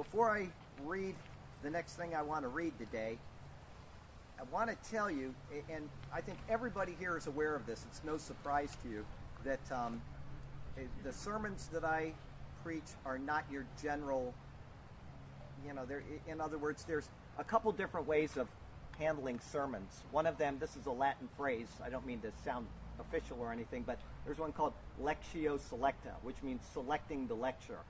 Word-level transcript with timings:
before 0.00 0.30
I 0.30 0.48
read 0.86 1.14
the 1.62 1.68
next 1.68 1.96
thing 1.96 2.14
I 2.14 2.22
want 2.22 2.40
to 2.44 2.48
read 2.48 2.72
today, 2.78 3.18
I 4.38 4.44
want 4.50 4.70
to 4.70 4.90
tell 4.90 5.10
you, 5.10 5.34
and 5.70 5.90
I 6.10 6.22
think 6.22 6.38
everybody 6.48 6.96
here 6.98 7.18
is 7.18 7.26
aware 7.26 7.54
of 7.54 7.66
this, 7.66 7.84
it's 7.86 8.00
no 8.02 8.16
surprise 8.16 8.74
to 8.82 8.88
you, 8.88 9.04
that 9.44 9.60
um, 9.70 10.00
eh, 10.78 10.84
the 11.04 11.12
sermons 11.12 11.68
that 11.74 11.84
I 11.84 12.14
preach 12.64 12.94
are 13.04 13.18
not 13.18 13.44
your 13.52 13.66
general, 13.82 14.32
you 15.66 15.74
know, 15.74 15.82
in 16.26 16.40
other 16.40 16.56
words, 16.56 16.84
there's 16.84 17.10
a 17.38 17.44
couple 17.44 17.70
different 17.70 18.06
ways 18.06 18.38
of 18.38 18.48
handling 18.98 19.38
sermons. 19.52 20.02
One 20.12 20.26
of 20.26 20.38
them, 20.38 20.56
this 20.58 20.76
is 20.76 20.86
a 20.86 20.92
Latin 20.92 21.28
phrase, 21.36 21.68
I 21.84 21.90
don't 21.90 22.06
mean 22.06 22.20
to 22.20 22.32
sound 22.42 22.66
official 22.98 23.36
or 23.38 23.52
anything, 23.52 23.82
but 23.86 23.98
there's 24.24 24.38
one 24.38 24.52
called 24.52 24.72
lectio 25.02 25.60
selecta, 25.60 26.14
which 26.22 26.36
means 26.42 26.62
selecting 26.72 27.26
the 27.26 27.34
lecture. 27.34 27.80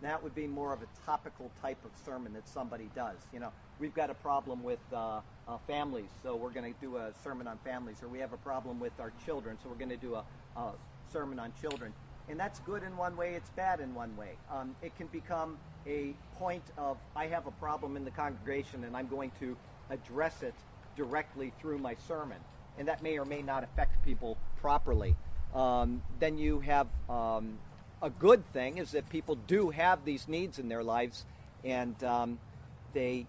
That 0.00 0.22
would 0.22 0.34
be 0.34 0.46
more 0.46 0.72
of 0.72 0.80
a 0.82 0.86
topical 1.04 1.50
type 1.60 1.84
of 1.84 1.90
sermon 2.04 2.32
that 2.34 2.48
somebody 2.48 2.88
does. 2.94 3.16
You 3.32 3.40
know, 3.40 3.52
we've 3.80 3.94
got 3.94 4.10
a 4.10 4.14
problem 4.14 4.62
with 4.62 4.78
uh, 4.92 5.20
uh, 5.48 5.58
families, 5.66 6.10
so 6.22 6.36
we're 6.36 6.50
going 6.52 6.72
to 6.72 6.80
do 6.80 6.98
a 6.98 7.12
sermon 7.24 7.48
on 7.48 7.58
families, 7.58 7.96
or 8.02 8.08
we 8.08 8.20
have 8.20 8.32
a 8.32 8.38
problem 8.38 8.78
with 8.78 8.92
our 9.00 9.12
children, 9.24 9.58
so 9.62 9.68
we're 9.68 9.76
going 9.76 9.88
to 9.90 9.96
do 9.96 10.14
a, 10.14 10.24
a, 10.56 10.72
sermon 11.12 11.38
on 11.38 11.52
children. 11.60 11.92
And 12.28 12.38
that's 12.38 12.60
good 12.60 12.82
in 12.82 12.94
one 12.96 13.16
way, 13.16 13.34
it's 13.34 13.48
bad 13.50 13.80
in 13.80 13.94
one 13.94 14.14
way. 14.16 14.32
Um, 14.52 14.76
it 14.82 14.94
can 14.96 15.06
become 15.06 15.56
a 15.86 16.14
point 16.38 16.64
of, 16.76 16.98
I 17.16 17.26
have 17.26 17.46
a 17.46 17.50
problem 17.52 17.96
in 17.96 18.04
the 18.04 18.10
congregation 18.10 18.84
and 18.84 18.94
I'm 18.94 19.08
going 19.08 19.32
to 19.40 19.56
address 19.88 20.42
it 20.42 20.54
directly 20.96 21.52
through 21.60 21.78
my 21.78 21.96
sermon. 22.06 22.36
And 22.78 22.86
that 22.88 23.02
may 23.02 23.18
or 23.18 23.24
may 23.24 23.40
not 23.40 23.64
affect 23.64 24.04
people 24.04 24.36
properly. 24.60 25.16
Um, 25.54 26.02
then 26.20 26.36
you 26.36 26.60
have 26.60 26.88
um, 27.08 27.58
a 28.02 28.10
good 28.10 28.44
thing 28.52 28.78
is 28.78 28.92
that 28.92 29.08
people 29.08 29.34
do 29.34 29.70
have 29.70 30.04
these 30.04 30.28
needs 30.28 30.58
in 30.58 30.68
their 30.68 30.82
lives, 30.82 31.24
and 31.64 32.02
um, 32.04 32.38
they 32.92 33.26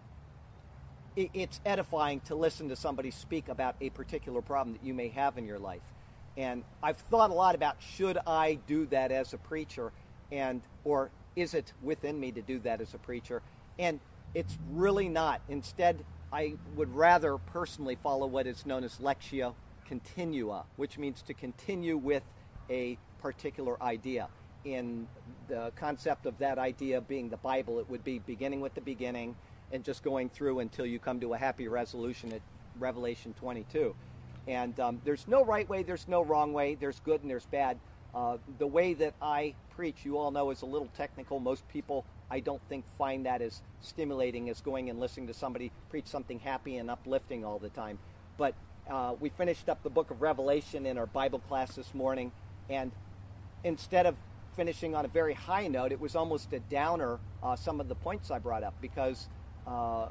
it, 1.16 1.30
it's 1.34 1.60
edifying 1.66 2.20
to 2.21 2.35
listen 2.35 2.70
to 2.70 2.76
somebody 2.76 3.12
speak 3.12 3.49
about 3.49 3.76
a 3.82 3.90
particular 3.90 4.41
problem 4.41 4.74
that 4.74 4.85
you 4.85 4.93
may 4.93 5.10
have 5.10 5.38
in 5.38 5.46
your 5.46 5.60
life. 5.60 5.82
And 6.38 6.63
I've 6.84 6.98
thought 6.98 7.32
a 7.32 7.34
lot 7.34 7.55
about 7.55 7.77
should 7.82 8.18
I 8.27 8.60
do 8.68 8.85
that 8.88 9.12
as 9.12 9.34
a 9.34 9.38
preacher, 9.38 9.91
and 10.32 10.62
or 10.84 11.10
is 11.36 11.54
it 11.54 11.74
within 11.82 12.20
me 12.20 12.32
to 12.32 12.41
do 12.41 12.60
that 12.60 12.82
as 12.82 12.93
a 12.93 12.99
preacher? 12.99 13.41
And 13.77 13.99
it's 14.36 14.58
really 14.71 15.10
not. 15.10 15.41
Instead, 15.49 16.04
I 16.32 16.54
would 16.76 16.93
rather 16.93 17.38
personally 17.38 17.98
follow 18.04 18.27
what 18.27 18.46
is 18.46 18.65
known 18.65 18.84
as 18.84 18.98
lectio 18.99 19.55
continua, 19.88 20.65
which 20.76 20.99
means 20.99 21.24
to 21.24 21.34
continue 21.34 21.98
with 21.98 22.24
a 22.70 22.99
particular 23.20 23.82
idea 23.82 24.30
in 24.65 25.07
the 25.48 25.71
concept 25.76 26.26
of 26.26 26.38
that 26.40 26.57
idea 26.57 27.02
being 27.02 27.29
the 27.29 27.38
Bible, 27.38 27.79
it 27.79 27.90
would 27.90 28.04
be 28.04 28.20
beginning 28.20 28.62
with 28.62 28.76
the 28.76 28.82
beginning 28.82 29.35
and 29.71 29.84
just 29.84 30.04
going 30.04 30.29
through 30.29 30.60
until 30.60 30.85
you 30.85 30.99
come 30.99 31.20
to 31.20 31.34
a 31.34 31.38
happy 31.38 31.68
resolution 31.68 32.34
at 32.34 32.41
Revelation 32.80 33.34
22. 33.40 33.96
And 34.48 34.80
um, 34.80 35.02
there's 35.05 35.27
no 35.27 35.43
right 35.43 35.68
way, 35.70 35.84
there's 35.84 36.07
no 36.07 36.24
wrong 36.24 36.54
way, 36.54 36.76
there's 36.76 36.99
good 37.02 37.21
and 37.21 37.30
there's 37.30 37.46
bad. 37.46 37.77
Uh, 38.13 38.37
the 38.57 38.65
way 38.65 38.96
that 38.96 39.13
I 39.21 39.54
preach, 39.76 39.98
you 40.04 40.18
all 40.18 40.32
know, 40.32 40.49
is 40.49 40.63
a 40.63 40.65
little 40.65 40.90
technical. 40.98 41.40
Most 41.40 41.68
people, 41.70 42.05
I 42.32 42.40
don't 42.40 42.62
think, 42.68 42.85
find 42.98 43.26
that 43.27 43.41
as 43.41 43.62
stimulating 43.82 44.49
as 44.49 44.62
going 44.62 44.90
and 44.90 44.99
listening 44.99 45.27
to 45.27 45.34
somebody 45.34 45.71
preach 45.90 46.07
something 46.07 46.40
happy 46.40 46.77
and 46.77 46.90
uplifting 46.90 47.46
all 47.46 47.60
the 47.60 47.70
time. 47.70 47.99
But 48.37 48.55
uh, 48.90 49.13
we 49.20 49.30
finished 49.30 49.70
up 49.70 49.84
the 49.84 49.90
book 49.91 50.10
of 50.10 50.21
Revelation 50.21 50.87
in 50.87 50.98
our 50.98 51.05
Bible 51.05 51.40
class 51.40 51.76
this 51.76 51.93
morning, 51.93 52.32
and 52.70 52.91
instead 53.63 54.07
of 54.07 54.15
finishing 54.60 54.93
on 54.93 55.05
a 55.05 55.07
very 55.07 55.34
high 55.34 55.68
note, 55.68 55.93
it 55.93 55.99
was 56.02 56.18
almost 56.18 56.52
a 56.52 56.60
downer, 56.60 57.18
uh, 57.41 57.55
some 57.55 57.79
of 57.79 57.88
the 57.88 57.96
points 57.96 58.29
I 58.29 58.40
brought 58.40 58.62
up, 58.62 58.74
because 58.82 59.29
uh, 59.65 60.10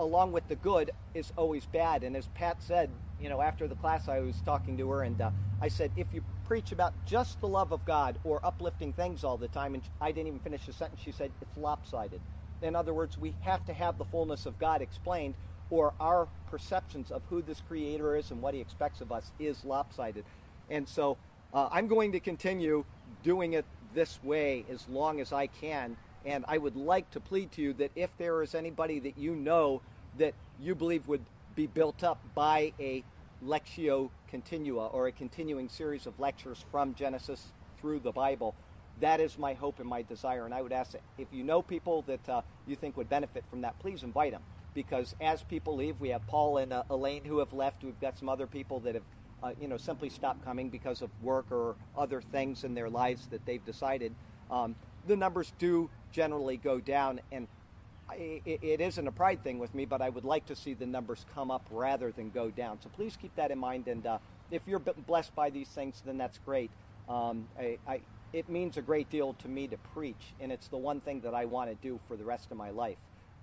along 0.00 0.32
with 0.32 0.48
the 0.48 0.56
good 0.56 0.90
is 1.14 1.32
always 1.36 1.64
bad. 1.66 2.02
And 2.02 2.16
as 2.16 2.26
Pat 2.34 2.60
said, 2.60 2.90
you 3.20 3.28
know, 3.28 3.40
after 3.40 3.68
the 3.68 3.76
class, 3.76 4.08
I 4.08 4.18
was 4.18 4.34
talking 4.44 4.76
to 4.78 4.90
her, 4.90 5.04
and 5.04 5.20
uh, 5.20 5.30
I 5.62 5.68
said, 5.68 5.92
if 5.96 6.08
you 6.12 6.24
preach 6.44 6.72
about 6.72 6.92
just 7.06 7.40
the 7.40 7.46
love 7.46 7.70
of 7.70 7.84
God 7.84 8.18
or 8.24 8.44
uplifting 8.44 8.92
things 8.92 9.22
all 9.22 9.36
the 9.36 9.46
time, 9.46 9.74
and 9.74 9.82
I 10.00 10.10
didn't 10.10 10.26
even 10.26 10.40
finish 10.40 10.66
the 10.66 10.72
sentence, 10.72 11.00
she 11.00 11.12
said, 11.12 11.30
it's 11.40 11.56
lopsided. 11.56 12.20
In 12.62 12.74
other 12.74 12.92
words, 12.92 13.16
we 13.16 13.36
have 13.42 13.64
to 13.66 13.72
have 13.72 13.96
the 13.96 14.06
fullness 14.06 14.44
of 14.44 14.58
God 14.58 14.82
explained, 14.82 15.34
or 15.70 15.94
our 16.00 16.26
perceptions 16.50 17.12
of 17.12 17.22
who 17.30 17.42
this 17.42 17.62
Creator 17.68 18.16
is 18.16 18.32
and 18.32 18.42
what 18.42 18.54
He 18.54 18.60
expects 18.60 19.00
of 19.00 19.12
us 19.12 19.30
is 19.38 19.64
lopsided. 19.64 20.24
And 20.68 20.88
so 20.88 21.16
uh, 21.54 21.68
I'm 21.70 21.86
going 21.86 22.10
to 22.10 22.18
continue 22.18 22.84
doing 23.28 23.52
it 23.52 23.66
this 23.92 24.18
way 24.24 24.64
as 24.70 24.88
long 24.88 25.20
as 25.20 25.34
I 25.34 25.48
can. 25.48 25.98
And 26.24 26.46
I 26.48 26.56
would 26.56 26.76
like 26.76 27.10
to 27.10 27.20
plead 27.20 27.52
to 27.52 27.62
you 27.62 27.74
that 27.74 27.90
if 27.94 28.08
there 28.16 28.42
is 28.42 28.54
anybody 28.54 29.00
that 29.00 29.18
you 29.18 29.36
know 29.36 29.82
that 30.16 30.32
you 30.58 30.74
believe 30.74 31.06
would 31.08 31.26
be 31.54 31.66
built 31.66 32.02
up 32.02 32.18
by 32.34 32.72
a 32.80 33.04
lectio 33.44 34.08
continua 34.28 34.86
or 34.86 35.08
a 35.08 35.12
continuing 35.12 35.68
series 35.68 36.06
of 36.06 36.18
lectures 36.18 36.64
from 36.70 36.94
Genesis 36.94 37.52
through 37.78 37.98
the 37.98 38.12
Bible, 38.12 38.54
that 39.00 39.20
is 39.20 39.36
my 39.36 39.52
hope 39.52 39.78
and 39.78 39.88
my 39.88 40.00
desire. 40.00 40.46
And 40.46 40.54
I 40.54 40.62
would 40.62 40.72
ask 40.72 40.92
that 40.92 41.02
if 41.18 41.28
you 41.30 41.44
know 41.44 41.60
people 41.60 42.00
that 42.06 42.26
uh, 42.30 42.40
you 42.66 42.76
think 42.76 42.96
would 42.96 43.10
benefit 43.10 43.44
from 43.50 43.60
that, 43.60 43.78
please 43.78 44.04
invite 44.04 44.32
them. 44.32 44.42
Because 44.72 45.14
as 45.20 45.42
people 45.42 45.76
leave, 45.76 46.00
we 46.00 46.08
have 46.08 46.26
Paul 46.26 46.56
and 46.56 46.72
uh, 46.72 46.84
Elaine 46.88 47.24
who 47.24 47.40
have 47.40 47.52
left. 47.52 47.84
We've 47.84 48.00
got 48.00 48.16
some 48.16 48.30
other 48.30 48.46
people 48.46 48.80
that 48.80 48.94
have 48.94 49.04
uh, 49.42 49.52
you 49.60 49.68
know, 49.68 49.76
simply 49.76 50.08
stop 50.08 50.42
coming 50.44 50.68
because 50.68 51.02
of 51.02 51.10
work 51.22 51.46
or 51.50 51.76
other 51.96 52.20
things 52.20 52.64
in 52.64 52.74
their 52.74 52.90
lives 52.90 53.26
that 53.28 53.44
they've 53.46 53.64
decided, 53.64 54.14
um, 54.50 54.74
the 55.06 55.16
numbers 55.16 55.52
do 55.58 55.88
generally 56.12 56.56
go 56.56 56.80
down. 56.80 57.20
And 57.30 57.46
I, 58.08 58.40
it, 58.44 58.60
it 58.62 58.80
isn't 58.80 59.06
a 59.06 59.12
pride 59.12 59.42
thing 59.42 59.58
with 59.58 59.74
me, 59.74 59.84
but 59.84 60.00
I 60.00 60.08
would 60.08 60.24
like 60.24 60.46
to 60.46 60.56
see 60.56 60.74
the 60.74 60.86
numbers 60.86 61.24
come 61.34 61.50
up 61.50 61.66
rather 61.70 62.10
than 62.10 62.30
go 62.30 62.50
down. 62.50 62.80
So 62.82 62.88
please 62.88 63.16
keep 63.20 63.34
that 63.36 63.50
in 63.50 63.58
mind. 63.58 63.86
And 63.86 64.06
uh, 64.06 64.18
if 64.50 64.62
you're 64.66 64.78
blessed 64.78 65.34
by 65.34 65.50
these 65.50 65.68
things, 65.68 66.02
then 66.04 66.18
that's 66.18 66.38
great. 66.38 66.70
Um, 67.08 67.48
I, 67.58 67.78
I, 67.86 68.00
it 68.32 68.48
means 68.48 68.76
a 68.76 68.82
great 68.82 69.08
deal 69.08 69.34
to 69.34 69.48
me 69.48 69.66
to 69.68 69.76
preach, 69.94 70.34
and 70.40 70.52
it's 70.52 70.68
the 70.68 70.76
one 70.76 71.00
thing 71.00 71.20
that 71.20 71.34
I 71.34 71.46
want 71.46 71.70
to 71.70 71.76
do 71.76 71.98
for 72.08 72.16
the 72.16 72.24
rest 72.24 72.50
of 72.50 72.56
my 72.56 72.70
life. 72.70 72.98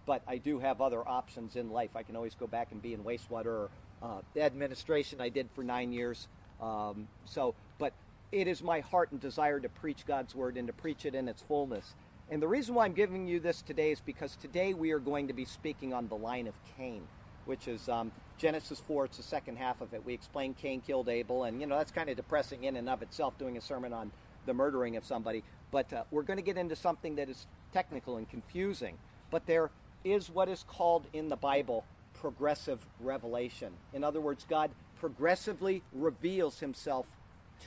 But 0.06 0.22
I 0.28 0.38
do 0.38 0.60
have 0.60 0.82
other 0.82 1.08
options 1.08 1.56
in 1.56 1.72
life. 1.72 1.96
I 1.96 2.04
can 2.04 2.16
always 2.16 2.36
go 2.36 2.46
back 2.46 2.72
and 2.72 2.80
be 2.82 2.94
in 2.94 3.04
wastewater 3.04 3.46
or 3.46 3.70
uh, 4.06 4.40
administration 4.40 5.20
I 5.22 5.30
did 5.30 5.50
for 5.56 5.64
nine 5.64 5.92
years. 5.92 6.28
Um, 6.62 7.08
so, 7.26 7.56
but 7.78 7.94
it 8.32 8.48
is 8.48 8.62
my 8.62 8.82
heart 8.82 9.12
and 9.12 9.20
desire 9.20 9.60
to 9.60 9.70
preach 9.70 10.06
God's 10.06 10.36
word 10.36 10.58
and 10.58 10.68
to 10.68 10.74
preach 10.74 11.06
it 11.06 11.16
in 11.16 11.28
its 11.28 11.42
fullness. 11.42 11.94
And 12.30 12.42
the 12.42 12.48
reason 12.48 12.76
why 12.76 12.86
I'm 12.86 12.94
giving 12.94 13.28
you 13.28 13.40
this 13.40 13.62
today 13.62 13.92
is 13.92 14.00
because 14.00 14.36
today 14.36 14.74
we 14.74 14.92
are 14.92 15.00
going 15.00 15.28
to 15.28 15.34
be 15.34 15.46
speaking 15.46 15.94
on 15.94 16.08
the 16.08 16.16
line 16.16 16.48
of 16.48 16.56
Cain, 16.78 17.04
which 17.46 17.68
is 17.68 17.88
um, 17.88 18.12
Genesis 18.38 18.82
4. 18.88 19.06
It's 19.06 19.18
the 19.18 19.24
second 19.24 19.58
half 19.58 19.82
of 19.82 19.94
it. 19.94 20.04
We 20.06 20.14
explain 20.14 20.56
Cain 20.56 20.82
killed 20.82 21.08
Abel, 21.08 21.44
and 21.44 21.62
you 21.62 21.68
know 21.68 21.78
that's 21.78 21.92
kind 21.92 22.10
of 22.10 22.16
depressing 22.16 22.64
in 22.64 22.78
and 22.78 22.90
of 22.90 23.02
itself, 23.02 23.38
doing 23.38 23.58
a 23.58 23.62
sermon 23.62 23.94
on 23.94 24.12
the 24.46 24.54
murdering 24.54 24.96
of 24.98 25.06
somebody. 25.06 25.44
But 25.72 25.92
uh, 25.94 26.04
we're 26.10 26.24
going 26.24 26.38
to 26.38 26.44
get 26.44 26.58
into 26.58 26.76
something 26.76 27.16
that 27.16 27.30
is 27.30 27.46
technical 27.74 28.18
and 28.18 28.28
confusing. 28.28 28.98
But 29.30 29.46
there 29.46 29.70
is 30.04 30.30
what 30.30 30.50
is 30.50 30.64
called 30.68 31.06
in 31.14 31.30
the 31.30 31.36
Bible 31.36 31.84
progressive 32.26 32.84
revelation. 33.00 33.72
In 33.94 34.04
other 34.04 34.20
words, 34.20 34.48
God 34.50 34.72
progressively 35.00 35.84
reveals 35.94 36.60
himself 36.60 37.06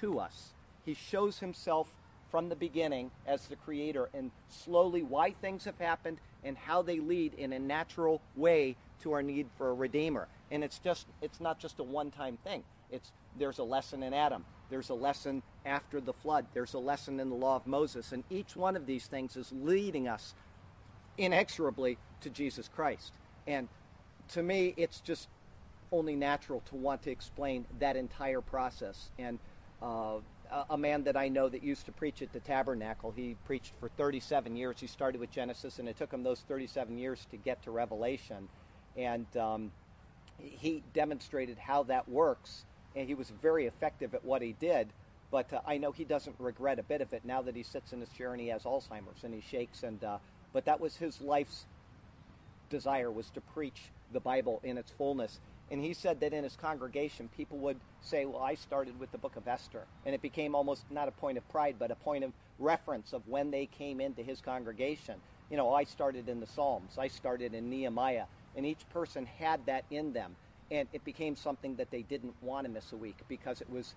to 0.01 0.19
us. 0.19 0.53
He 0.85 0.95
shows 0.95 1.39
himself 1.39 1.95
from 2.29 2.49
the 2.49 2.57
beginning 2.57 3.13
as 3.25 3.47
the 3.47 3.55
creator 3.55 4.09
and 4.13 4.33
slowly 4.49 5.05
why 5.05 5.31
things 5.31 5.65
have 5.65 5.79
happened 5.79 6.19
and 6.43 6.59
how 6.59 6.83
they 6.83 6.99
lead 6.99 7.35
in 7.35 7.53
a 7.53 7.59
natural 7.61 8.21
way 8.35 8.75
to 9.05 9.13
our 9.13 9.23
need 9.23 9.47
for 9.57 9.71
a 9.71 9.75
redeemer. 9.75 10.27
And 10.51 10.65
it's 10.65 10.81
just 10.81 11.07
it's 11.23 11.41
not 11.41 11.61
just 11.61 11.79
a 11.79 11.85
one-time 11.85 12.37
thing. 12.43 12.65
It's 12.91 13.13
there's 13.39 13.61
a 13.61 13.65
lesson 13.65 14.03
in 14.03 14.13
Adam. 14.13 14.45
There's 14.71 14.91
a 14.91 14.95
lesson 14.95 15.45
after 15.65 16.01
the 16.01 16.13
flood. 16.13 16.47
There's 16.53 16.75
a 16.75 16.81
lesson 16.81 17.21
in 17.21 17.29
the 17.29 17.37
law 17.37 17.55
of 17.55 17.67
Moses. 17.69 18.11
And 18.11 18.25
each 18.29 18.57
one 18.57 18.75
of 18.75 18.87
these 18.87 19.07
things 19.07 19.37
is 19.37 19.53
leading 19.53 20.09
us 20.09 20.35
inexorably 21.17 21.97
to 22.23 22.29
Jesus 22.31 22.69
Christ. 22.69 23.13
And 23.47 23.69
to 24.31 24.43
me, 24.43 24.75
it's 24.77 25.01
just 25.01 25.29
only 25.91 26.15
natural 26.15 26.63
to 26.69 26.77
want 26.77 27.03
to 27.03 27.11
explain 27.11 27.65
that 27.79 27.97
entire 27.97 28.41
process. 28.41 29.11
And 29.19 29.39
uh, 29.83 30.19
a 30.71 30.79
man 30.79 31.05
that 31.05 31.17
I 31.17 31.29
know 31.29 31.49
that 31.49 31.63
used 31.63 31.87
to 31.87 31.93
preach 31.93 32.23
at 32.23 32.33
the 32.33 32.41
tabernacle, 32.41 33.13
he 33.15 33.37
preached 33.47 33.73
for 33.81 33.89
37 33.89 34.57
years. 34.57 34.77
He 34.81 34.87
started 34.87 35.21
with 35.21 35.31
Genesis, 35.31 35.79
and 35.79 35.89
it 35.89 35.97
took 35.97 36.13
him 36.13 36.23
those 36.23 36.41
37 36.41 36.99
years 36.99 37.27
to 37.31 37.37
get 37.37 37.63
to 37.65 37.71
Revelation. 37.71 38.49
And 38.97 39.27
um, 39.37 39.73
he 40.39 40.83
demonstrated 40.95 41.59
how 41.59 41.85
that 41.85 42.09
works, 42.09 42.65
and 42.97 43.07
he 43.07 43.15
was 43.15 43.31
very 43.43 43.67
effective 43.67 44.15
at 44.15 44.25
what 44.25 44.43
he 44.43 44.53
did. 44.53 44.89
But 45.31 45.53
uh, 45.53 45.61
I 45.67 45.79
know 45.79 45.93
he 45.93 46.05
doesn't 46.05 46.37
regret 46.39 46.79
a 46.79 46.83
bit 46.83 47.01
of 47.01 47.13
it 47.13 47.25
now 47.25 47.43
that 47.43 47.55
he 47.55 47.63
sits 47.63 47.93
in 47.93 48.01
his 48.01 48.09
chair 48.11 48.33
and 48.33 48.41
he 48.41 48.49
has 48.49 48.63
Alzheimer's 48.63 49.25
and 49.25 49.35
he 49.35 49.43
shakes. 49.43 49.83
And 49.83 50.03
uh, 50.03 50.19
but 50.53 50.65
that 50.65 50.81
was 50.81 50.97
his 50.97 51.21
life's 51.21 51.67
desire 52.71 53.11
was 53.11 53.29
to 53.31 53.41
preach 53.41 53.91
the 54.13 54.21
Bible 54.21 54.61
in 54.63 54.79
its 54.79 54.91
fullness. 54.91 55.41
And 55.71 55.85
he 55.85 55.93
said 55.93 56.21
that 56.21 56.33
in 56.33 56.45
his 56.45 56.57
congregation, 56.57 57.29
people 57.37 57.59
would 57.59 57.79
say, 58.01 58.25
Well, 58.25 58.43
I 58.43 58.55
started 58.55 58.99
with 58.99 59.13
the 59.13 59.19
book 59.19 59.37
of 59.37 59.47
Esther. 59.47 59.85
And 60.07 60.15
it 60.15 60.23
became 60.23 60.55
almost 60.55 60.85
not 60.91 61.09
a 61.09 61.13
point 61.13 61.39
of 61.39 61.49
pride, 61.49 61.77
but 61.79 61.91
a 61.91 61.95
point 61.95 62.25
of 62.25 62.33
reference 62.59 63.13
of 63.13 63.27
when 63.29 63.51
they 63.51 63.67
came 63.67 64.01
into 64.01 64.23
his 64.23 64.41
congregation. 64.41 65.17
you 65.51 65.57
know, 65.57 65.73
I 65.73 65.85
started 65.85 66.29
in 66.29 66.41
the 66.41 66.47
Psalms, 66.47 66.99
I 66.99 67.09
started 67.09 67.55
in 67.55 67.71
Nehemiah, 67.71 68.25
and 68.57 68.67
each 68.67 68.87
person 68.91 69.27
had 69.27 69.65
that 69.67 69.85
in 69.91 70.13
them. 70.13 70.37
And 70.71 70.89
it 70.93 71.05
became 71.05 71.37
something 71.37 71.77
that 71.77 71.91
they 71.91 72.03
didn't 72.03 72.35
want 72.43 72.67
to 72.67 72.73
miss 72.73 72.93
a 72.93 72.97
week 72.97 73.17
because 73.29 73.63
it 73.63 73.71
was 73.71 73.95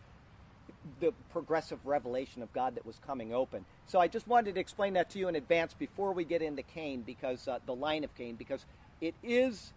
the 1.00 1.12
progressive 1.32 1.80
revelation 1.86 2.42
of 2.42 2.54
God 2.54 2.76
that 2.76 2.86
was 2.86 3.00
coming 3.06 3.34
open. 3.34 3.66
So 3.88 4.00
I 4.00 4.08
just 4.08 4.28
wanted 4.28 4.56
to 4.56 4.62
explain 4.62 4.94
that 4.94 5.10
to 5.12 5.20
you 5.20 5.28
in 5.28 5.36
advance 5.36 5.74
before 5.74 6.14
we 6.14 6.24
get 6.24 6.42
into 6.42 6.64
Cain, 6.64 7.02
because 7.02 7.48
uh, 7.48 7.60
the 7.66 7.76
line 7.76 8.04
of 8.04 8.16
Cain, 8.16 8.36
because 8.36 8.66
it 9.00 9.16
is, 9.24 9.74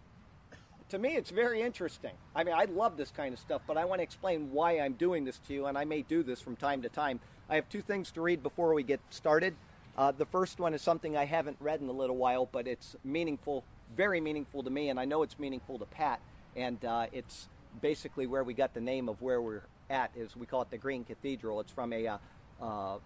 to 0.89 0.99
me, 0.99 1.15
it's 1.15 1.31
very 1.31 1.61
interesting. 1.61 2.11
I 2.35 2.43
mean, 2.43 2.53
I 2.53 2.65
love 2.65 2.97
this 2.97 3.11
kind 3.11 3.33
of 3.33 3.39
stuff, 3.39 3.61
but 3.65 3.77
I 3.77 3.85
want 3.85 3.99
to 3.99 4.03
explain 4.03 4.51
why 4.51 4.79
I'm 4.79 4.93
doing 4.93 5.25
this 5.25 5.39
to 5.47 5.53
you, 5.53 5.65
and 5.65 5.77
I 5.77 5.85
may 5.85 6.03
do 6.03 6.23
this 6.23 6.41
from 6.41 6.55
time 6.55 6.81
to 6.83 6.89
time. 6.89 7.19
I 7.49 7.55
have 7.55 7.67
two 7.69 7.81
things 7.81 8.11
to 8.11 8.21
read 8.21 8.43
before 8.43 8.73
we 8.73 8.83
get 8.83 8.99
started. 9.09 9.55
Uh, 9.97 10.11
the 10.11 10.25
first 10.25 10.59
one 10.59 10.73
is 10.73 10.81
something 10.81 11.17
I 11.17 11.25
haven't 11.25 11.57
read 11.59 11.81
in 11.81 11.89
a 11.89 11.93
little 11.93 12.17
while, 12.17 12.47
but 12.51 12.67
it's 12.67 12.95
meaningful, 13.03 13.63
very 13.95 14.21
meaningful 14.21 14.61
to 14.63 14.69
me, 14.69 14.89
and 14.89 14.99
I 14.99 15.05
know 15.05 15.23
it's 15.23 15.39
meaningful 15.39 15.79
to 15.79 15.85
Pat. 15.85 16.19
And 16.55 16.83
uh, 16.85 17.07
it's 17.11 17.47
basically 17.81 18.27
where 18.27 18.43
we 18.43 18.53
got 18.53 18.73
the 18.73 18.81
name 18.81 19.09
of 19.09 19.21
where 19.21 19.41
we're 19.41 19.63
at 19.89 20.11
is 20.15 20.35
we 20.35 20.45
call 20.45 20.61
it 20.61 20.71
the 20.71 20.77
Green 20.77 21.03
Cathedral. 21.03 21.59
It's 21.61 21.71
from 21.71 21.93
a 21.93 22.07
uh, 22.07 22.17
uh, 22.61 22.97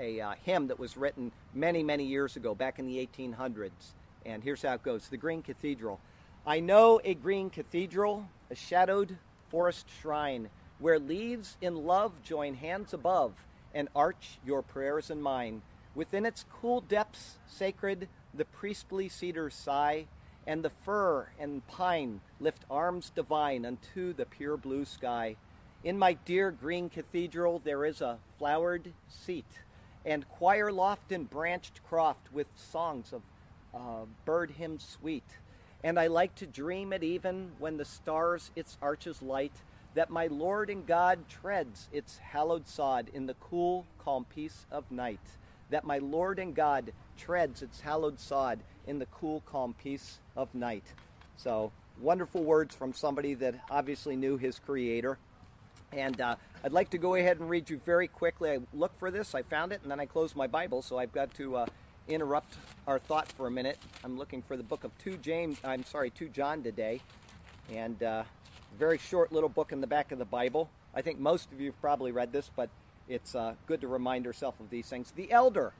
a 0.00 0.20
uh, 0.20 0.34
hymn 0.44 0.68
that 0.68 0.78
was 0.78 0.96
written 0.96 1.32
many 1.54 1.82
many 1.82 2.04
years 2.04 2.36
ago, 2.36 2.54
back 2.54 2.78
in 2.78 2.86
the 2.86 3.06
1800s. 3.06 3.70
And 4.26 4.42
here's 4.42 4.62
how 4.62 4.74
it 4.74 4.82
goes: 4.82 5.08
The 5.08 5.16
Green 5.16 5.42
Cathedral. 5.42 6.00
I 6.48 6.60
know 6.60 6.98
a 7.04 7.12
green 7.12 7.50
cathedral, 7.50 8.26
a 8.50 8.54
shadowed 8.54 9.18
forest 9.50 9.86
shrine, 10.00 10.48
where 10.78 10.98
leaves 10.98 11.58
in 11.60 11.84
love 11.84 12.22
join 12.24 12.54
hands 12.54 12.94
above 12.94 13.34
and 13.74 13.90
arch 13.94 14.38
your 14.46 14.62
prayers 14.62 15.10
and 15.10 15.22
mine. 15.22 15.60
Within 15.94 16.24
its 16.24 16.46
cool 16.50 16.80
depths, 16.80 17.36
sacred, 17.46 18.08
the 18.32 18.46
priestly 18.46 19.10
cedars 19.10 19.52
sigh, 19.52 20.06
and 20.46 20.64
the 20.64 20.70
fir 20.70 21.28
and 21.38 21.66
pine 21.68 22.22
lift 22.40 22.64
arms 22.70 23.12
divine 23.14 23.66
unto 23.66 24.14
the 24.14 24.24
pure 24.24 24.56
blue 24.56 24.86
sky. 24.86 25.36
In 25.84 25.98
my 25.98 26.14
dear 26.14 26.50
green 26.50 26.88
cathedral 26.88 27.60
there 27.62 27.84
is 27.84 28.00
a 28.00 28.20
flowered 28.38 28.94
seat, 29.06 29.60
and 30.02 30.26
choir 30.30 30.72
loft 30.72 31.12
and 31.12 31.28
branched 31.28 31.82
croft 31.86 32.32
with 32.32 32.48
songs 32.56 33.12
of 33.12 33.20
uh, 33.74 34.06
bird 34.24 34.52
hymns 34.52 34.96
sweet. 34.98 35.24
And 35.84 35.98
I 35.98 36.08
like 36.08 36.34
to 36.36 36.46
dream 36.46 36.92
at 36.92 37.04
even 37.04 37.52
when 37.58 37.76
the 37.76 37.84
stars 37.84 38.50
its 38.56 38.76
arches 38.82 39.22
light, 39.22 39.52
that 39.94 40.10
my 40.10 40.26
Lord 40.26 40.70
and 40.70 40.86
God 40.86 41.28
treads 41.28 41.88
its 41.92 42.18
hallowed 42.18 42.68
sod 42.68 43.10
in 43.14 43.26
the 43.26 43.34
cool, 43.34 43.86
calm 43.98 44.26
peace 44.34 44.66
of 44.70 44.90
night. 44.90 45.20
That 45.70 45.84
my 45.84 45.98
Lord 45.98 46.38
and 46.38 46.54
God 46.54 46.92
treads 47.16 47.62
its 47.62 47.80
hallowed 47.80 48.18
sod 48.18 48.60
in 48.86 48.98
the 48.98 49.06
cool, 49.06 49.42
calm 49.46 49.74
peace 49.74 50.18
of 50.36 50.54
night. 50.54 50.84
So, 51.36 51.72
wonderful 52.00 52.42
words 52.42 52.74
from 52.74 52.92
somebody 52.92 53.34
that 53.34 53.54
obviously 53.70 54.16
knew 54.16 54.36
his 54.36 54.58
Creator. 54.58 55.18
And 55.92 56.20
uh, 56.20 56.36
I'd 56.62 56.72
like 56.72 56.90
to 56.90 56.98
go 56.98 57.14
ahead 57.14 57.38
and 57.38 57.48
read 57.48 57.70
you 57.70 57.80
very 57.84 58.08
quickly. 58.08 58.50
I 58.50 58.58
looked 58.74 58.98
for 58.98 59.10
this, 59.10 59.34
I 59.34 59.42
found 59.42 59.72
it, 59.72 59.80
and 59.82 59.90
then 59.90 60.00
I 60.00 60.06
closed 60.06 60.36
my 60.36 60.46
Bible, 60.46 60.82
so 60.82 60.98
I've 60.98 61.12
got 61.12 61.32
to 61.34 61.56
uh, 61.56 61.66
interrupt 62.08 62.54
our 62.86 62.98
thought 62.98 63.30
for 63.32 63.46
a 63.46 63.50
minute. 63.50 63.78
I'm 64.02 64.18
looking 64.18 64.42
for 64.42 64.56
the 64.56 64.62
book 64.62 64.84
of 64.84 64.96
2 64.98 65.18
James, 65.18 65.58
I'm 65.62 65.84
sorry, 65.84 66.10
2 66.10 66.28
John 66.28 66.62
today. 66.62 67.00
And 67.72 68.02
uh, 68.02 68.24
very 68.78 68.98
short 68.98 69.32
little 69.32 69.48
book 69.48 69.72
in 69.72 69.80
the 69.80 69.86
back 69.86 70.12
of 70.12 70.18
the 70.18 70.24
Bible. 70.24 70.70
I 70.94 71.02
think 71.02 71.18
most 71.18 71.52
of 71.52 71.60
you 71.60 71.66
have 71.66 71.80
probably 71.80 72.12
read 72.12 72.32
this, 72.32 72.50
but 72.56 72.70
it's 73.08 73.34
uh, 73.34 73.54
good 73.66 73.80
to 73.82 73.88
remind 73.88 74.26
ourselves 74.26 74.60
of 74.60 74.70
these 74.70 74.88
things. 74.88 75.12
The 75.12 75.30
elder, 75.30 75.72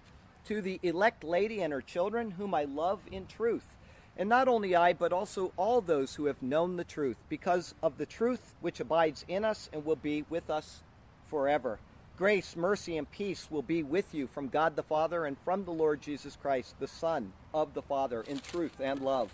to 0.47 0.61
the 0.61 0.79
elect 0.83 1.25
lady 1.25 1.63
and 1.63 1.73
her 1.73 1.83
children, 1.83 2.33
whom 2.33 2.55
I 2.55 2.65
love 2.65 3.01
in 3.11 3.27
truth 3.27 3.77
and 4.19 4.29
not 4.29 4.49
only 4.49 4.75
I, 4.75 4.93
but 4.93 5.13
also 5.13 5.53
all 5.57 5.81
those 5.81 6.17
who 6.17 6.27
have 6.27 6.43
known 6.43 6.77
the 6.77 6.85
truth, 6.85 7.17
because 7.29 7.75
of 7.83 7.99
the 7.99 8.07
truth 8.07 8.55
which 8.61 8.81
abides 8.81 9.25
in 9.29 9.45
us 9.45 9.71
and 9.73 9.85
will 9.85 9.97
be 9.97 10.25
with 10.29 10.51
us 10.51 10.83
forever. 11.31 11.79
Grace, 12.19 12.57
mercy, 12.57 12.97
and 12.97 13.09
peace 13.09 13.47
will 13.49 13.63
be 13.63 13.81
with 13.81 14.13
you 14.13 14.27
from 14.27 14.49
God 14.49 14.75
the 14.75 14.83
Father 14.83 15.25
and 15.25 15.39
from 15.45 15.65
the 15.65 15.71
Lord 15.71 16.03
Jesus 16.03 16.35
Christ, 16.35 16.75
the 16.81 16.89
Son 16.89 17.33
of 17.55 17.75
the 17.75 17.83
Father, 17.83 18.23
in 18.23 18.41
truth 18.41 18.81
and 18.81 19.01
love. 19.01 19.31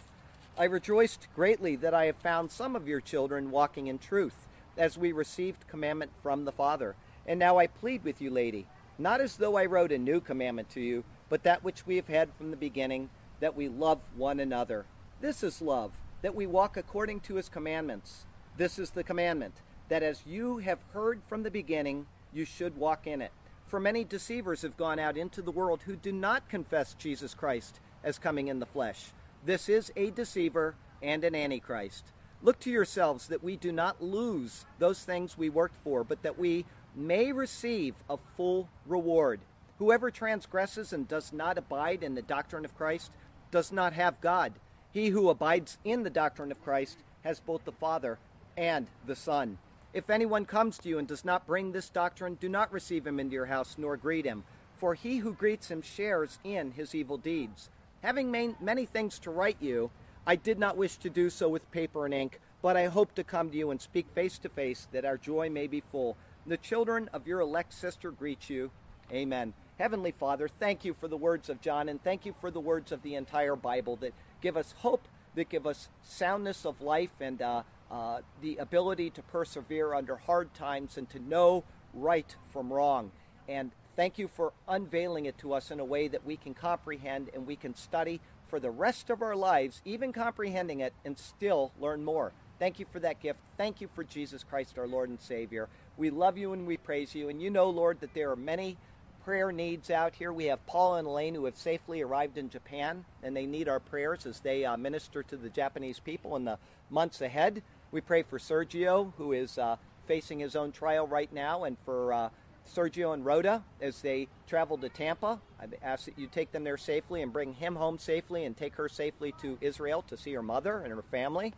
I 0.59 0.65
rejoiced 0.65 1.29
greatly 1.35 1.77
that 1.77 1.95
I 1.95 2.05
have 2.05 2.17
found 2.17 2.51
some 2.51 2.77
of 2.77 2.87
your 2.87 3.01
children 3.01 3.51
walking 3.51 3.87
in 3.87 3.99
truth, 3.99 4.49
as 4.77 4.99
we 4.99 5.13
received 5.13 5.67
commandment 5.67 6.11
from 6.23 6.45
the 6.45 6.53
Father. 6.53 6.95
And 7.27 7.39
now 7.39 7.57
I 7.57 7.69
plead 7.69 8.05
with 8.05 8.21
you, 8.21 8.29
lady, 8.29 8.67
not 8.99 9.23
as 9.23 9.39
though 9.39 9.57
I 9.57 9.65
wrote 9.65 9.91
a 9.91 9.97
new 9.97 10.21
commandment 10.21 10.69
to 10.73 10.81
you, 10.83 11.05
but 11.31 11.43
that 11.45 11.65
which 11.65 11.87
we 11.87 11.97
have 11.97 12.09
had 12.09 12.35
from 12.35 12.51
the 12.51 12.57
beginning 12.57 13.09
that 13.41 13.57
we 13.57 13.67
love 13.67 14.01
one 14.15 14.39
another. 14.39 14.85
This 15.23 15.43
is 15.43 15.63
love, 15.63 15.93
that 16.21 16.35
we 16.35 16.47
walk 16.47 16.77
according 16.77 17.21
to 17.21 17.37
his 17.37 17.49
commandments. 17.49 18.27
This 18.59 18.79
is 18.79 18.91
the 18.91 19.03
commandment, 19.03 19.63
that 19.89 20.03
as 20.03 20.27
you 20.27 20.59
have 20.59 20.81
heard 20.93 21.23
from 21.27 21.45
the 21.45 21.51
beginning, 21.51 22.09
you 22.35 22.45
should 22.45 22.77
walk 22.77 23.07
in 23.07 23.23
it. 23.23 23.33
For 23.67 23.81
many 23.81 24.05
deceivers 24.05 24.63
have 24.63 24.77
gone 24.77 24.99
out 24.99 25.17
into 25.17 25.41
the 25.41 25.51
world 25.53 25.83
who 25.87 25.97
do 25.97 26.13
not 26.13 26.49
confess 26.49 26.95
Jesus 26.95 27.33
Christ 27.33 27.81
as 28.03 28.19
coming 28.19 28.49
in 28.49 28.59
the 28.59 28.67
flesh. 28.67 29.13
This 29.47 29.69
is 29.69 29.91
a 29.97 30.11
deceiver 30.11 30.75
and 31.01 31.25
an 31.25 31.35
antichrist. 31.35 32.13
Look 32.43 32.61
to 32.61 32.71
yourselves 32.71 33.29
that 33.29 33.43
we 33.43 33.57
do 33.57 33.73
not 33.73 34.03
lose 34.03 34.67
those 34.79 35.03
things 35.03 35.39
we 35.39 35.49
worked 35.49 35.77
for, 35.83 36.05
but 36.05 36.23
that 36.23 36.39
we 36.39 36.67
may 36.95 37.33
receive 37.33 37.95
a 38.09 38.17
full 38.37 38.69
reward. 38.87 39.41
Whoever 39.79 40.11
transgresses 40.11 40.93
and 40.93 41.09
does 41.09 41.33
not 41.33 41.59
abide 41.59 42.03
in 42.03 42.15
the 42.15 42.23
doctrine 42.23 42.65
of 42.65 42.77
Christ 42.77 43.11
does 43.51 43.73
not 43.73 43.93
have 43.95 44.21
God. 44.21 44.53
He 44.93 45.09
who 45.09 45.31
abides 45.31 45.79
in 45.85 46.03
the 46.03 46.11
doctrine 46.11 46.53
of 46.53 46.63
Christ 46.63 46.99
has 47.23 47.41
both 47.41 47.65
the 47.65 47.73
Father 47.73 48.19
and 48.57 48.87
the 49.07 49.17
Son. 49.17 49.59
If 49.95 50.11
anyone 50.11 50.45
comes 50.45 50.77
to 50.79 50.89
you 50.89 50.99
and 50.99 51.07
does 51.07 51.25
not 51.25 51.47
bring 51.47 51.71
this 51.71 51.89
doctrine, 51.89 52.35
do 52.35 52.49
not 52.49 52.73
receive 52.73 53.07
him 53.07 53.21
into 53.21 53.35
your 53.35 53.47
house 53.47 53.77
nor 53.79 53.97
greet 53.97 54.25
him, 54.25 54.43
for 54.75 54.95
he 54.95 55.19
who 55.19 55.33
greets 55.33 55.71
him 55.71 55.83
shares 55.83 56.41
in 56.43 56.73
his 56.73 56.97
evil 56.97 57.17
deeds. 57.17 57.71
Having 58.03 58.55
many 58.61 58.87
things 58.87 59.21
to 59.21 59.31
write 59.31 59.57
you, 59.61 59.93
I 60.27 60.35
did 60.35 60.59
not 60.59 60.77
wish 60.77 60.97
to 60.97 61.09
do 61.09 61.31
so 61.31 61.49
with 61.49 61.71
paper 61.71 62.05
and 62.05 62.13
ink, 62.13 62.41
but 62.61 62.77
I 62.77 62.87
hope 62.87 63.15
to 63.15 63.23
come 63.23 63.51
to 63.51 63.57
you 63.57 63.71
and 63.71 63.81
speak 63.81 64.07
face 64.15 64.37
to 64.39 64.49
face, 64.49 64.89
that 64.91 65.05
our 65.05 65.17
joy 65.17 65.49
may 65.49 65.69
be 65.69 65.81
full. 65.81 66.17
The 66.45 66.57
children 66.57 67.09
of 67.13 67.29
your 67.29 67.39
elect 67.39 67.73
sister 67.73 68.11
greet 68.11 68.51
you. 68.51 68.73
Amen. 69.13 69.55
Heavenly 69.79 70.13
Father, 70.13 70.49
thank 70.49 70.85
you 70.85 70.93
for 70.93 71.07
the 71.07 71.17
words 71.17 71.49
of 71.49 71.61
John 71.61 71.89
and 71.89 72.03
thank 72.03 72.27
you 72.27 72.35
for 72.41 72.51
the 72.51 72.61
words 72.61 72.91
of 72.91 73.03
the 73.03 73.15
entire 73.15 73.55
Bible 73.55 73.95
that 73.97 74.15
give 74.41 74.57
us 74.57 74.75
hope, 74.79 75.07
that 75.37 75.49
give 75.49 75.69
us 75.69 75.89
soundness 76.03 76.67
of 76.67 76.81
life 76.81 77.21
and 77.21 77.41
uh, 77.41 77.63
uh, 77.91 78.21
the 78.43 78.57
ability 78.57 79.11
to 79.11 79.23
persevere 79.23 79.95
under 79.95 80.17
hard 80.17 80.53
times 80.55 80.97
and 80.97 81.09
to 81.11 81.19
know 81.19 81.65
right 81.93 82.35
from 82.53 82.73
wrong. 82.73 83.11
And 83.49 83.71
thank 83.97 84.19
you 84.19 84.29
for 84.29 84.53
unveiling 84.69 85.27
it 85.27 85.39
to 85.39 85.53
us 85.53 85.71
in 85.71 85.81
a 85.81 85.85
way 85.85 86.09
that 86.09 86.25
we 86.25 86.37
can 86.37 86.55
comprehend 86.55 87.31
and 87.35 87.47
we 87.47 87.57
can 87.57 87.75
study 87.77 88.21
for 88.47 88.61
the 88.61 88.71
rest 88.71 89.11
of 89.11 89.23
our 89.23 89.37
lives, 89.37 89.81
even 89.85 90.13
comprehending 90.13 90.81
it, 90.81 90.93
and 91.05 91.19
still 91.19 91.73
learn 91.81 92.05
more. 92.05 92.33
Thank 92.59 92.79
you 92.79 92.87
for 92.91 93.01
that 93.01 93.21
gift. 93.21 93.41
Thank 93.57 93.81
you 93.81 93.89
for 93.95 94.05
Jesus 94.05 94.45
Christ, 94.45 94.79
our 94.79 94.87
Lord 94.87 95.09
and 95.09 95.21
Savior. 95.21 95.69
We 95.97 96.11
love 96.11 96.39
you 96.39 96.53
and 96.53 96.67
we 96.67 96.77
praise 96.77 97.15
you. 97.15 97.29
And 97.29 97.43
you 97.43 97.51
know, 97.51 97.69
Lord, 97.69 98.01
that 98.01 98.15
there 98.15 98.31
are 98.31 98.37
many 98.37 98.77
prayer 99.25 99.51
needs 99.51 99.91
out 99.91 100.15
here. 100.15 100.33
We 100.33 100.47
have 100.47 100.65
Paul 100.67 100.97
and 100.97 101.09
Elaine 101.09 101.35
who 101.35 101.47
have 101.47 101.57
safely 101.57 102.03
arrived 102.03 102.37
in 102.37 102.51
Japan, 102.51 103.05
and 103.23 103.35
they 103.35 103.47
need 103.47 103.69
our 103.69 103.81
prayers 103.81 104.27
as 104.27 104.41
they 104.41 104.65
uh, 104.65 104.77
minister 104.77 105.23
to 105.25 105.37
the 105.37 105.49
Japanese 105.49 105.99
people 105.99 106.37
in 106.37 106.45
the 106.45 106.59
months 106.91 107.21
ahead. 107.23 107.63
We 107.95 108.01
pray 108.01 108.25
for 108.25 108.41
Sergio, 108.41 109.13
who 109.19 109.31
is 109.31 109.57
uh, 109.57 109.77
facing 110.09 110.41
his 110.41 110.57
own 110.57 110.73
trial 110.73 111.07
right 111.07 111.33
now, 111.33 111.63
and 111.63 111.77
for 111.85 112.13
uh, 112.13 112.29
Sergio 112.75 113.15
and 113.15 113.25
Rhoda 113.25 113.63
as 113.81 114.01
they 114.01 114.27
travel 114.49 114.77
to 114.79 114.89
Tampa. 114.89 115.39
I 115.61 115.67
ask 115.81 116.07
that 116.07 116.19
you 116.19 116.27
take 116.27 116.51
them 116.51 116.65
there 116.65 116.77
safely 116.77 117.23
and 117.23 117.33
bring 117.33 117.53
him 117.53 117.77
home 117.77 117.99
safely 117.99 118.47
and 118.47 118.57
take 118.57 118.75
her 118.75 118.89
safely 118.89 119.33
to 119.43 119.59
Israel 119.61 120.03
to 120.09 120.17
see 120.17 120.33
her 120.33 120.43
mother 120.43 120.81
and 120.81 120.93
her 120.93 121.03
family. 121.03 121.55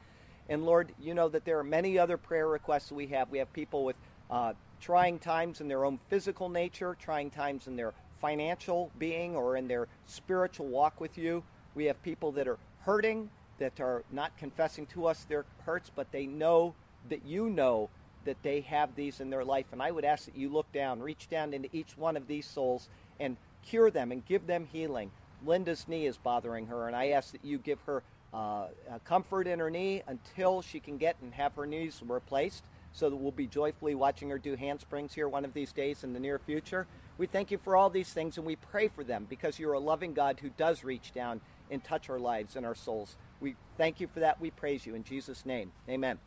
And 0.46 0.66
Lord, 0.66 0.92
you 1.00 1.14
know 1.14 1.30
that 1.30 1.46
there 1.46 1.58
are 1.58 1.64
many 1.64 1.98
other 1.98 2.18
prayer 2.18 2.48
requests 2.48 2.92
we 2.92 3.06
have. 3.06 3.30
We 3.30 3.38
have 3.38 3.50
people 3.54 3.86
with 3.86 3.96
uh, 4.30 4.52
trying 4.78 5.18
times 5.18 5.62
in 5.62 5.68
their 5.68 5.86
own 5.86 5.98
physical 6.10 6.50
nature, 6.50 6.98
trying 7.00 7.30
times 7.30 7.66
in 7.66 7.76
their 7.76 7.94
financial 8.20 8.90
being 8.98 9.36
or 9.36 9.56
in 9.56 9.68
their 9.68 9.88
spiritual 10.04 10.66
walk 10.66 11.00
with 11.00 11.16
you. 11.16 11.42
We 11.74 11.86
have 11.86 12.02
people 12.02 12.32
that 12.32 12.46
are 12.46 12.58
hurting, 12.80 13.30
that 13.58 13.80
are 13.80 14.04
not 14.10 14.36
confessing 14.36 14.86
to 14.86 15.06
us 15.06 15.24
their 15.24 15.44
hurts, 15.64 15.90
but 15.94 16.12
they 16.12 16.26
know 16.26 16.74
that 17.08 17.24
you 17.24 17.48
know 17.48 17.88
that 18.24 18.42
they 18.42 18.60
have 18.60 18.94
these 18.94 19.20
in 19.20 19.30
their 19.30 19.44
life. 19.44 19.66
And 19.72 19.82
I 19.82 19.90
would 19.90 20.04
ask 20.04 20.24
that 20.26 20.36
you 20.36 20.48
look 20.48 20.70
down, 20.72 21.00
reach 21.00 21.28
down 21.28 21.54
into 21.54 21.68
each 21.72 21.96
one 21.96 22.16
of 22.16 22.26
these 22.26 22.46
souls 22.46 22.88
and 23.18 23.36
cure 23.64 23.90
them 23.90 24.12
and 24.12 24.24
give 24.26 24.46
them 24.46 24.68
healing. 24.72 25.10
Linda's 25.44 25.86
knee 25.86 26.06
is 26.06 26.16
bothering 26.16 26.66
her, 26.66 26.86
and 26.86 26.96
I 26.96 27.08
ask 27.08 27.32
that 27.32 27.44
you 27.44 27.58
give 27.58 27.80
her 27.82 28.02
uh, 28.32 28.66
comfort 29.04 29.46
in 29.46 29.58
her 29.58 29.70
knee 29.70 30.02
until 30.06 30.60
she 30.62 30.80
can 30.80 30.98
get 30.98 31.16
and 31.22 31.34
have 31.34 31.54
her 31.54 31.66
knees 31.66 32.02
replaced 32.06 32.64
so 32.92 33.10
that 33.10 33.16
we'll 33.16 33.30
be 33.30 33.46
joyfully 33.46 33.94
watching 33.94 34.30
her 34.30 34.38
do 34.38 34.56
handsprings 34.56 35.14
here 35.14 35.28
one 35.28 35.44
of 35.44 35.52
these 35.54 35.72
days 35.72 36.02
in 36.02 36.12
the 36.12 36.20
near 36.20 36.38
future. 36.38 36.86
We 37.18 37.26
thank 37.26 37.50
you 37.50 37.58
for 37.58 37.76
all 37.76 37.90
these 37.90 38.12
things 38.12 38.36
and 38.36 38.46
we 38.46 38.56
pray 38.56 38.88
for 38.88 39.04
them 39.04 39.26
because 39.28 39.58
you're 39.58 39.74
a 39.74 39.78
loving 39.78 40.14
God 40.14 40.40
who 40.40 40.50
does 40.50 40.82
reach 40.82 41.12
down 41.12 41.40
and 41.70 41.82
touch 41.84 42.08
our 42.08 42.18
lives 42.18 42.56
and 42.56 42.64
our 42.64 42.74
souls. 42.74 43.16
We 43.40 43.56
thank 43.76 44.00
you 44.00 44.08
for 44.08 44.20
that. 44.20 44.40
We 44.40 44.50
praise 44.50 44.86
you 44.86 44.94
in 44.94 45.04
Jesus' 45.04 45.44
name. 45.44 45.72
Amen. 45.88 46.18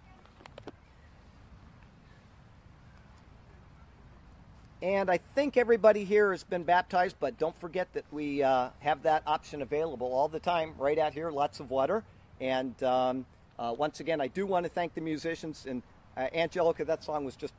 And 4.82 5.12
I 5.12 5.18
think 5.18 5.58
everybody 5.58 6.06
here 6.06 6.32
has 6.32 6.46
been 6.46 6.64
baptized, 6.64 7.18
but 7.20 7.38
don't 7.38 7.58
forget 7.60 7.92
that 7.94 8.06
we 8.12 8.44
uh, 8.44 8.70
have 8.80 9.04
that 9.04 9.24
option 9.28 9.62
available 9.62 10.14
all 10.14 10.30
the 10.30 10.40
time 10.40 10.74
right 10.78 10.98
out 10.98 11.14
here. 11.14 11.32
Lots 11.32 11.60
of 11.60 11.70
water. 11.70 12.04
And 12.40 12.82
um, 12.82 13.26
uh, 13.58 13.76
once 13.78 14.00
again, 14.00 14.22
I 14.22 14.28
do 14.28 14.46
want 14.46 14.64
to 14.64 14.70
thank 14.70 14.94
the 14.94 15.02
musicians. 15.02 15.66
And 15.68 15.84
uh, 16.16 16.28
Angelica, 16.34 16.86
that 16.86 17.04
song 17.04 17.26
was 17.26 17.36
just 17.36 17.54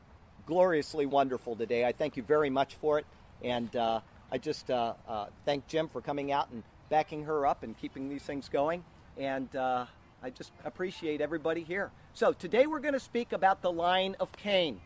gloriously 0.46 1.04
wonderful 1.04 1.56
today. 1.56 1.84
I 1.84 1.92
thank 1.92 2.16
you 2.16 2.22
very 2.22 2.48
much 2.48 2.76
for 2.76 2.98
it. 2.98 3.04
And 3.44 3.74
uh, 3.76 4.00
I 4.32 4.38
just 4.38 4.70
uh, 4.70 4.94
uh, 5.06 5.26
thank 5.44 5.66
Jim 5.66 5.88
for 5.88 6.00
coming 6.00 6.32
out 6.32 6.50
and 6.50 6.62
backing 6.88 7.24
her 7.24 7.46
up 7.46 7.62
and 7.62 7.76
keeping 7.76 8.08
these 8.08 8.22
things 8.22 8.48
going. 8.48 8.82
And 9.20 9.54
uh, 9.54 9.84
I 10.22 10.30
just 10.30 10.50
appreciate 10.64 11.20
everybody 11.20 11.62
here. 11.62 11.90
So 12.14 12.32
today 12.32 12.66
we're 12.66 12.80
going 12.80 12.94
to 12.94 13.00
speak 13.00 13.32
about 13.32 13.60
the 13.60 13.70
line 13.70 14.16
of 14.18 14.32
Cain. 14.32 14.80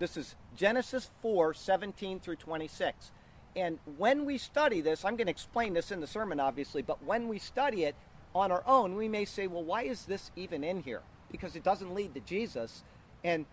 This 0.00 0.16
is 0.16 0.34
Genesis 0.56 1.08
4 1.22 1.54
17 1.54 2.18
through 2.18 2.34
26. 2.34 3.12
And 3.54 3.78
when 3.96 4.24
we 4.24 4.38
study 4.38 4.80
this, 4.80 5.04
I'm 5.04 5.14
going 5.14 5.28
to 5.28 5.30
explain 5.30 5.72
this 5.72 5.92
in 5.92 6.00
the 6.00 6.06
sermon, 6.08 6.40
obviously, 6.40 6.82
but 6.82 7.04
when 7.04 7.28
we 7.28 7.38
study 7.38 7.84
it 7.84 7.94
on 8.34 8.50
our 8.50 8.64
own, 8.66 8.96
we 8.96 9.06
may 9.06 9.24
say, 9.24 9.46
well, 9.46 9.62
why 9.62 9.82
is 9.82 10.04
this 10.06 10.32
even 10.34 10.64
in 10.64 10.82
here? 10.82 11.02
Because 11.30 11.54
it 11.54 11.62
doesn't 11.62 11.94
lead 11.94 12.12
to 12.14 12.20
Jesus. 12.20 12.82
And 13.22 13.46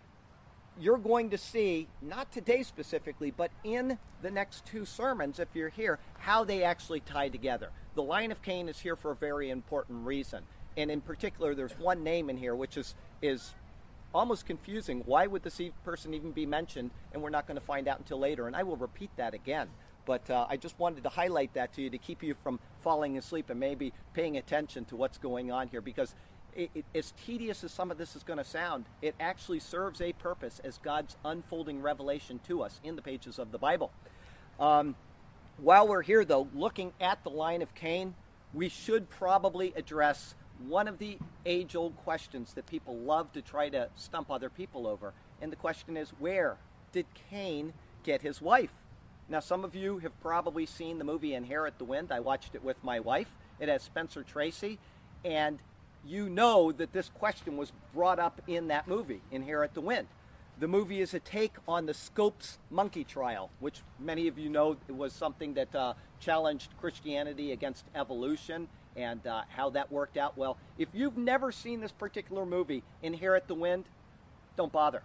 you're 0.80 0.98
going 0.98 1.30
to 1.30 1.38
see, 1.38 1.86
not 2.00 2.32
today 2.32 2.64
specifically, 2.64 3.30
but 3.30 3.52
in 3.62 4.00
the 4.20 4.32
next 4.32 4.66
two 4.66 4.84
sermons, 4.84 5.38
if 5.38 5.54
you're 5.54 5.68
here, 5.68 6.00
how 6.18 6.42
they 6.42 6.64
actually 6.64 6.98
tie 6.98 7.28
together. 7.28 7.70
The 7.94 8.02
line 8.02 8.32
of 8.32 8.42
Cain 8.42 8.68
is 8.68 8.80
here 8.80 8.96
for 8.96 9.10
a 9.10 9.16
very 9.16 9.50
important 9.50 10.06
reason. 10.06 10.44
And 10.76 10.90
in 10.90 11.00
particular, 11.00 11.54
there's 11.54 11.78
one 11.78 12.02
name 12.02 12.30
in 12.30 12.38
here 12.38 12.54
which 12.54 12.76
is, 12.76 12.94
is 13.20 13.52
almost 14.14 14.46
confusing. 14.46 15.02
Why 15.04 15.26
would 15.26 15.42
this 15.42 15.60
person 15.84 16.14
even 16.14 16.32
be 16.32 16.46
mentioned? 16.46 16.90
And 17.12 17.22
we're 17.22 17.30
not 17.30 17.46
going 17.46 17.58
to 17.58 17.64
find 17.64 17.88
out 17.88 17.98
until 17.98 18.18
later. 18.18 18.46
And 18.46 18.56
I 18.56 18.62
will 18.62 18.76
repeat 18.76 19.10
that 19.16 19.34
again. 19.34 19.68
But 20.04 20.28
uh, 20.30 20.46
I 20.48 20.56
just 20.56 20.78
wanted 20.78 21.04
to 21.04 21.10
highlight 21.10 21.54
that 21.54 21.74
to 21.74 21.82
you 21.82 21.90
to 21.90 21.98
keep 21.98 22.22
you 22.22 22.34
from 22.34 22.58
falling 22.80 23.18
asleep 23.18 23.50
and 23.50 23.60
maybe 23.60 23.92
paying 24.14 24.36
attention 24.36 24.84
to 24.86 24.96
what's 24.96 25.18
going 25.18 25.52
on 25.52 25.68
here 25.68 25.80
because 25.80 26.14
it, 26.56 26.70
it, 26.74 26.84
as 26.94 27.12
tedious 27.24 27.62
as 27.62 27.72
some 27.72 27.90
of 27.90 27.98
this 27.98 28.16
is 28.16 28.22
going 28.22 28.38
to 28.38 28.44
sound, 28.44 28.86
it 29.00 29.14
actually 29.20 29.60
serves 29.60 30.00
a 30.00 30.12
purpose 30.14 30.60
as 30.64 30.78
God's 30.78 31.16
unfolding 31.24 31.80
revelation 31.80 32.40
to 32.48 32.62
us 32.62 32.80
in 32.82 32.96
the 32.96 33.02
pages 33.02 33.38
of 33.38 33.52
the 33.52 33.58
Bible. 33.58 33.90
Um, 34.58 34.96
while 35.58 35.86
we're 35.86 36.02
here, 36.02 36.24
though, 36.24 36.48
looking 36.54 36.92
at 37.00 37.22
the 37.24 37.30
line 37.30 37.62
of 37.62 37.74
Cain, 37.74 38.14
we 38.54 38.68
should 38.68 39.10
probably 39.10 39.72
address 39.76 40.34
one 40.66 40.88
of 40.88 40.98
the 40.98 41.18
age 41.46 41.74
old 41.74 41.96
questions 41.98 42.52
that 42.54 42.66
people 42.66 42.96
love 42.96 43.32
to 43.32 43.42
try 43.42 43.68
to 43.68 43.88
stump 43.96 44.30
other 44.30 44.48
people 44.50 44.86
over. 44.86 45.12
And 45.40 45.50
the 45.50 45.56
question 45.56 45.96
is 45.96 46.10
where 46.18 46.56
did 46.92 47.06
Cain 47.30 47.72
get 48.04 48.22
his 48.22 48.40
wife? 48.40 48.72
Now, 49.28 49.40
some 49.40 49.64
of 49.64 49.74
you 49.74 49.98
have 49.98 50.18
probably 50.20 50.66
seen 50.66 50.98
the 50.98 51.04
movie 51.04 51.34
Inherit 51.34 51.78
the 51.78 51.84
Wind. 51.84 52.12
I 52.12 52.20
watched 52.20 52.54
it 52.54 52.62
with 52.62 52.82
my 52.84 53.00
wife. 53.00 53.34
It 53.60 53.68
has 53.68 53.82
Spencer 53.82 54.22
Tracy. 54.22 54.78
And 55.24 55.58
you 56.04 56.28
know 56.28 56.72
that 56.72 56.92
this 56.92 57.08
question 57.08 57.56
was 57.56 57.72
brought 57.94 58.18
up 58.18 58.42
in 58.46 58.68
that 58.68 58.88
movie, 58.88 59.22
Inherit 59.30 59.74
the 59.74 59.80
Wind. 59.80 60.08
The 60.62 60.68
movie 60.68 61.00
is 61.00 61.12
a 61.12 61.18
take 61.18 61.56
on 61.66 61.86
the 61.86 61.92
Scopes 61.92 62.60
monkey 62.70 63.02
trial, 63.02 63.50
which 63.58 63.82
many 63.98 64.28
of 64.28 64.38
you 64.38 64.48
know 64.48 64.76
was 64.88 65.12
something 65.12 65.54
that 65.54 65.74
uh, 65.74 65.94
challenged 66.20 66.70
Christianity 66.80 67.50
against 67.50 67.84
evolution 67.96 68.68
and 68.94 69.26
uh, 69.26 69.42
how 69.48 69.70
that 69.70 69.90
worked 69.90 70.16
out. 70.16 70.38
Well, 70.38 70.56
if 70.78 70.88
you've 70.92 71.16
never 71.16 71.50
seen 71.50 71.80
this 71.80 71.90
particular 71.90 72.46
movie, 72.46 72.84
Inherit 73.02 73.48
the 73.48 73.56
Wind, 73.56 73.86
don't 74.56 74.70
bother. 74.70 75.02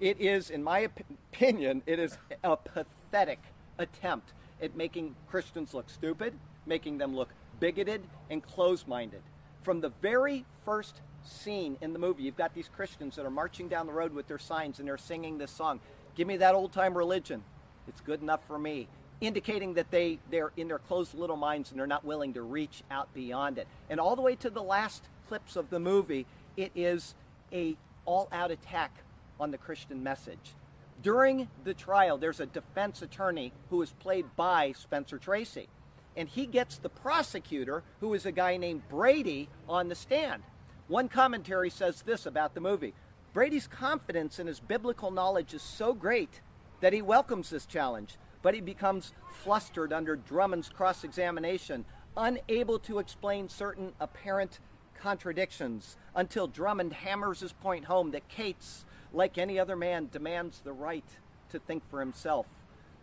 It 0.00 0.20
is, 0.20 0.50
in 0.50 0.64
my 0.64 0.86
op- 0.86 1.00
opinion, 1.32 1.82
it 1.86 2.00
is 2.00 2.18
a 2.42 2.56
pathetic 2.56 3.38
attempt 3.78 4.32
at 4.60 4.74
making 4.74 5.14
Christians 5.28 5.72
look 5.72 5.88
stupid, 5.88 6.34
making 6.66 6.98
them 6.98 7.14
look 7.14 7.28
bigoted 7.60 8.02
and 8.28 8.42
close 8.42 8.88
minded. 8.88 9.22
From 9.62 9.82
the 9.82 9.90
very 10.02 10.44
first 10.64 11.00
scene 11.26 11.76
in 11.80 11.92
the 11.92 11.98
movie, 11.98 12.22
you've 12.22 12.36
got 12.36 12.54
these 12.54 12.68
Christians 12.74 13.16
that 13.16 13.26
are 13.26 13.30
marching 13.30 13.68
down 13.68 13.86
the 13.86 13.92
road 13.92 14.12
with 14.12 14.26
their 14.26 14.38
signs 14.38 14.78
and 14.78 14.88
they're 14.88 14.98
singing 14.98 15.38
this 15.38 15.50
song 15.50 15.80
Give 16.16 16.26
me 16.26 16.38
that 16.38 16.54
old 16.54 16.72
time 16.72 16.96
religion. 16.96 17.44
It's 17.86 18.00
good 18.00 18.22
enough 18.22 18.40
for 18.46 18.58
me 18.58 18.88
indicating 19.20 19.74
that 19.74 19.90
they, 19.90 20.18
they're 20.30 20.52
in 20.56 20.68
their 20.68 20.78
closed 20.78 21.14
little 21.14 21.36
minds 21.36 21.70
and 21.70 21.78
they're 21.78 21.86
not 21.86 22.04
willing 22.04 22.34
to 22.34 22.42
reach 22.42 22.82
out 22.90 23.12
beyond 23.14 23.58
it. 23.58 23.66
And 23.88 23.98
all 23.98 24.16
the 24.16 24.22
way 24.22 24.34
to 24.36 24.50
the 24.50 24.62
last 24.62 25.04
clips 25.28 25.56
of 25.56 25.70
the 25.70 25.80
movie, 25.80 26.26
it 26.56 26.72
is 26.74 27.14
a 27.52 27.76
all-out 28.04 28.50
attack 28.50 28.92
on 29.40 29.50
the 29.50 29.58
Christian 29.58 30.02
message. 30.02 30.54
During 31.02 31.48
the 31.64 31.74
trial, 31.74 32.18
there's 32.18 32.40
a 32.40 32.46
defense 32.46 33.02
attorney 33.02 33.52
who 33.70 33.82
is 33.82 33.92
played 33.92 34.26
by 34.36 34.72
Spencer 34.72 35.18
Tracy. 35.18 35.68
And 36.16 36.28
he 36.28 36.46
gets 36.46 36.78
the 36.78 36.88
prosecutor, 36.88 37.82
who 38.00 38.14
is 38.14 38.24
a 38.24 38.32
guy 38.32 38.56
named 38.56 38.88
Brady, 38.88 39.48
on 39.68 39.88
the 39.88 39.94
stand. 39.94 40.42
One 40.88 41.08
commentary 41.08 41.70
says 41.70 42.02
this 42.02 42.26
about 42.26 42.54
the 42.54 42.60
movie 42.60 42.94
Brady's 43.32 43.66
confidence 43.66 44.38
in 44.38 44.46
his 44.46 44.60
biblical 44.60 45.10
knowledge 45.10 45.52
is 45.52 45.62
so 45.62 45.92
great 45.92 46.40
that 46.80 46.92
he 46.92 47.02
welcomes 47.02 47.50
this 47.50 47.66
challenge 47.66 48.16
but 48.46 48.54
he 48.54 48.60
becomes 48.60 49.12
flustered 49.42 49.92
under 49.92 50.14
Drummond's 50.14 50.68
cross 50.68 51.02
examination, 51.02 51.84
unable 52.16 52.78
to 52.78 53.00
explain 53.00 53.48
certain 53.48 53.92
apparent 53.98 54.60
contradictions 54.96 55.96
until 56.14 56.46
Drummond 56.46 56.92
hammers 56.92 57.40
his 57.40 57.52
point 57.52 57.86
home 57.86 58.12
that 58.12 58.28
Cates, 58.28 58.84
like 59.12 59.36
any 59.36 59.58
other 59.58 59.74
man, 59.74 60.08
demands 60.12 60.60
the 60.60 60.72
right 60.72 61.04
to 61.50 61.58
think 61.58 61.82
for 61.90 61.98
himself. 61.98 62.46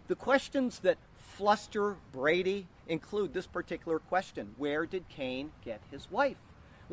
The 0.07 0.15
questions 0.15 0.79
that 0.79 0.97
fluster 1.13 1.97
Brady 2.13 2.67
include 2.87 3.33
this 3.33 3.47
particular 3.47 3.99
question 3.99 4.55
Where 4.57 4.85
did 4.85 5.09
Cain 5.09 5.51
get 5.65 5.81
his 5.91 6.09
wife? 6.09 6.37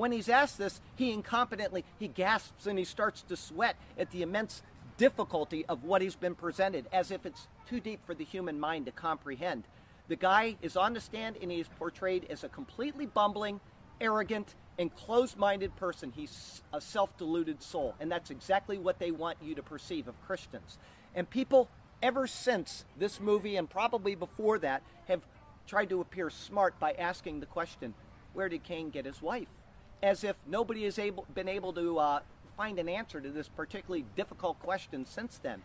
When 0.01 0.13
he's 0.13 0.31
asked 0.31 0.57
this, 0.57 0.81
he 0.97 1.15
incompetently 1.15 1.85
he 1.99 2.09
gasps 2.09 2.67
and 2.67 2.79
he 2.79 2.87
starts 2.87 3.21
to 3.21 3.37
sweat 3.37 3.77
at 3.99 4.11
the 4.13 4.23
immense 4.23 4.63
difficulty 4.97 5.67
of 5.67 5.85
what 5.85 6.01
he's 6.01 6.17
been 6.17 6.35
presented, 6.35 6.87
as 6.91 7.11
if 7.11 7.27
it's 7.27 7.49
too 7.69 7.81
deep 7.81 8.01
for 8.07 8.15
the 8.15 8.25
human 8.25 8.59
mind 8.59 8.87
to 8.87 8.93
comprehend. 8.93 9.65
The 10.09 10.17
guy 10.17 10.57
is 10.63 10.75
on 10.75 10.95
the 10.95 11.03
stand 11.03 11.37
and 11.43 11.51
he 11.51 11.61
is 11.61 11.69
portrayed 11.79 12.27
as 12.31 12.43
a 12.45 12.49
completely 12.49 13.05
bumbling, 13.05 13.61
arrogant, 14.01 14.55
and 14.79 14.91
closed 14.97 15.37
minded 15.37 15.77
person. 15.77 16.15
He's 16.17 16.63
a 16.73 16.81
self 16.81 17.15
deluded 17.19 17.63
soul. 17.63 17.95
And 18.01 18.11
that's 18.11 18.31
exactly 18.31 18.79
what 18.79 19.01
they 19.01 19.11
want 19.11 19.37
you 19.43 19.55
to 19.55 19.63
perceive 19.63 20.09
of 20.09 20.19
Christians. 20.23 20.79
And 21.15 21.29
people, 21.29 21.69
ever 22.03 22.27
since 22.27 22.87
this 22.99 23.21
movie 23.21 23.57
and 23.57 23.69
probably 23.69 24.15
before 24.15 24.59
that, 24.61 24.83
have 25.09 25.21
tried 25.67 25.91
to 25.91 26.01
appear 26.01 26.31
smart 26.31 26.81
by 26.81 26.93
asking 26.93 27.41
the 27.41 27.47
question 27.47 27.93
where 28.33 28.49
did 28.49 28.63
Cain 28.63 28.89
get 28.89 29.05
his 29.05 29.21
wife? 29.21 29.49
As 30.03 30.25
if 30.25 30.37
nobody 30.47 30.85
has 30.85 30.99
able, 30.99 31.27
been 31.35 31.49
able 31.49 31.73
to 31.75 31.99
uh, 31.99 32.21
find 32.57 32.79
an 32.79 32.89
answer 32.89 33.21
to 33.21 33.31
this 33.31 33.49
particularly 33.49 34.05
difficult 34.17 34.59
question 34.61 35.05
since 35.07 35.39
then. 35.39 35.63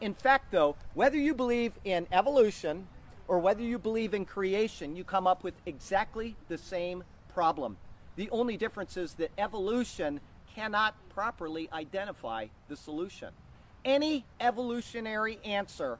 In 0.00 0.14
fact, 0.14 0.50
though, 0.50 0.76
whether 0.94 1.16
you 1.16 1.34
believe 1.34 1.72
in 1.84 2.06
evolution 2.12 2.86
or 3.28 3.38
whether 3.38 3.62
you 3.62 3.78
believe 3.78 4.14
in 4.14 4.24
creation, 4.24 4.96
you 4.96 5.04
come 5.04 5.26
up 5.26 5.44
with 5.44 5.54
exactly 5.66 6.36
the 6.48 6.58
same 6.58 7.04
problem. 7.32 7.76
The 8.16 8.30
only 8.30 8.56
difference 8.56 8.96
is 8.96 9.14
that 9.14 9.30
evolution 9.38 10.20
cannot 10.54 10.94
properly 11.10 11.68
identify 11.72 12.46
the 12.68 12.76
solution. 12.76 13.30
Any 13.84 14.24
evolutionary 14.40 15.38
answer 15.44 15.98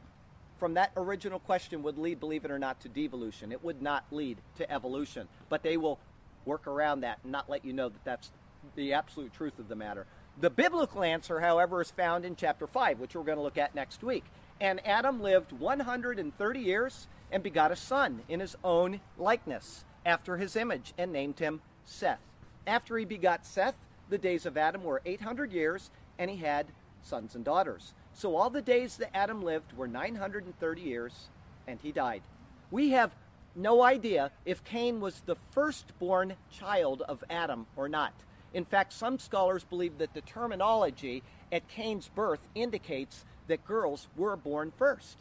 from 0.57 0.75
that 0.75 0.93
original 0.97 1.41
question 1.41 1.83
would 1.83 1.99
lead, 1.99 2.21
believe 2.21 2.45
it 2.45 2.51
or 2.51 2.59
not, 2.59 2.81
to 2.81 2.89
devolution. 2.89 3.53
It 3.53 3.63
would 3.65 3.83
not 3.83 4.05
lead 4.11 4.39
to 4.57 4.71
evolution. 4.71 5.29
But 5.49 5.63
they 5.63 5.77
will 5.77 5.99
work 6.45 6.67
around 6.67 7.01
that 7.01 7.19
and 7.23 7.33
not 7.33 7.49
let 7.49 7.65
you 7.65 7.73
know 7.73 7.89
that 7.89 8.05
that's 8.05 8.31
the 8.77 8.93
absolute 8.93 9.33
truth 9.33 9.59
of 9.59 9.69
the 9.69 9.77
matter. 9.77 10.07
The 10.41 10.51
biblical 10.51 11.03
answer, 11.03 11.41
however, 11.41 11.81
is 11.81 11.91
found 11.91 12.25
in 12.25 12.35
chapter 12.37 12.67
5, 12.67 12.99
which 12.99 13.15
we're 13.15 13.23
going 13.23 13.39
to 13.39 13.43
look 13.43 13.59
at 13.59 13.75
next 13.75 14.03
week. 14.03 14.25
And 14.61 14.85
Adam 14.87 15.21
lived 15.21 15.53
130 15.53 16.61
years 16.61 17.07
and 17.31 17.43
begot 17.43 17.73
a 17.73 17.77
son 17.77 18.23
in 18.29 18.41
his 18.41 18.57
own 18.65 19.01
likeness, 19.19 19.85
after 20.07 20.37
his 20.37 20.57
image, 20.57 20.93
and 20.99 21.13
named 21.13 21.39
him 21.39 21.61
Seth. 21.85 22.21
After 22.67 22.97
he 22.97 23.05
begot 23.05 23.47
Seth, 23.47 23.77
the 24.09 24.19
days 24.19 24.47
of 24.47 24.57
Adam 24.57 24.85
were 24.85 25.03
800 25.05 25.53
years, 25.53 25.91
and 26.19 26.31
he 26.31 26.39
had 26.39 26.67
sons 27.03 27.35
and 27.35 27.45
daughters. 27.45 27.95
So 28.13 28.37
all 28.37 28.51
the 28.51 28.63
days 28.63 28.97
that 28.99 29.17
Adam 29.17 29.43
lived 29.43 29.77
were 29.77 29.89
930 29.89 30.81
years, 30.81 31.29
and 31.67 31.79
he 31.83 31.93
died. 31.93 32.23
We 32.71 32.91
have 32.91 33.15
no 33.57 33.83
idea 33.83 34.31
if 34.45 34.65
Cain 34.65 35.01
was 35.01 35.21
the 35.21 35.37
firstborn 35.53 36.35
child 36.51 37.03
of 37.03 37.25
Adam 37.31 37.67
or 37.77 37.89
not. 37.89 38.13
In 38.53 38.65
fact, 38.65 38.93
some 38.93 39.19
scholars 39.19 39.65
believe 39.65 39.99
that 39.99 40.15
the 40.15 40.21
terminology 40.21 41.23
at 41.51 41.69
Cain's 41.69 42.09
birth 42.09 42.49
indicates 42.55 43.25
that 43.49 43.67
girls 43.67 44.09
were 44.17 44.37
born 44.37 44.73
first. 44.77 45.19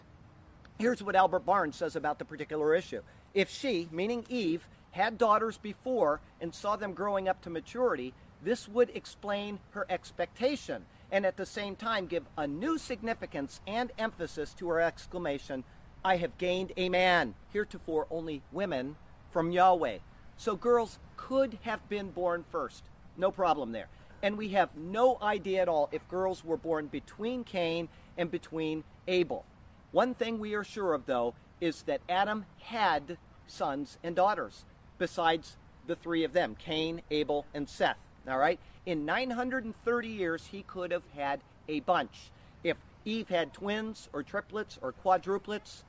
Here's 0.79 1.03
what 1.03 1.15
Albert 1.15 1.45
Barnes 1.45 1.75
says 1.75 1.95
about 1.95 2.19
the 2.19 2.25
particular 2.25 2.75
issue. 2.75 3.01
If 3.33 3.49
she, 3.49 3.87
meaning 3.91 4.25
Eve, 4.29 4.67
had 4.91 5.17
daughters 5.17 5.57
before 5.57 6.21
and 6.39 6.53
saw 6.53 6.75
them 6.75 6.93
growing 6.93 7.27
up 7.27 7.41
to 7.41 7.49
maturity, 7.49 8.13
this 8.43 8.67
would 8.67 8.91
explain 8.95 9.59
her 9.71 9.85
expectation 9.89 10.85
and 11.11 11.25
at 11.27 11.37
the 11.37 11.45
same 11.45 11.75
time 11.75 12.07
give 12.07 12.25
a 12.37 12.47
new 12.47 12.77
significance 12.77 13.61
and 13.67 13.91
emphasis 13.99 14.53
to 14.55 14.67
her 14.69 14.81
exclamation, 14.81 15.63
I 16.05 16.17
have 16.17 16.37
gained 16.37 16.73
a 16.75 16.89
man, 16.89 17.33
heretofore 17.53 18.07
only 18.11 18.41
women, 18.51 18.97
from 19.31 19.51
Yahweh. 19.51 19.99
So 20.35 20.55
girls 20.55 20.99
could 21.15 21.57
have 21.61 21.87
been 21.87 22.11
born 22.11 22.43
first. 22.51 22.83
No 23.15 23.31
problem 23.31 23.71
there. 23.71 23.87
And 24.21 24.37
we 24.37 24.49
have 24.49 24.75
no 24.75 25.17
idea 25.21 25.61
at 25.61 25.69
all 25.69 25.89
if 25.91 26.07
girls 26.09 26.43
were 26.43 26.57
born 26.57 26.87
between 26.87 27.43
Cain 27.43 27.87
and 28.17 28.29
between 28.29 28.83
Abel. 29.07 29.45
One 29.91 30.13
thing 30.13 30.39
we 30.39 30.55
are 30.55 30.63
sure 30.63 30.93
of, 30.93 31.05
though, 31.05 31.35
is 31.61 31.83
that 31.83 32.01
Adam 32.09 32.45
had 32.59 33.17
sons 33.47 33.97
and 34.03 34.15
daughters 34.15 34.65
besides 34.97 35.55
the 35.87 35.95
three 35.95 36.23
of 36.23 36.33
them 36.33 36.55
Cain, 36.57 37.01
Abel, 37.11 37.45
and 37.53 37.69
Seth. 37.69 37.99
All 38.27 38.37
right? 38.37 38.59
In 38.85 39.05
930 39.05 40.07
years, 40.07 40.47
he 40.47 40.63
could 40.63 40.91
have 40.91 41.07
had 41.15 41.41
a 41.67 41.79
bunch. 41.81 42.31
If 42.63 42.77
Eve 43.05 43.29
had 43.29 43.53
twins 43.53 44.09
or 44.13 44.23
triplets 44.23 44.79
or 44.81 44.93
quadruplets, 44.93 45.83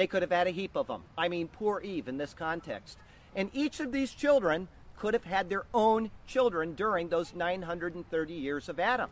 they 0.00 0.06
could 0.06 0.22
have 0.22 0.32
had 0.32 0.46
a 0.46 0.50
heap 0.50 0.76
of 0.76 0.86
them. 0.86 1.02
I 1.18 1.28
mean, 1.28 1.46
poor 1.48 1.78
Eve 1.82 2.08
in 2.08 2.16
this 2.16 2.32
context. 2.32 2.96
And 3.36 3.50
each 3.52 3.80
of 3.80 3.92
these 3.92 4.12
children 4.12 4.68
could 4.96 5.12
have 5.12 5.24
had 5.24 5.50
their 5.50 5.66
own 5.74 6.10
children 6.26 6.72
during 6.72 7.10
those 7.10 7.34
930 7.34 8.32
years 8.32 8.70
of 8.70 8.80
Adam. 8.80 9.10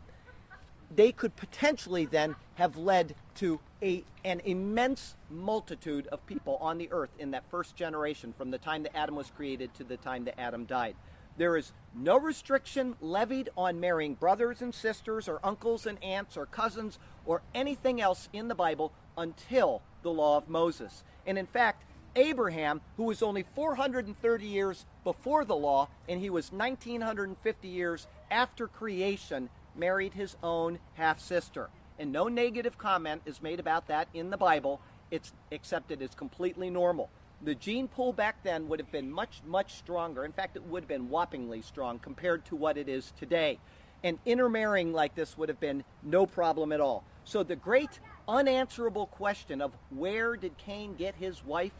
They 0.90 1.12
could 1.12 1.36
potentially 1.36 2.06
then 2.06 2.36
have 2.54 2.78
led 2.78 3.14
to 3.34 3.60
a, 3.82 4.02
an 4.24 4.40
immense 4.46 5.14
multitude 5.28 6.06
of 6.06 6.26
people 6.26 6.56
on 6.58 6.78
the 6.78 6.88
earth 6.90 7.10
in 7.18 7.32
that 7.32 7.44
first 7.50 7.76
generation 7.76 8.32
from 8.38 8.50
the 8.50 8.56
time 8.56 8.82
that 8.84 8.96
Adam 8.96 9.14
was 9.14 9.30
created 9.30 9.74
to 9.74 9.84
the 9.84 9.98
time 9.98 10.24
that 10.24 10.40
Adam 10.40 10.64
died. 10.64 10.96
There 11.36 11.58
is 11.58 11.72
no 11.94 12.18
restriction 12.18 12.96
levied 13.02 13.50
on 13.58 13.78
marrying 13.78 14.14
brothers 14.14 14.62
and 14.62 14.74
sisters 14.74 15.28
or 15.28 15.38
uncles 15.44 15.84
and 15.84 16.02
aunts 16.02 16.34
or 16.38 16.46
cousins 16.46 16.98
or 17.26 17.42
anything 17.54 18.00
else 18.00 18.30
in 18.32 18.48
the 18.48 18.54
Bible 18.54 18.90
until 19.18 19.82
the 20.02 20.10
law 20.10 20.36
of 20.36 20.48
Moses. 20.48 21.02
And 21.26 21.38
in 21.38 21.46
fact, 21.46 21.84
Abraham, 22.16 22.80
who 22.96 23.04
was 23.04 23.22
only 23.22 23.44
430 23.54 24.46
years 24.46 24.84
before 25.04 25.44
the 25.44 25.56
law 25.56 25.88
and 26.08 26.20
he 26.20 26.30
was 26.30 26.52
1950 26.52 27.68
years 27.68 28.06
after 28.30 28.66
creation, 28.66 29.50
married 29.76 30.14
his 30.14 30.36
own 30.42 30.78
half 30.94 31.20
sister. 31.20 31.68
And 31.98 32.12
no 32.12 32.28
negative 32.28 32.78
comment 32.78 33.22
is 33.26 33.42
made 33.42 33.60
about 33.60 33.88
that 33.88 34.08
in 34.14 34.30
the 34.30 34.36
Bible. 34.36 34.80
It's 35.10 35.32
accepted 35.52 36.02
as 36.02 36.14
completely 36.14 36.70
normal. 36.70 37.10
The 37.42 37.54
gene 37.54 37.86
pool 37.86 38.12
back 38.12 38.42
then 38.42 38.68
would 38.68 38.80
have 38.80 38.90
been 38.90 39.10
much, 39.10 39.40
much 39.46 39.74
stronger. 39.74 40.24
In 40.24 40.32
fact, 40.32 40.56
it 40.56 40.64
would 40.64 40.82
have 40.82 40.88
been 40.88 41.08
whoppingly 41.08 41.62
strong 41.62 41.98
compared 41.98 42.44
to 42.46 42.56
what 42.56 42.76
it 42.76 42.88
is 42.88 43.12
today. 43.18 43.58
And 44.02 44.18
intermarrying 44.26 44.92
like 44.92 45.14
this 45.14 45.38
would 45.38 45.48
have 45.48 45.60
been 45.60 45.84
no 46.02 46.26
problem 46.26 46.72
at 46.72 46.80
all. 46.80 47.04
So 47.24 47.42
the 47.42 47.56
great 47.56 48.00
unanswerable 48.28 49.06
question 49.06 49.60
of 49.62 49.72
where 49.90 50.36
did 50.36 50.56
Cain 50.58 50.94
get 50.94 51.14
his 51.16 51.44
wife 51.44 51.72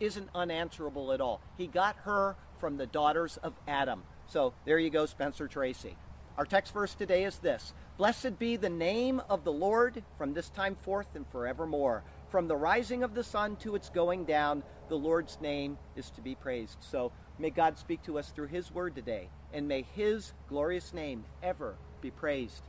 isn't 0.00 0.30
unanswerable 0.34 1.12
at 1.12 1.20
all. 1.20 1.40
He 1.58 1.66
got 1.66 1.96
her 2.04 2.36
from 2.58 2.78
the 2.78 2.86
daughters 2.86 3.36
of 3.42 3.52
Adam. 3.68 4.02
So 4.26 4.54
there 4.64 4.78
you 4.78 4.90
go, 4.90 5.04
Spencer 5.06 5.46
Tracy. 5.46 5.96
Our 6.38 6.46
text 6.46 6.72
verse 6.72 6.94
today 6.94 7.24
is 7.24 7.38
this 7.38 7.74
Blessed 7.98 8.38
be 8.38 8.56
the 8.56 8.70
name 8.70 9.20
of 9.28 9.44
the 9.44 9.52
Lord 9.52 10.02
from 10.16 10.32
this 10.32 10.48
time 10.48 10.74
forth 10.74 11.14
and 11.14 11.26
forevermore. 11.28 12.02
From 12.30 12.48
the 12.48 12.56
rising 12.56 13.02
of 13.02 13.14
the 13.14 13.24
sun 13.24 13.56
to 13.56 13.74
its 13.74 13.90
going 13.90 14.24
down, 14.24 14.62
the 14.88 14.96
Lord's 14.96 15.38
name 15.40 15.76
is 15.96 16.10
to 16.12 16.22
be 16.22 16.34
praised. 16.34 16.78
So 16.80 17.12
may 17.38 17.50
God 17.50 17.78
speak 17.78 18.02
to 18.04 18.18
us 18.18 18.30
through 18.30 18.46
His 18.46 18.72
word 18.72 18.94
today, 18.94 19.28
and 19.52 19.68
may 19.68 19.82
His 19.82 20.32
glorious 20.48 20.94
name 20.94 21.24
ever 21.42 21.74
be 22.00 22.10
praised. 22.10 22.62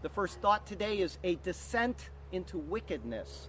The 0.00 0.08
first 0.08 0.40
thought 0.40 0.66
today 0.66 0.98
is 0.98 1.18
a 1.22 1.36
descent 1.36 2.10
into 2.32 2.58
wickedness. 2.58 3.48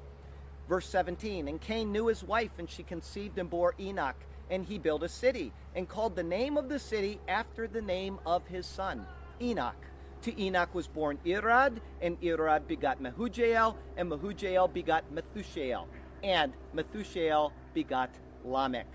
Verse 0.70 0.88
17 0.88 1.48
And 1.48 1.60
Cain 1.60 1.92
knew 1.92 2.08
his 2.08 2.24
wife, 2.24 2.60
and 2.60 2.70
she 2.70 2.84
conceived 2.84 3.38
and 3.38 3.50
bore 3.50 3.76
Enoch. 3.80 4.16
And 4.50 4.66
he 4.66 4.78
built 4.78 5.04
a 5.04 5.10
city, 5.10 5.52
and 5.76 5.88
called 5.88 6.16
the 6.16 6.24
name 6.24 6.58
of 6.58 6.70
the 6.70 6.80
city 6.80 7.20
after 7.28 7.68
the 7.68 7.82
name 7.82 8.20
of 8.26 8.46
his 8.48 8.66
son, 8.66 9.06
Enoch. 9.42 9.76
To 10.24 10.42
Enoch 10.42 10.74
was 10.76 10.88
born 10.88 11.18
Irad, 11.26 11.80
and 12.02 12.20
Irad 12.22 12.68
begot 12.68 13.02
Mehujael, 13.02 13.76
and 13.98 14.12
Mehujael 14.12 14.72
begot 14.72 15.04
Methushael, 15.14 15.86
and 16.24 16.54
Methushael 16.76 17.52
begot 17.74 18.10
Lamech. 18.46 18.88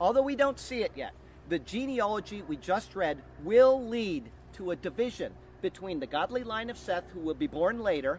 Although 0.00 0.22
we 0.22 0.34
don't 0.34 0.58
see 0.58 0.82
it 0.82 0.92
yet, 0.96 1.12
the 1.48 1.58
genealogy 1.58 2.42
we 2.42 2.56
just 2.56 2.96
read 2.96 3.22
will 3.44 3.86
lead 3.86 4.30
to 4.54 4.70
a 4.70 4.76
division 4.76 5.32
between 5.60 6.00
the 6.00 6.06
godly 6.06 6.42
line 6.42 6.70
of 6.70 6.78
Seth, 6.78 7.08
who 7.12 7.20
will 7.20 7.34
be 7.34 7.46
born 7.46 7.80
later, 7.82 8.18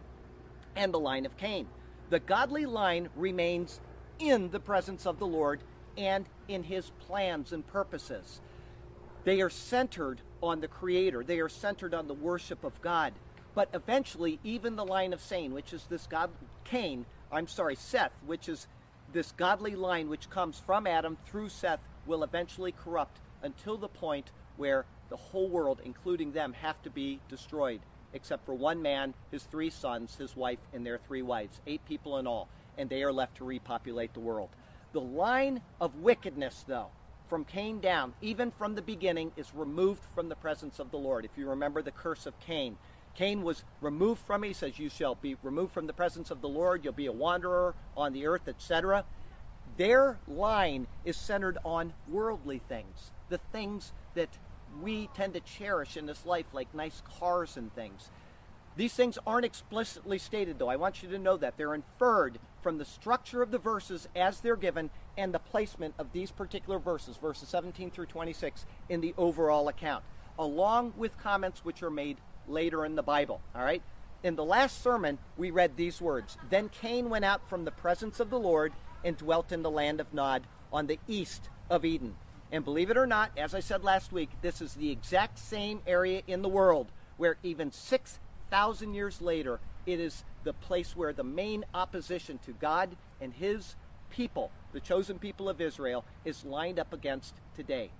and 0.76 0.92
the 0.92 1.00
line 1.00 1.26
of 1.26 1.36
Cain. 1.36 1.66
The 2.10 2.20
godly 2.20 2.66
line 2.66 3.08
remains 3.16 3.80
in 4.18 4.50
the 4.50 4.60
presence 4.60 5.06
of 5.06 5.18
the 5.18 5.26
Lord 5.26 5.60
and 5.96 6.26
in 6.48 6.62
his 6.62 6.90
plans 7.00 7.52
and 7.52 7.66
purposes. 7.66 8.40
They 9.24 9.40
are 9.40 9.50
centered 9.50 10.20
on 10.42 10.60
the 10.60 10.68
Creator, 10.68 11.24
they 11.24 11.40
are 11.40 11.48
centered 11.48 11.94
on 11.94 12.08
the 12.08 12.14
worship 12.14 12.64
of 12.64 12.80
God. 12.82 13.12
But 13.54 13.70
eventually, 13.72 14.40
even 14.42 14.76
the 14.76 14.84
line 14.84 15.12
of 15.12 15.26
Cain, 15.28 15.54
which 15.54 15.72
is 15.72 15.84
this 15.88 16.06
God, 16.06 16.30
Cain, 16.64 17.06
I'm 17.30 17.46
sorry, 17.46 17.76
Seth, 17.76 18.12
which 18.26 18.48
is 18.48 18.66
this 19.12 19.32
godly 19.32 19.76
line 19.76 20.08
which 20.08 20.28
comes 20.28 20.58
from 20.58 20.86
Adam 20.86 21.16
through 21.26 21.48
Seth, 21.48 21.80
will 22.04 22.24
eventually 22.24 22.72
corrupt 22.72 23.20
until 23.42 23.76
the 23.76 23.88
point 23.88 24.30
where 24.56 24.84
the 25.08 25.16
whole 25.16 25.48
world, 25.48 25.80
including 25.84 26.32
them, 26.32 26.52
have 26.54 26.82
to 26.82 26.90
be 26.90 27.20
destroyed, 27.28 27.80
except 28.14 28.46
for 28.46 28.54
one 28.54 28.80
man, 28.80 29.12
his 29.30 29.42
three 29.42 29.70
sons, 29.70 30.16
his 30.16 30.34
wife, 30.34 30.60
and 30.72 30.86
their 30.86 30.98
three 30.98 31.22
wives, 31.22 31.60
eight 31.66 31.84
people 31.86 32.18
in 32.18 32.26
all, 32.26 32.48
and 32.78 32.88
they 32.88 33.02
are 33.02 33.12
left 33.12 33.36
to 33.36 33.44
repopulate 33.44 34.14
the 34.14 34.20
world. 34.20 34.48
The 34.92 35.00
line 35.00 35.60
of 35.80 35.96
wickedness, 35.96 36.64
though, 36.66 36.88
from 37.28 37.44
Cain 37.44 37.80
down, 37.80 38.14
even 38.22 38.52
from 38.52 38.76
the 38.76 38.82
beginning, 38.82 39.32
is 39.36 39.52
removed 39.54 40.02
from 40.14 40.28
the 40.28 40.36
presence 40.36 40.78
of 40.78 40.90
the 40.90 40.96
Lord. 40.96 41.24
If 41.24 41.36
you 41.36 41.48
remember 41.50 41.82
the 41.82 41.90
curse 41.90 42.26
of 42.26 42.38
Cain, 42.40 42.76
Cain 43.14 43.42
was 43.42 43.64
removed 43.80 44.22
from 44.26 44.42
me, 44.42 44.48
he 44.48 44.54
says, 44.54 44.78
You 44.78 44.88
shall 44.88 45.14
be 45.14 45.36
removed 45.42 45.72
from 45.72 45.86
the 45.86 45.92
presence 45.92 46.30
of 46.30 46.40
the 46.40 46.48
Lord, 46.48 46.84
you'll 46.84 46.92
be 46.92 47.06
a 47.06 47.12
wanderer 47.12 47.74
on 47.96 48.12
the 48.12 48.26
earth, 48.26 48.48
etc. 48.48 49.04
Their 49.76 50.18
line 50.28 50.86
is 51.04 51.16
centered 51.16 51.58
on 51.64 51.92
worldly 52.08 52.58
things, 52.58 53.10
the 53.28 53.38
things 53.38 53.92
that 54.14 54.28
we 54.82 55.08
tend 55.14 55.34
to 55.34 55.40
cherish 55.40 55.96
in 55.96 56.06
this 56.06 56.26
life, 56.26 56.46
like 56.52 56.74
nice 56.74 57.02
cars 57.18 57.56
and 57.56 57.74
things. 57.74 58.10
These 58.76 58.94
things 58.94 59.18
aren't 59.26 59.44
explicitly 59.44 60.18
stated, 60.18 60.58
though. 60.58 60.68
I 60.68 60.76
want 60.76 61.02
you 61.02 61.08
to 61.10 61.18
know 61.18 61.36
that. 61.36 61.56
They're 61.56 61.74
inferred 61.74 62.38
from 62.60 62.78
the 62.78 62.84
structure 62.84 63.40
of 63.40 63.52
the 63.52 63.58
verses 63.58 64.08
as 64.16 64.40
they're 64.40 64.56
given 64.56 64.90
and 65.16 65.32
the 65.32 65.38
placement 65.38 65.94
of 65.96 66.12
these 66.12 66.32
particular 66.32 66.80
verses, 66.80 67.16
verses 67.16 67.48
17 67.48 67.92
through 67.92 68.06
26, 68.06 68.66
in 68.88 69.00
the 69.00 69.14
overall 69.16 69.68
account, 69.68 70.02
along 70.38 70.94
with 70.96 71.18
comments 71.18 71.64
which 71.64 71.82
are 71.84 71.90
made 71.90 72.16
later 72.48 72.84
in 72.84 72.96
the 72.96 73.02
Bible. 73.02 73.40
All 73.54 73.62
right? 73.62 73.82
In 74.24 74.34
the 74.34 74.44
last 74.44 74.82
sermon, 74.82 75.18
we 75.36 75.50
read 75.50 75.76
these 75.76 76.00
words 76.00 76.36
Then 76.50 76.68
Cain 76.68 77.10
went 77.10 77.24
out 77.24 77.48
from 77.48 77.64
the 77.64 77.70
presence 77.70 78.18
of 78.18 78.30
the 78.30 78.40
Lord 78.40 78.72
and 79.04 79.16
dwelt 79.16 79.52
in 79.52 79.62
the 79.62 79.70
land 79.70 80.00
of 80.00 80.12
Nod 80.12 80.46
on 80.72 80.86
the 80.88 80.98
east 81.06 81.48
of 81.70 81.84
Eden. 81.84 82.16
And 82.54 82.64
believe 82.64 82.88
it 82.88 82.96
or 82.96 83.04
not, 83.04 83.32
as 83.36 83.52
I 83.52 83.58
said 83.58 83.82
last 83.82 84.12
week, 84.12 84.30
this 84.40 84.62
is 84.62 84.74
the 84.74 84.92
exact 84.92 85.40
same 85.40 85.80
area 85.88 86.22
in 86.28 86.40
the 86.40 86.48
world 86.48 86.86
where 87.16 87.36
even 87.42 87.72
6,000 87.72 88.94
years 88.94 89.20
later, 89.20 89.58
it 89.86 89.98
is 89.98 90.22
the 90.44 90.52
place 90.52 90.94
where 90.94 91.12
the 91.12 91.24
main 91.24 91.64
opposition 91.74 92.38
to 92.46 92.52
God 92.52 92.90
and 93.20 93.34
His 93.34 93.74
people, 94.08 94.52
the 94.72 94.78
chosen 94.78 95.18
people 95.18 95.48
of 95.48 95.60
Israel, 95.60 96.04
is 96.24 96.44
lined 96.44 96.78
up 96.78 96.92
against 96.92 97.34
today. 97.56 97.90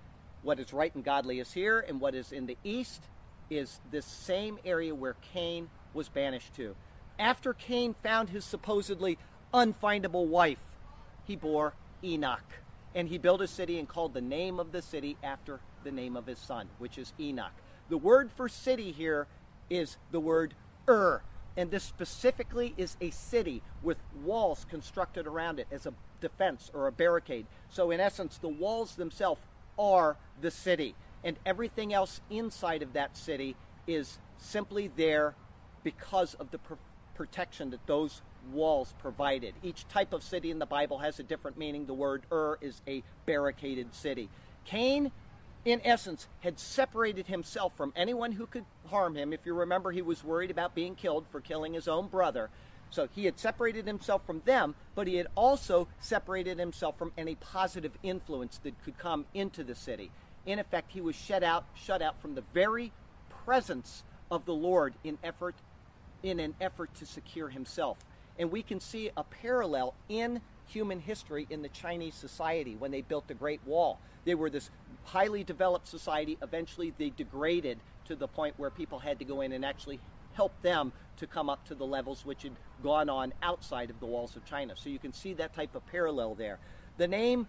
What 0.41 0.57
is 0.61 0.71
right 0.71 0.95
and 0.95 1.03
godly 1.03 1.41
is 1.41 1.51
here, 1.51 1.81
and 1.81 1.99
what 1.99 2.15
is 2.15 2.31
in 2.31 2.45
the 2.45 2.57
east 2.63 3.03
is 3.49 3.81
this 3.91 4.05
same 4.05 4.57
area 4.63 4.95
where 4.95 5.17
Cain 5.33 5.69
was 5.93 6.07
banished 6.07 6.55
to. 6.55 6.77
After 7.19 7.51
Cain 7.51 7.93
found 8.01 8.29
his 8.29 8.45
supposedly 8.45 9.17
unfindable 9.53 10.27
wife, 10.27 10.63
he 11.25 11.35
bore 11.35 11.73
Enoch. 12.01 12.61
And 12.95 13.09
he 13.09 13.17
built 13.17 13.41
a 13.41 13.47
city 13.47 13.77
and 13.77 13.87
called 13.87 14.13
the 14.13 14.21
name 14.21 14.59
of 14.59 14.71
the 14.71 14.81
city 14.81 15.17
after 15.21 15.59
the 15.83 15.91
name 15.91 16.15
of 16.15 16.25
his 16.25 16.39
son, 16.39 16.67
which 16.79 16.97
is 16.97 17.13
Enoch. 17.19 17.51
The 17.89 17.97
word 17.97 18.31
for 18.31 18.49
city 18.49 18.91
here 18.91 19.27
is 19.69 19.97
the 20.11 20.19
word 20.19 20.55
Ur. 20.87 21.21
And 21.57 21.71
this 21.71 21.83
specifically 21.83 22.73
is 22.77 22.97
a 22.99 23.11
city 23.11 23.61
with 23.83 23.97
walls 24.23 24.65
constructed 24.69 25.27
around 25.27 25.59
it 25.59 25.67
as 25.71 25.85
a 25.85 25.93
defense 26.19 26.71
or 26.73 26.87
a 26.87 26.91
barricade. 26.91 27.45
So, 27.69 27.91
in 27.91 27.99
essence, 27.99 28.37
the 28.37 28.49
walls 28.49 28.95
themselves 28.95 29.41
are 29.77 30.17
the 30.41 30.51
city. 30.51 30.95
And 31.23 31.37
everything 31.45 31.93
else 31.93 32.21
inside 32.29 32.81
of 32.81 32.93
that 32.93 33.15
city 33.15 33.55
is 33.87 34.19
simply 34.37 34.91
there 34.95 35.35
because 35.83 36.33
of 36.35 36.51
the 36.51 36.57
pr- 36.57 36.73
protection 37.15 37.69
that 37.71 37.85
those 37.87 38.21
walls 38.51 38.93
provided. 38.99 39.53
Each 39.63 39.87
type 39.87 40.13
of 40.13 40.23
city 40.23 40.51
in 40.51 40.59
the 40.59 40.65
Bible 40.65 40.99
has 40.99 41.19
a 41.19 41.23
different 41.23 41.57
meaning. 41.57 41.85
The 41.85 41.93
word 41.93 42.23
Ur 42.31 42.57
is 42.61 42.81
a 42.87 43.03
barricaded 43.25 43.93
city. 43.93 44.29
Cain, 44.65 45.11
in 45.63 45.81
essence, 45.83 46.27
had 46.41 46.59
separated 46.59 47.27
himself 47.27 47.75
from 47.75 47.93
anyone 47.95 48.33
who 48.33 48.45
could 48.45 48.65
harm 48.87 49.15
him. 49.15 49.33
If 49.33 49.45
you 49.45 49.53
remember, 49.53 49.91
he 49.91 50.01
was 50.01 50.23
worried 50.23 50.51
about 50.51 50.75
being 50.75 50.95
killed 50.95 51.25
for 51.31 51.41
killing 51.41 51.73
his 51.73 51.87
own 51.87 52.07
brother. 52.07 52.49
So 52.91 53.07
he 53.13 53.25
had 53.25 53.39
separated 53.39 53.87
himself 53.87 54.25
from 54.25 54.41
them, 54.45 54.75
but 54.93 55.07
he 55.07 55.15
had 55.15 55.27
also 55.35 55.87
separated 55.99 56.59
himself 56.59 56.97
from 56.97 57.11
any 57.17 57.35
positive 57.35 57.91
influence 58.03 58.59
that 58.59 58.81
could 58.83 58.97
come 58.97 59.25
into 59.33 59.63
the 59.63 59.75
city. 59.75 60.11
In 60.45 60.59
effect, 60.59 60.91
he 60.91 61.01
was 61.01 61.15
shut 61.15 61.43
out, 61.43 61.65
shut 61.73 62.01
out 62.01 62.21
from 62.21 62.35
the 62.35 62.43
very 62.53 62.91
presence 63.45 64.03
of 64.29 64.45
the 64.45 64.53
Lord 64.53 64.93
in 65.03 65.17
effort 65.23 65.55
in 66.23 66.39
an 66.39 66.55
effort 66.59 66.93
to 66.95 67.05
secure 67.05 67.49
himself. 67.49 67.97
And 68.37 68.51
we 68.51 68.61
can 68.61 68.79
see 68.79 69.11
a 69.15 69.23
parallel 69.23 69.93
in 70.09 70.41
human 70.67 70.99
history 70.99 71.47
in 71.49 71.61
the 71.61 71.69
Chinese 71.69 72.15
society 72.15 72.75
when 72.75 72.91
they 72.91 73.01
built 73.01 73.27
the 73.27 73.33
Great 73.33 73.61
Wall. 73.65 73.99
They 74.25 74.35
were 74.35 74.49
this 74.49 74.69
highly 75.03 75.43
developed 75.43 75.87
society. 75.87 76.37
Eventually, 76.41 76.93
they 76.97 77.11
degraded 77.11 77.79
to 78.05 78.15
the 78.15 78.27
point 78.27 78.55
where 78.57 78.69
people 78.69 78.99
had 78.99 79.19
to 79.19 79.25
go 79.25 79.41
in 79.41 79.51
and 79.51 79.63
actually 79.63 79.99
help 80.33 80.59
them 80.61 80.91
to 81.17 81.27
come 81.27 81.49
up 81.49 81.65
to 81.67 81.75
the 81.75 81.85
levels 81.85 82.25
which 82.25 82.43
had 82.43 82.51
gone 82.83 83.09
on 83.09 83.33
outside 83.41 83.89
of 83.89 83.99
the 83.99 84.05
walls 84.05 84.35
of 84.35 84.43
China. 84.45 84.73
So 84.75 84.89
you 84.89 84.99
can 84.99 85.13
see 85.13 85.33
that 85.33 85.53
type 85.53 85.75
of 85.75 85.85
parallel 85.87 86.35
there. 86.35 86.59
The 86.97 87.07
name 87.07 87.47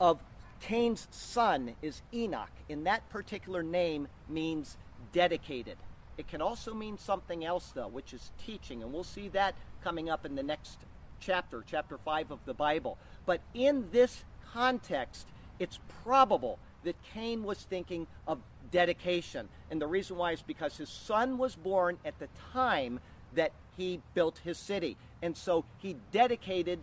of 0.00 0.20
Cain's 0.60 1.08
son 1.10 1.74
is 1.82 2.02
Enoch, 2.12 2.50
and 2.68 2.86
that 2.86 3.08
particular 3.08 3.62
name 3.62 4.08
means 4.28 4.76
dedicated. 5.12 5.76
It 6.18 6.28
can 6.28 6.40
also 6.40 6.74
mean 6.74 6.98
something 6.98 7.44
else, 7.44 7.72
though, 7.74 7.88
which 7.88 8.12
is 8.14 8.30
teaching, 8.44 8.82
and 8.82 8.92
we'll 8.92 9.04
see 9.04 9.28
that 9.28 9.54
coming 9.86 10.10
up 10.10 10.26
in 10.26 10.34
the 10.34 10.42
next 10.42 10.78
chapter, 11.20 11.62
chapter 11.64 11.96
5 11.96 12.32
of 12.32 12.40
the 12.44 12.52
Bible. 12.52 12.98
But 13.24 13.40
in 13.54 13.86
this 13.92 14.24
context, 14.52 15.28
it's 15.60 15.78
probable 16.02 16.58
that 16.82 16.96
Cain 17.14 17.44
was 17.44 17.58
thinking 17.58 18.08
of 18.26 18.40
dedication. 18.72 19.48
And 19.70 19.80
the 19.80 19.86
reason 19.86 20.16
why 20.16 20.32
is 20.32 20.42
because 20.42 20.76
his 20.76 20.88
son 20.88 21.38
was 21.38 21.54
born 21.54 21.98
at 22.04 22.18
the 22.18 22.26
time 22.52 22.98
that 23.36 23.52
he 23.76 24.00
built 24.12 24.40
his 24.42 24.58
city. 24.58 24.96
And 25.22 25.36
so 25.36 25.64
he 25.78 25.94
dedicated 26.10 26.80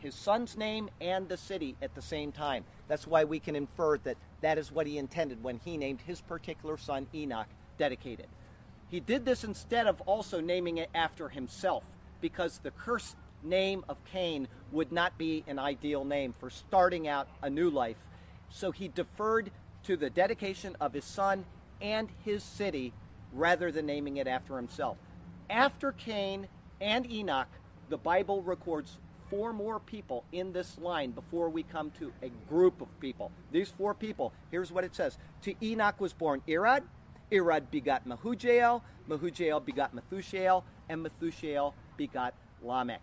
his 0.00 0.14
son's 0.14 0.54
name 0.54 0.90
and 1.00 1.30
the 1.30 1.38
city 1.38 1.76
at 1.80 1.94
the 1.94 2.02
same 2.02 2.30
time. 2.30 2.64
That's 2.88 3.06
why 3.06 3.24
we 3.24 3.40
can 3.40 3.56
infer 3.56 3.96
that 4.04 4.18
that 4.42 4.58
is 4.58 4.70
what 4.70 4.86
he 4.86 4.98
intended 4.98 5.42
when 5.42 5.60
he 5.64 5.78
named 5.78 6.02
his 6.02 6.20
particular 6.20 6.76
son 6.76 7.06
Enoch 7.14 7.48
dedicated. 7.78 8.26
He 8.90 9.00
did 9.00 9.24
this 9.24 9.44
instead 9.44 9.86
of 9.86 10.02
also 10.02 10.42
naming 10.42 10.76
it 10.76 10.90
after 10.94 11.30
himself 11.30 11.84
because 12.20 12.58
the 12.58 12.70
cursed 12.70 13.16
name 13.42 13.84
of 13.88 14.02
Cain 14.04 14.48
would 14.72 14.90
not 14.92 15.16
be 15.18 15.44
an 15.46 15.58
ideal 15.58 16.04
name 16.04 16.34
for 16.38 16.50
starting 16.50 17.06
out 17.06 17.28
a 17.42 17.50
new 17.50 17.70
life. 17.70 17.98
So 18.50 18.70
he 18.70 18.88
deferred 18.88 19.50
to 19.84 19.96
the 19.96 20.10
dedication 20.10 20.76
of 20.80 20.92
his 20.92 21.04
son 21.04 21.44
and 21.80 22.08
his 22.24 22.42
city 22.42 22.92
rather 23.32 23.70
than 23.70 23.86
naming 23.86 24.16
it 24.16 24.26
after 24.26 24.56
himself. 24.56 24.96
After 25.50 25.92
Cain 25.92 26.48
and 26.80 27.10
Enoch, 27.10 27.48
the 27.88 27.98
Bible 27.98 28.42
records 28.42 28.98
four 29.28 29.52
more 29.52 29.80
people 29.80 30.24
in 30.32 30.52
this 30.52 30.78
line 30.78 31.10
before 31.10 31.48
we 31.48 31.62
come 31.62 31.90
to 31.98 32.12
a 32.22 32.30
group 32.48 32.80
of 32.80 32.88
people. 33.00 33.30
These 33.52 33.70
four 33.70 33.94
people, 33.94 34.32
here's 34.50 34.72
what 34.72 34.84
it 34.84 34.94
says 34.94 35.18
To 35.42 35.54
Enoch 35.62 36.00
was 36.00 36.12
born 36.12 36.42
Irad, 36.48 36.82
Irad 37.30 37.70
begot 37.70 38.06
Mehujael, 38.06 38.82
Mehujael 39.08 39.64
begot 39.64 39.94
Methushael, 39.94 40.62
and 40.88 41.04
Methushael 41.04 41.74
begot 41.96 42.34
Lamech. 42.62 43.02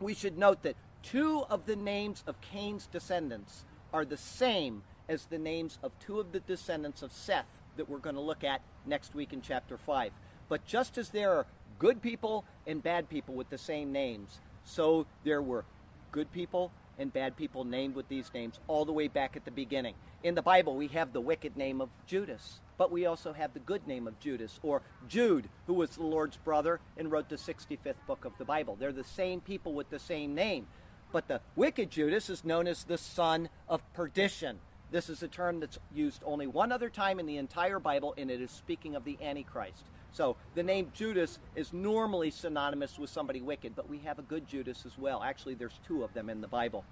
We 0.00 0.14
should 0.14 0.38
note 0.38 0.62
that 0.62 0.76
two 1.02 1.44
of 1.50 1.66
the 1.66 1.76
names 1.76 2.22
of 2.26 2.40
Cain's 2.40 2.86
descendants 2.86 3.64
are 3.92 4.04
the 4.04 4.16
same 4.16 4.82
as 5.08 5.26
the 5.26 5.38
names 5.38 5.78
of 5.82 5.92
two 5.98 6.20
of 6.20 6.32
the 6.32 6.40
descendants 6.40 7.02
of 7.02 7.12
Seth 7.12 7.62
that 7.76 7.88
we're 7.88 7.98
going 7.98 8.14
to 8.14 8.20
look 8.20 8.44
at 8.44 8.60
next 8.86 9.14
week 9.14 9.32
in 9.32 9.40
chapter 9.40 9.76
5. 9.76 10.12
But 10.48 10.66
just 10.66 10.98
as 10.98 11.10
there 11.10 11.32
are 11.32 11.46
good 11.78 12.02
people 12.02 12.44
and 12.66 12.82
bad 12.82 13.08
people 13.08 13.34
with 13.34 13.50
the 13.50 13.58
same 13.58 13.92
names, 13.92 14.40
so 14.64 15.06
there 15.24 15.42
were 15.42 15.64
good 16.12 16.30
people 16.32 16.70
and 16.98 17.12
bad 17.12 17.36
people 17.36 17.64
named 17.64 17.94
with 17.94 18.08
these 18.08 18.30
names 18.34 18.58
all 18.66 18.84
the 18.84 18.92
way 18.92 19.08
back 19.08 19.36
at 19.36 19.44
the 19.44 19.50
beginning. 19.50 19.94
In 20.22 20.34
the 20.34 20.42
Bible, 20.42 20.76
we 20.76 20.88
have 20.88 21.12
the 21.12 21.20
wicked 21.20 21.56
name 21.56 21.80
of 21.80 21.88
Judas, 22.06 22.60
but 22.76 22.90
we 22.90 23.06
also 23.06 23.32
have 23.32 23.54
the 23.54 23.60
good 23.60 23.86
name 23.86 24.06
of 24.06 24.18
Judas, 24.18 24.58
or 24.62 24.82
Jude, 25.08 25.48
who 25.66 25.74
was 25.74 25.90
the 25.90 26.02
Lord's 26.02 26.36
brother 26.36 26.80
and 26.96 27.10
wrote 27.10 27.28
the 27.28 27.36
65th 27.36 28.04
book 28.06 28.24
of 28.24 28.36
the 28.38 28.44
Bible. 28.44 28.76
They're 28.76 28.92
the 28.92 29.04
same 29.04 29.40
people 29.40 29.74
with 29.74 29.90
the 29.90 29.98
same 29.98 30.34
name. 30.34 30.66
But 31.12 31.28
the 31.28 31.40
wicked 31.56 31.90
Judas 31.90 32.28
is 32.28 32.44
known 32.44 32.66
as 32.66 32.84
the 32.84 32.98
son 32.98 33.48
of 33.68 33.82
perdition. 33.94 34.58
This 34.90 35.08
is 35.08 35.22
a 35.22 35.28
term 35.28 35.60
that's 35.60 35.78
used 35.94 36.22
only 36.24 36.46
one 36.46 36.72
other 36.72 36.90
time 36.90 37.20
in 37.20 37.26
the 37.26 37.36
entire 37.36 37.78
Bible, 37.78 38.14
and 38.16 38.30
it 38.30 38.40
is 38.40 38.50
speaking 38.50 38.94
of 38.94 39.04
the 39.04 39.18
Antichrist. 39.22 39.84
So 40.18 40.34
the 40.56 40.64
name 40.64 40.90
Judas 40.94 41.38
is 41.54 41.72
normally 41.72 42.32
synonymous 42.32 42.98
with 42.98 43.08
somebody 43.08 43.40
wicked, 43.40 43.76
but 43.76 43.88
we 43.88 43.98
have 43.98 44.18
a 44.18 44.22
good 44.22 44.48
Judas 44.48 44.84
as 44.84 44.98
well. 44.98 45.22
Actually, 45.22 45.54
there's 45.54 45.78
two 45.86 46.02
of 46.02 46.12
them 46.12 46.28
in 46.28 46.40
the 46.40 46.48
Bible. 46.48 46.84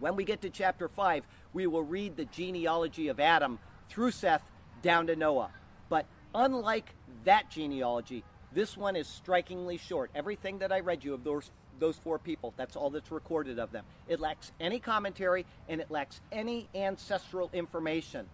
When 0.00 0.16
we 0.16 0.24
get 0.24 0.42
to 0.42 0.50
chapter 0.50 0.88
5, 0.88 1.28
we 1.52 1.68
will 1.68 1.84
read 1.84 2.16
the 2.16 2.24
genealogy 2.24 3.06
of 3.06 3.20
Adam 3.20 3.60
through 3.88 4.10
Seth 4.10 4.42
down 4.82 5.06
to 5.06 5.14
Noah. 5.14 5.52
But 5.88 6.06
unlike 6.34 6.92
that 7.22 7.52
genealogy, 7.52 8.24
this 8.52 8.76
one 8.76 8.96
is 8.96 9.06
strikingly 9.06 9.76
short. 9.76 10.10
Everything 10.12 10.58
that 10.58 10.72
I 10.72 10.80
read 10.80 11.04
you 11.04 11.14
of 11.14 11.22
those 11.22 11.52
those 11.78 11.96
four 11.96 12.18
people. 12.18 12.52
That's 12.56 12.74
all 12.74 12.90
that's 12.90 13.12
recorded 13.12 13.60
of 13.60 13.70
them. 13.70 13.84
It 14.08 14.18
lacks 14.18 14.50
any 14.60 14.80
commentary 14.80 15.46
and 15.68 15.80
it 15.80 15.90
lacks 15.90 16.20
any 16.32 16.68
ancestral 16.74 17.48
information. 17.54 18.26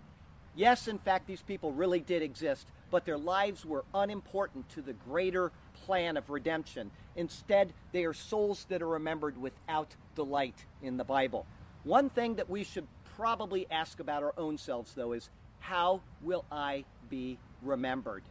Yes, 0.56 0.88
in 0.88 0.98
fact, 0.98 1.26
these 1.26 1.42
people 1.42 1.72
really 1.72 2.00
did 2.00 2.22
exist, 2.22 2.66
but 2.90 3.04
their 3.04 3.18
lives 3.18 3.64
were 3.64 3.84
unimportant 3.92 4.68
to 4.70 4.80
the 4.80 4.94
greater 4.94 5.52
plan 5.84 6.16
of 6.16 6.30
redemption. 6.30 6.90
Instead, 7.14 7.74
they 7.92 8.04
are 8.04 8.14
souls 8.14 8.64
that 8.70 8.80
are 8.80 8.88
remembered 8.88 9.40
without 9.40 9.94
delight 10.14 10.64
in 10.82 10.96
the 10.96 11.04
Bible. 11.04 11.46
One 11.84 12.08
thing 12.08 12.36
that 12.36 12.48
we 12.48 12.64
should 12.64 12.86
probably 13.16 13.66
ask 13.70 14.00
about 14.00 14.22
our 14.22 14.32
own 14.38 14.56
selves, 14.56 14.94
though, 14.94 15.12
is 15.12 15.28
how 15.60 16.00
will 16.22 16.44
I 16.50 16.84
be 17.10 17.38
remembered? 17.62 18.22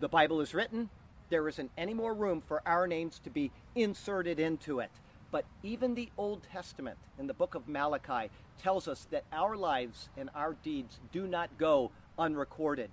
The 0.00 0.08
Bible 0.08 0.40
is 0.40 0.54
written, 0.54 0.88
there 1.28 1.48
isn't 1.48 1.70
any 1.76 1.94
more 1.94 2.14
room 2.14 2.40
for 2.40 2.62
our 2.66 2.86
names 2.86 3.20
to 3.24 3.30
be 3.30 3.50
inserted 3.74 4.40
into 4.40 4.80
it. 4.80 4.90
But 5.34 5.46
even 5.64 5.96
the 5.96 6.10
Old 6.16 6.44
Testament 6.44 6.96
in 7.18 7.26
the 7.26 7.34
book 7.34 7.56
of 7.56 7.66
Malachi 7.66 8.30
tells 8.62 8.86
us 8.86 9.08
that 9.10 9.24
our 9.32 9.56
lives 9.56 10.08
and 10.16 10.30
our 10.32 10.52
deeds 10.62 11.00
do 11.10 11.26
not 11.26 11.58
go 11.58 11.90
unrecorded. 12.16 12.90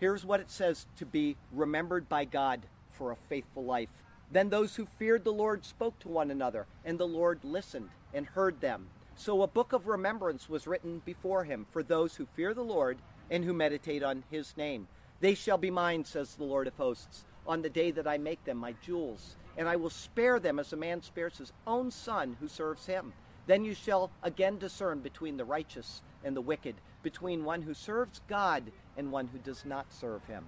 Here's 0.00 0.24
what 0.24 0.40
it 0.40 0.50
says 0.50 0.86
to 0.96 1.04
be 1.04 1.36
remembered 1.52 2.08
by 2.08 2.24
God 2.24 2.62
for 2.90 3.12
a 3.12 3.16
faithful 3.16 3.66
life. 3.66 4.02
Then 4.32 4.48
those 4.48 4.76
who 4.76 4.86
feared 4.86 5.24
the 5.24 5.30
Lord 5.30 5.66
spoke 5.66 5.98
to 5.98 6.08
one 6.08 6.30
another, 6.30 6.66
and 6.86 6.98
the 6.98 7.06
Lord 7.06 7.40
listened 7.44 7.90
and 8.14 8.24
heard 8.24 8.62
them. 8.62 8.86
So 9.14 9.42
a 9.42 9.46
book 9.46 9.74
of 9.74 9.86
remembrance 9.86 10.48
was 10.48 10.66
written 10.66 11.02
before 11.04 11.44
him 11.44 11.66
for 11.70 11.82
those 11.82 12.16
who 12.16 12.24
fear 12.24 12.54
the 12.54 12.64
Lord 12.64 12.96
and 13.30 13.44
who 13.44 13.52
meditate 13.52 14.02
on 14.02 14.24
his 14.30 14.56
name. 14.56 14.88
They 15.20 15.34
shall 15.34 15.58
be 15.58 15.70
mine, 15.70 16.06
says 16.06 16.34
the 16.34 16.44
Lord 16.44 16.66
of 16.66 16.78
hosts, 16.78 17.26
on 17.46 17.60
the 17.60 17.68
day 17.68 17.90
that 17.90 18.06
I 18.06 18.16
make 18.16 18.42
them 18.44 18.56
my 18.56 18.74
jewels, 18.82 19.36
and 19.56 19.68
I 19.68 19.76
will 19.76 19.90
spare 19.90 20.38
them 20.38 20.58
as 20.58 20.72
a 20.72 20.76
man 20.76 21.02
spares 21.02 21.38
his 21.38 21.52
own 21.66 21.90
son 21.90 22.36
who 22.40 22.48
serves 22.48 22.86
him. 22.86 23.12
Then 23.46 23.64
you 23.64 23.74
shall 23.74 24.10
again 24.22 24.58
discern 24.58 25.00
between 25.00 25.36
the 25.36 25.44
righteous 25.44 26.02
and 26.24 26.36
the 26.36 26.40
wicked, 26.40 26.74
between 27.02 27.44
one 27.44 27.62
who 27.62 27.74
serves 27.74 28.20
God 28.28 28.64
and 28.96 29.12
one 29.12 29.28
who 29.28 29.38
does 29.38 29.64
not 29.64 29.92
serve 29.92 30.24
him. 30.26 30.46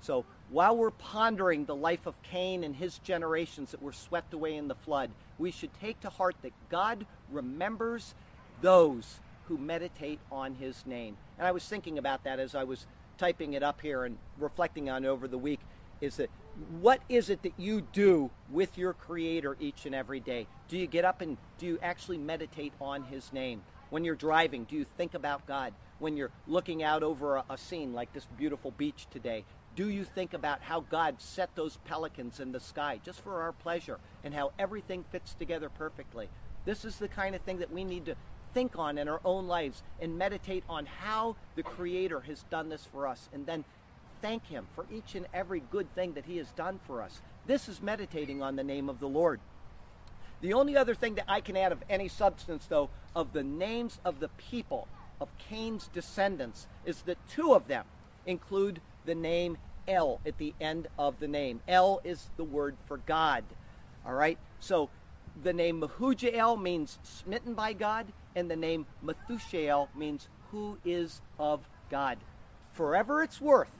So 0.00 0.24
while 0.50 0.76
we're 0.76 0.90
pondering 0.90 1.64
the 1.64 1.74
life 1.74 2.06
of 2.06 2.22
Cain 2.22 2.64
and 2.64 2.74
his 2.74 2.98
generations 2.98 3.72
that 3.72 3.82
were 3.82 3.92
swept 3.92 4.32
away 4.32 4.56
in 4.56 4.68
the 4.68 4.74
flood, 4.74 5.10
we 5.38 5.50
should 5.50 5.74
take 5.80 6.00
to 6.00 6.10
heart 6.10 6.36
that 6.42 6.52
God 6.70 7.06
remembers 7.30 8.14
those 8.62 9.20
who 9.46 9.58
meditate 9.58 10.20
on 10.30 10.54
his 10.54 10.86
name. 10.86 11.16
And 11.38 11.46
I 11.46 11.52
was 11.52 11.64
thinking 11.64 11.98
about 11.98 12.24
that 12.24 12.38
as 12.38 12.54
I 12.54 12.64
was 12.64 12.86
typing 13.18 13.54
it 13.54 13.62
up 13.62 13.80
here 13.80 14.04
and 14.04 14.16
reflecting 14.38 14.88
on 14.88 15.04
over 15.04 15.26
the 15.26 15.38
week 15.38 15.60
is 16.00 16.16
that 16.16 16.30
what 16.80 17.00
is 17.08 17.30
it 17.30 17.42
that 17.42 17.52
you 17.56 17.80
do 17.80 18.30
with 18.50 18.76
your 18.76 18.92
creator 18.92 19.56
each 19.60 19.86
and 19.86 19.94
every 19.94 20.20
day? 20.20 20.46
Do 20.68 20.76
you 20.76 20.86
get 20.86 21.04
up 21.04 21.20
and 21.20 21.36
do 21.58 21.66
you 21.66 21.78
actually 21.82 22.18
meditate 22.18 22.72
on 22.80 23.04
his 23.04 23.32
name? 23.32 23.62
When 23.90 24.04
you're 24.04 24.16
driving, 24.16 24.64
do 24.64 24.76
you 24.76 24.84
think 24.84 25.14
about 25.14 25.46
God? 25.46 25.72
When 25.98 26.16
you're 26.16 26.30
looking 26.46 26.82
out 26.82 27.02
over 27.02 27.36
a, 27.36 27.44
a 27.50 27.58
scene 27.58 27.92
like 27.92 28.12
this 28.12 28.26
beautiful 28.36 28.72
beach 28.72 29.06
today, 29.10 29.44
do 29.76 29.88
you 29.88 30.04
think 30.04 30.34
about 30.34 30.60
how 30.60 30.80
God 30.80 31.16
set 31.20 31.54
those 31.54 31.78
pelicans 31.84 32.40
in 32.40 32.52
the 32.52 32.60
sky 32.60 33.00
just 33.04 33.20
for 33.20 33.40
our 33.40 33.52
pleasure 33.52 33.98
and 34.24 34.34
how 34.34 34.52
everything 34.58 35.04
fits 35.10 35.34
together 35.34 35.68
perfectly? 35.68 36.28
This 36.64 36.84
is 36.84 36.96
the 36.96 37.08
kind 37.08 37.34
of 37.34 37.42
thing 37.42 37.60
that 37.60 37.72
we 37.72 37.84
need 37.84 38.06
to 38.06 38.16
think 38.52 38.78
on 38.78 38.98
in 38.98 39.08
our 39.08 39.20
own 39.24 39.46
lives 39.46 39.82
and 40.00 40.18
meditate 40.18 40.64
on 40.68 40.86
how 40.86 41.36
the 41.54 41.62
Creator 41.62 42.20
has 42.20 42.42
done 42.50 42.68
this 42.68 42.86
for 42.90 43.06
us 43.06 43.28
and 43.32 43.46
then 43.46 43.64
thank 44.20 44.46
Him 44.46 44.66
for 44.74 44.86
each 44.92 45.14
and 45.14 45.26
every 45.32 45.60
good 45.60 45.92
thing 45.94 46.14
that 46.14 46.26
He 46.26 46.36
has 46.38 46.50
done 46.52 46.80
for 46.86 47.02
us. 47.02 47.20
This 47.46 47.68
is 47.68 47.82
meditating 47.82 48.42
on 48.42 48.56
the 48.56 48.64
name 48.64 48.88
of 48.88 49.00
the 49.00 49.08
Lord. 49.08 49.40
The 50.40 50.52
only 50.52 50.76
other 50.76 50.94
thing 50.94 51.16
that 51.16 51.24
I 51.28 51.40
can 51.40 51.56
add 51.56 51.72
of 51.72 51.82
any 51.88 52.08
substance, 52.08 52.66
though, 52.66 52.90
of 53.14 53.32
the 53.32 53.42
names 53.42 53.98
of 54.04 54.20
the 54.20 54.28
people 54.28 54.86
of 55.20 55.28
Cain's 55.38 55.88
descendants 55.88 56.68
is 56.84 57.02
that 57.02 57.18
two 57.28 57.54
of 57.54 57.66
them 57.66 57.84
include 58.26 58.80
the 59.04 59.14
name 59.14 59.58
El 59.88 60.20
at 60.26 60.38
the 60.38 60.54
end 60.60 60.86
of 60.98 61.18
the 61.18 61.26
name. 61.26 61.60
El 61.66 62.00
is 62.04 62.30
the 62.36 62.44
word 62.44 62.76
for 62.86 62.98
God. 62.98 63.42
All 64.06 64.14
right? 64.14 64.38
So 64.60 64.90
the 65.42 65.52
name 65.52 65.80
Mehujael 65.80 66.60
means 66.60 66.98
smitten 67.02 67.54
by 67.54 67.72
God, 67.72 68.06
and 68.36 68.50
the 68.50 68.56
name 68.56 68.86
Methushael 69.04 69.88
means 69.96 70.28
who 70.50 70.78
is 70.84 71.20
of 71.38 71.68
God. 71.90 72.18
Forever 72.72 73.22
it's 73.22 73.40
worth, 73.40 73.77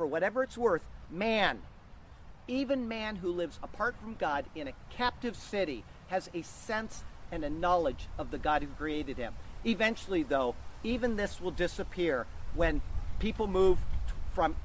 for 0.00 0.06
whatever 0.06 0.42
it's 0.42 0.56
worth, 0.56 0.88
man, 1.10 1.58
even 2.48 2.88
man 2.88 3.16
who 3.16 3.30
lives 3.30 3.58
apart 3.62 3.94
from 4.00 4.14
God 4.14 4.46
in 4.54 4.66
a 4.66 4.72
captive 4.88 5.36
city, 5.36 5.84
has 6.08 6.30
a 6.32 6.40
sense 6.40 7.04
and 7.30 7.44
a 7.44 7.50
knowledge 7.50 8.08
of 8.16 8.30
the 8.30 8.38
God 8.38 8.62
who 8.62 8.68
created 8.68 9.18
him. 9.18 9.34
Eventually, 9.62 10.22
though, 10.22 10.54
even 10.82 11.16
this 11.16 11.38
will 11.38 11.50
disappear 11.50 12.26
when 12.54 12.80
people 13.18 13.46
move 13.46 13.76
from 14.32 14.56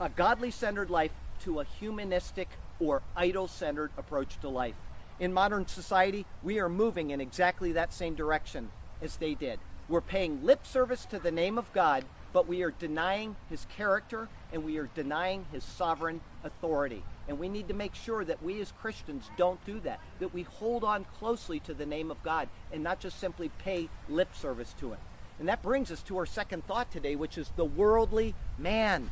a 0.00 0.08
godly 0.08 0.50
centered 0.50 0.88
life 0.88 1.12
to 1.40 1.60
a 1.60 1.64
humanistic 1.64 2.48
or 2.80 3.02
idol 3.14 3.46
centered 3.46 3.90
approach 3.98 4.40
to 4.40 4.48
life. 4.48 4.76
In 5.20 5.34
modern 5.34 5.66
society, 5.66 6.24
we 6.42 6.58
are 6.58 6.70
moving 6.70 7.10
in 7.10 7.20
exactly 7.20 7.72
that 7.72 7.92
same 7.92 8.14
direction 8.14 8.70
as 9.02 9.16
they 9.18 9.34
did. 9.34 9.60
We're 9.90 10.00
paying 10.00 10.42
lip 10.42 10.66
service 10.66 11.04
to 11.10 11.18
the 11.18 11.30
name 11.30 11.58
of 11.58 11.70
God, 11.74 12.06
but 12.32 12.48
we 12.48 12.62
are 12.62 12.72
denying 12.72 13.36
his 13.48 13.66
character 13.76 14.28
and 14.54 14.64
we 14.64 14.78
are 14.78 14.88
denying 14.94 15.44
his 15.50 15.64
sovereign 15.64 16.20
authority. 16.44 17.02
And 17.26 17.40
we 17.40 17.48
need 17.48 17.66
to 17.68 17.74
make 17.74 17.94
sure 17.96 18.24
that 18.24 18.40
we 18.40 18.60
as 18.60 18.72
Christians 18.80 19.28
don't 19.36 19.62
do 19.66 19.80
that, 19.80 19.98
that 20.20 20.32
we 20.32 20.42
hold 20.42 20.84
on 20.84 21.06
closely 21.18 21.58
to 21.60 21.74
the 21.74 21.84
name 21.84 22.08
of 22.08 22.22
God 22.22 22.48
and 22.72 22.82
not 22.84 23.00
just 23.00 23.18
simply 23.18 23.50
pay 23.58 23.88
lip 24.08 24.28
service 24.34 24.72
to 24.78 24.92
it. 24.92 25.00
And 25.40 25.48
that 25.48 25.60
brings 25.60 25.90
us 25.90 26.02
to 26.04 26.16
our 26.18 26.26
second 26.26 26.64
thought 26.66 26.92
today, 26.92 27.16
which 27.16 27.36
is 27.36 27.50
the 27.56 27.64
worldly 27.64 28.36
man. 28.56 29.10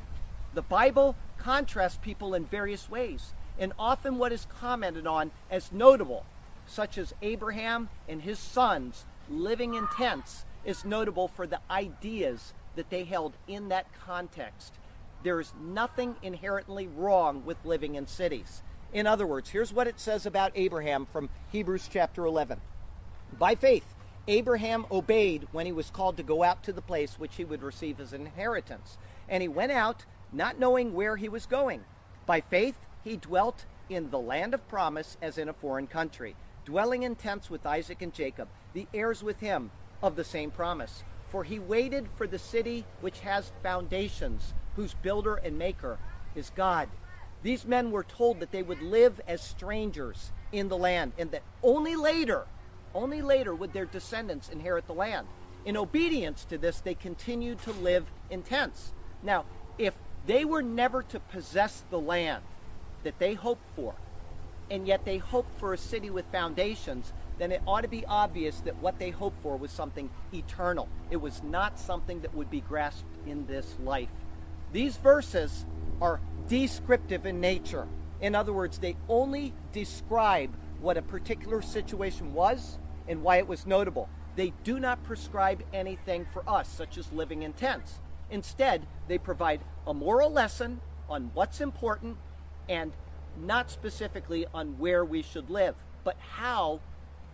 The 0.55 0.63
Bible 0.63 1.17
contrasts 1.39 1.99
people 2.01 2.35
in 2.35 2.45
various 2.45 2.89
ways, 2.89 3.33
and 3.59 3.73
often 3.77 4.19
what 4.19 4.33
is 4.33 4.47
commented 4.61 5.09
on 5.09 5.33
as 5.51 5.73
notable, 5.73 6.25
such 6.67 6.97
as 6.97 7.15
Abraham 7.21 7.89
and 8.09 8.23
his 8.23 8.39
sons 8.39 9.07
living 9.29 9.75
in 9.75 9.89
tents, 9.97 10.45
is 10.65 10.85
notable 10.85 11.27
for 11.27 11.49
the 11.49 11.59
ideas 11.69 12.55
that 12.77 12.91
they 12.91 13.03
held 13.03 13.33
in 13.49 13.71
that 13.71 13.87
context. 13.93 14.75
There 15.23 15.41
is 15.41 15.53
nothing 15.61 16.17
inherently 16.23 16.89
wrong 16.89 17.45
with 17.45 17.65
living 17.65 17.95
in 17.95 18.07
cities. 18.07 18.63
In 18.93 19.07
other 19.07 19.27
words, 19.27 19.51
here's 19.51 19.73
what 19.73 19.87
it 19.87 20.01
says 20.01 20.27
about 20.27 20.53
Abraham 20.55 21.07
from 21.07 21.31
Hebrews 21.51 21.89
chapter 21.91 22.27
11. 22.27 22.61
By 23.39 23.55
faith, 23.55 23.95
Abraham 24.29 24.87
obeyed 24.91 25.49
when 25.53 25.67
he 25.67 25.73
was 25.73 25.91
called 25.91 26.17
to 26.17 26.23
go 26.23 26.43
out 26.43 26.63
to 26.65 26.73
the 26.73 26.83
place 26.83 27.19
which 27.19 27.37
he 27.37 27.45
would 27.45 27.63
receive 27.63 28.01
as 28.01 28.13
an 28.13 28.23
inheritance. 28.23 28.99
And 29.29 29.43
he 29.43 29.49
went 29.49 29.73
out 29.73 30.05
not 30.33 30.59
knowing 30.59 30.93
where 30.93 31.17
he 31.17 31.29
was 31.29 31.47
going. 31.47 31.85
By 32.27 32.41
faith, 32.41 32.87
he 33.03 33.17
dwelt 33.17 33.65
in 33.89 34.11
the 34.11 34.19
land 34.19 34.55
of 34.55 34.69
promise 34.69 35.17
as 35.21 35.39
in 35.39 35.49
a 35.49 35.53
foreign 35.55 35.87
country, 35.87 36.37
dwelling 36.65 37.03
in 37.03 37.17
tents 37.17 37.51
with 37.51 37.67
Isaac 37.67 38.03
and 38.03 38.13
Jacob, 38.13 38.49
the 38.73 38.87
heirs 38.95 39.23
with 39.23 39.41
him 39.41 39.71
of 40.03 40.17
the 40.17 40.25
same 40.25 40.51
promise. 40.51 41.03
For 41.29 41.45
he 41.45 41.59
waited 41.59 42.09
for 42.15 42.27
the 42.27 42.39
city 42.39 42.85
which 43.01 43.21
has 43.21 43.53
foundations, 43.63 44.55
whose 44.77 44.95
builder 44.95 45.37
and 45.37 45.59
maker 45.59 45.99
is 46.35 46.51
God. 46.55 46.89
These 47.43 47.67
men 47.67 47.91
were 47.91 48.05
told 48.05 48.41
that 48.41 48.53
they 48.53 48.63
would 48.63 48.81
live 48.81 49.21
as 49.27 49.43
strangers 49.43 50.31
in 50.53 50.69
the 50.69 50.77
land, 50.77 51.13
and 51.19 51.31
that 51.33 51.43
only 51.63 51.97
later, 51.97 52.47
only 52.95 53.23
later 53.23 53.55
would 53.55 53.73
their 53.73 53.85
descendants 53.85 54.49
inherit 54.49 54.87
the 54.87 54.95
land. 54.95 55.27
In 55.65 55.77
obedience 55.77 56.45
to 56.47 56.59
this, 56.59 56.81
they 56.81 56.95
continued 56.95 57.61
to 57.63 57.73
live 57.73 58.11
in 58.31 58.43
tents. 58.43 58.93
Now, 59.23 59.45
if 59.79 59.95
they 60.27 60.45
were 60.45 60.63
never 60.63 61.03
to 61.03 61.21
possess 61.21 61.85
the 61.91 62.01
land 62.01 62.43
that 63.03 63.19
they 63.19 63.35
hoped 63.35 63.67
for, 63.75 63.95
and 64.71 64.87
yet 64.87 65.05
they 65.05 65.19
hoped 65.19 65.59
for 65.59 65.73
a 65.73 65.79
city 65.79 66.11
with 66.11 66.25
foundations, 66.27 67.13
then 67.39 67.51
it 67.51 67.63
ought 67.67 67.81
to 67.81 67.89
be 67.89 68.07
obvious 68.07 68.61
that 68.61 68.77
what 68.77 68.99
they 68.99 69.11
hoped 69.11 69.43
for 69.43 69.57
was 69.57 69.71
something 69.71 70.11
eternal. 70.33 70.89
It 71.11 71.17
was 71.17 71.43
not 71.43 71.79
something 71.79 72.21
that 72.21 72.35
would 72.35 72.51
be 72.51 72.61
grasped 72.61 73.05
in 73.27 73.47
this 73.47 73.77
life. 73.83 74.11
These 74.73 74.97
verses 74.97 75.67
are 76.01 76.21
descriptive 76.49 77.27
in 77.27 77.41
nature. 77.41 77.87
In 78.21 78.35
other 78.35 78.53
words, 78.53 78.79
they 78.79 78.97
only 79.09 79.53
describe 79.73 80.57
what 80.81 80.97
a 80.97 81.03
particular 81.03 81.63
situation 81.63 82.33
was 82.33 82.79
and 83.07 83.23
why 83.23 83.37
it 83.37 83.47
was 83.47 83.67
notable. 83.67 84.09
They 84.35 84.55
do 84.65 84.81
not 84.81 85.03
prescribe 85.03 85.63
anything 85.75 86.27
for 86.33 86.49
us, 86.49 86.69
such 86.69 86.97
as 86.97 87.13
living 87.13 87.43
in 87.43 87.53
tents. 87.53 88.01
Instead, 88.31 88.87
they 89.09 89.19
provide 89.19 89.61
a 89.87 89.93
moral 89.93 90.31
lesson 90.31 90.81
on 91.09 91.31
what's 91.35 91.61
important 91.61 92.17
and 92.69 92.93
not 93.39 93.71
specifically 93.71 94.47
on 94.55 94.79
where 94.79 95.05
we 95.05 95.23
should 95.23 95.51
live, 95.51 95.75
but 96.05 96.17
how 96.37 96.81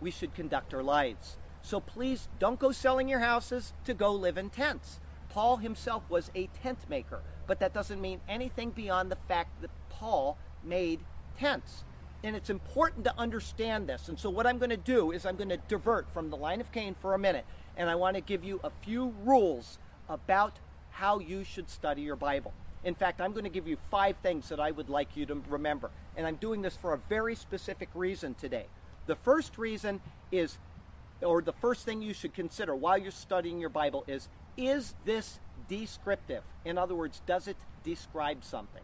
we 0.01 0.11
should 0.11 0.33
conduct 0.33 0.73
our 0.73 0.83
lives. 0.83 1.37
So 1.61 1.79
please 1.79 2.27
don't 2.37 2.59
go 2.59 2.71
selling 2.71 3.07
your 3.07 3.19
houses 3.19 3.73
to 3.85 3.93
go 3.93 4.11
live 4.11 4.37
in 4.37 4.49
tents. 4.49 4.99
Paul 5.29 5.57
himself 5.57 6.03
was 6.09 6.31
a 6.35 6.47
tent 6.61 6.79
maker, 6.89 7.21
but 7.47 7.59
that 7.59 7.73
doesn't 7.73 8.01
mean 8.01 8.21
anything 8.27 8.71
beyond 8.71 9.11
the 9.11 9.17
fact 9.27 9.61
that 9.61 9.69
Paul 9.89 10.37
made 10.63 10.99
tents. 11.37 11.83
And 12.23 12.35
it's 12.35 12.49
important 12.49 13.05
to 13.05 13.17
understand 13.17 13.87
this. 13.87 14.09
And 14.09 14.19
so, 14.19 14.29
what 14.29 14.45
I'm 14.45 14.57
going 14.57 14.71
to 14.71 14.77
do 14.77 15.11
is 15.11 15.25
I'm 15.25 15.37
going 15.37 15.49
to 15.49 15.57
divert 15.69 16.11
from 16.11 16.29
the 16.29 16.35
line 16.35 16.59
of 16.59 16.71
Cain 16.71 16.95
for 16.99 17.13
a 17.13 17.19
minute, 17.19 17.45
and 17.77 17.89
I 17.89 17.95
want 17.95 18.15
to 18.15 18.21
give 18.21 18.43
you 18.43 18.59
a 18.63 18.71
few 18.83 19.13
rules 19.23 19.77
about 20.09 20.59
how 20.91 21.19
you 21.19 21.45
should 21.45 21.69
study 21.69 22.01
your 22.01 22.17
Bible. 22.17 22.53
In 22.83 22.95
fact, 22.95 23.21
I'm 23.21 23.31
going 23.31 23.43
to 23.43 23.49
give 23.49 23.67
you 23.67 23.77
five 23.89 24.17
things 24.23 24.49
that 24.49 24.59
I 24.59 24.71
would 24.71 24.89
like 24.89 25.15
you 25.15 25.25
to 25.27 25.41
remember. 25.47 25.91
And 26.15 26.25
I'm 26.25 26.35
doing 26.35 26.61
this 26.61 26.75
for 26.75 26.93
a 26.93 26.97
very 26.97 27.35
specific 27.35 27.89
reason 27.93 28.35
today. 28.35 28.65
The 29.05 29.15
first 29.15 29.57
reason 29.57 30.01
is, 30.31 30.57
or 31.21 31.41
the 31.41 31.53
first 31.53 31.85
thing 31.85 32.01
you 32.01 32.13
should 32.13 32.33
consider 32.33 32.75
while 32.75 32.97
you're 32.97 33.11
studying 33.11 33.59
your 33.59 33.69
Bible 33.69 34.03
is 34.07 34.29
is 34.59 34.93
this 35.05 35.39
descriptive? 35.67 36.43
In 36.65 36.77
other 36.77 36.93
words, 36.93 37.21
does 37.25 37.47
it 37.47 37.57
describe 37.83 38.43
something? 38.43 38.83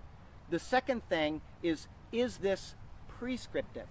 The 0.50 0.60
second 0.60 1.08
thing 1.10 1.42
is 1.62 1.88
is 2.12 2.38
this 2.38 2.76
prescriptive? 3.20 3.88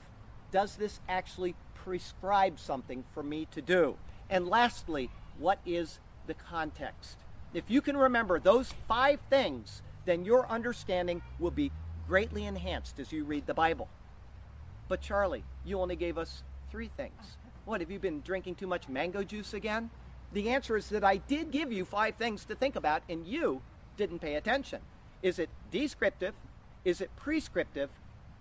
Does 0.50 0.76
this 0.76 1.00
actually 1.08 1.54
prescribe 1.74 2.58
something 2.58 3.04
for 3.12 3.22
me 3.22 3.46
to 3.50 3.60
do? 3.60 3.96
And 4.30 4.48
lastly, 4.48 5.10
what 5.38 5.58
is 5.66 5.98
the 6.26 6.34
context? 6.34 7.18
If 7.52 7.64
you 7.68 7.82
can 7.82 7.96
remember 7.96 8.40
those 8.40 8.72
five 8.88 9.20
things, 9.28 9.82
then 10.06 10.24
your 10.24 10.46
understanding 10.48 11.22
will 11.38 11.50
be 11.50 11.70
greatly 12.08 12.46
enhanced 12.46 12.98
as 12.98 13.12
you 13.12 13.24
read 13.24 13.46
the 13.46 13.54
Bible. 13.54 13.88
But 14.88 15.00
Charlie, 15.00 15.44
you 15.64 15.80
only 15.80 15.96
gave 15.96 16.16
us 16.16 16.42
three 16.70 16.90
things. 16.96 17.36
What, 17.64 17.80
have 17.80 17.90
you 17.90 17.98
been 17.98 18.20
drinking 18.20 18.56
too 18.56 18.66
much 18.66 18.88
mango 18.88 19.22
juice 19.22 19.54
again? 19.54 19.90
The 20.32 20.50
answer 20.50 20.76
is 20.76 20.88
that 20.88 21.04
I 21.04 21.18
did 21.18 21.50
give 21.50 21.72
you 21.72 21.84
five 21.84 22.16
things 22.16 22.44
to 22.46 22.54
think 22.54 22.76
about, 22.76 23.02
and 23.08 23.26
you 23.26 23.62
didn't 23.96 24.18
pay 24.18 24.34
attention. 24.34 24.80
Is 25.22 25.38
it 25.38 25.48
descriptive? 25.70 26.34
Is 26.84 27.00
it 27.00 27.10
prescriptive? 27.16 27.90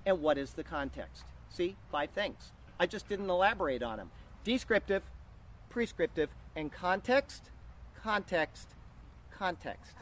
And 0.05 0.21
what 0.21 0.37
is 0.37 0.53
the 0.53 0.63
context? 0.63 1.23
See, 1.49 1.75
five 1.91 2.09
things. 2.09 2.51
I 2.79 2.87
just 2.87 3.07
didn't 3.07 3.29
elaborate 3.29 3.83
on 3.83 3.97
them. 3.97 4.11
Descriptive, 4.43 5.03
prescriptive, 5.69 6.29
and 6.55 6.71
context, 6.71 7.49
context, 8.01 8.69
context. 9.31 9.93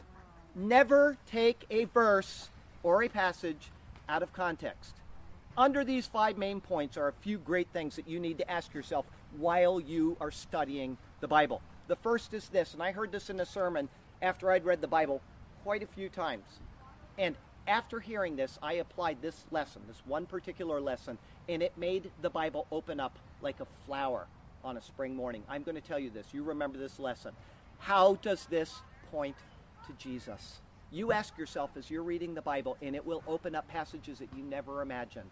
Never 0.54 1.18
take 1.26 1.64
a 1.70 1.84
verse 1.84 2.50
or 2.82 3.02
a 3.02 3.08
passage 3.08 3.70
out 4.08 4.22
of 4.22 4.32
context. 4.32 4.96
Under 5.56 5.84
these 5.84 6.06
five 6.06 6.38
main 6.38 6.60
points 6.60 6.96
are 6.96 7.08
a 7.08 7.12
few 7.12 7.38
great 7.38 7.68
things 7.72 7.96
that 7.96 8.08
you 8.08 8.18
need 8.18 8.38
to 8.38 8.50
ask 8.50 8.72
yourself 8.72 9.06
while 9.36 9.78
you 9.78 10.16
are 10.20 10.30
studying 10.30 10.96
the 11.20 11.28
Bible. 11.28 11.60
The 11.88 11.96
first 11.96 12.32
is 12.34 12.48
this, 12.48 12.74
and 12.74 12.82
I 12.82 12.92
heard 12.92 13.12
this 13.12 13.30
in 13.30 13.40
a 13.40 13.46
sermon 13.46 13.88
after 14.20 14.50
I'd 14.50 14.64
read 14.64 14.80
the 14.80 14.88
Bible 14.88 15.20
quite 15.62 15.82
a 15.82 15.86
few 15.86 16.08
times. 16.08 16.44
And 17.18 17.36
after 17.66 18.00
hearing 18.00 18.36
this, 18.36 18.58
I 18.62 18.74
applied 18.74 19.20
this 19.20 19.44
lesson, 19.50 19.82
this 19.86 20.02
one 20.06 20.26
particular 20.26 20.80
lesson, 20.80 21.18
and 21.48 21.62
it 21.62 21.72
made 21.76 22.10
the 22.20 22.30
Bible 22.30 22.66
open 22.70 23.00
up 23.00 23.18
like 23.40 23.60
a 23.60 23.66
flower 23.86 24.26
on 24.64 24.76
a 24.76 24.80
spring 24.80 25.14
morning. 25.14 25.42
I'm 25.48 25.62
going 25.62 25.74
to 25.74 25.80
tell 25.80 25.98
you 25.98 26.10
this. 26.10 26.26
You 26.32 26.44
remember 26.44 26.78
this 26.78 26.98
lesson. 26.98 27.32
How 27.78 28.14
does 28.22 28.46
this 28.46 28.80
point 29.10 29.36
to 29.86 29.92
Jesus? 29.94 30.60
You 30.90 31.10
ask 31.10 31.36
yourself 31.36 31.70
as 31.76 31.90
you're 31.90 32.02
reading 32.02 32.34
the 32.34 32.42
Bible, 32.42 32.76
and 32.80 32.94
it 32.94 33.04
will 33.04 33.22
open 33.26 33.54
up 33.54 33.66
passages 33.68 34.18
that 34.18 34.28
you 34.36 34.44
never 34.44 34.82
imagined. 34.82 35.30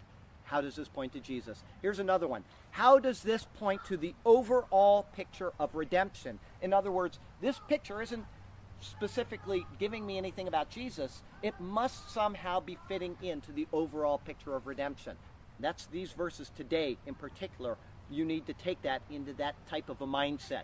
How 0.51 0.61
does 0.61 0.75
this 0.75 0.89
point 0.89 1.13
to 1.13 1.21
Jesus? 1.21 1.63
Here's 1.81 2.01
another 2.01 2.27
one. 2.27 2.43
How 2.73 2.99
does 2.99 3.23
this 3.23 3.47
point 3.61 3.85
to 3.85 3.97
the 3.97 4.15
overall 4.25 5.05
picture 5.15 5.53
of 5.61 5.77
redemption? 5.77 6.41
In 6.61 6.73
other 6.73 6.91
words, 6.91 7.21
this 7.41 7.61
picture 7.69 8.03
isn't 8.03 8.25
specifically 8.81 9.65
giving 9.79 10.05
me 10.05 10.19
anything 10.19 10.49
about 10.49 10.69
Jesus. 10.69 11.23
It 11.41 11.61
must 11.61 12.11
somehow 12.11 12.59
be 12.59 12.79
fitting 12.89 13.17
into 13.23 13.53
the 13.53 13.69
overall 13.73 14.19
picture 14.19 14.57
of 14.57 14.67
redemption. 14.67 15.17
That's 15.61 15.87
these 15.87 16.11
verses 16.11 16.51
today 16.57 16.97
in 17.07 17.15
particular. 17.15 17.77
You 18.11 18.25
need 18.25 18.47
to 18.47 18.53
take 18.53 18.83
that 18.83 19.03
into 19.09 19.33
that 19.35 19.55
type 19.69 19.89
of 19.89 20.01
a 20.01 20.07
mindset. 20.07 20.63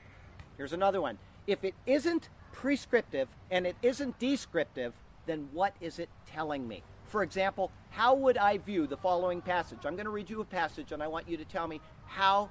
Here's 0.57 0.73
another 0.73 1.01
one. 1.01 1.19
if 1.47 1.63
it 1.63 1.75
isn't 1.87 2.29
prescriptive 2.51 3.29
and 3.53 3.69
it 3.69 3.77
isn't 3.83 4.19
descriptive, 4.19 4.95
then 5.27 5.49
what 5.53 5.75
is 5.81 5.99
it 5.99 6.09
telling 6.27 6.67
me? 6.67 6.83
For 7.05 7.23
example, 7.23 7.71
how 7.91 8.15
would 8.15 8.37
I 8.37 8.59
view 8.59 8.87
the 8.87 8.97
following 8.97 9.41
passage? 9.41 9.79
I'm 9.85 9.95
going 9.95 10.07
to 10.07 10.11
read 10.11 10.31
you 10.31 10.41
a 10.41 10.45
passage 10.45 10.93
and 10.93 11.03
I 11.03 11.07
want 11.07 11.29
you 11.29 11.37
to 11.37 11.45
tell 11.45 11.69
me 11.69 11.81
how 12.07 12.51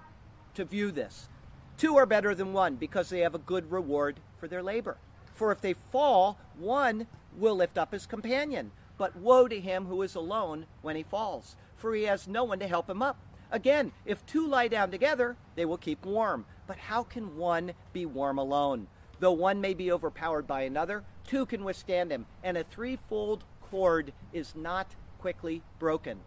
to 0.54 0.66
view 0.66 0.92
this. 0.92 1.30
Two 1.78 1.98
are 1.98 2.06
better 2.06 2.34
than 2.34 2.54
one 2.54 2.76
because 2.76 3.10
they 3.10 3.20
have 3.20 3.36
a 3.36 3.40
good 3.40 3.70
reward 3.72 4.20
for 4.38 4.48
their 4.48 4.64
labor. 4.64 4.98
For 5.34 5.52
if 5.52 5.60
they 5.60 5.74
fall, 5.74 6.40
one 6.58 7.08
will 7.38 7.56
lift 7.56 7.78
up 7.78 7.92
his 7.92 8.06
companion. 8.06 8.72
But 8.98 9.16
woe 9.18 9.50
to 9.50 9.60
him 9.60 9.86
who 9.86 10.02
is 10.02 10.16
alone 10.16 10.68
when 10.82 10.96
he 10.96 11.04
falls, 11.04 11.58
for 11.76 11.94
he 11.94 12.04
has 12.04 12.30
no 12.30 12.46
one 12.46 12.60
to 12.60 12.68
help 12.68 12.90
him 12.90 13.02
up. 13.02 13.18
Again, 13.52 13.92
if 14.06 14.26
two 14.26 14.48
lie 14.48 14.70
down 14.70 14.90
together, 14.90 15.36
they 15.56 15.66
will 15.66 15.78
keep 15.78 16.06
warm. 16.06 16.46
But 16.66 16.78
how 16.78 17.04
can 17.04 17.36
one 17.36 17.74
be 17.92 18.06
warm 18.06 18.38
alone? 18.38 18.88
Though 19.20 19.34
one 19.34 19.60
may 19.60 19.74
be 19.74 19.92
overpowered 19.92 20.48
by 20.48 20.62
another, 20.62 21.04
two 21.26 21.46
can 21.46 21.64
withstand 21.64 22.12
him, 22.12 22.26
and 22.44 22.58
a 22.58 22.64
threefold 22.64 23.44
cord 23.62 24.14
is 24.34 24.56
not 24.56 24.96
quickly 25.20 25.62
broken. 25.80 26.20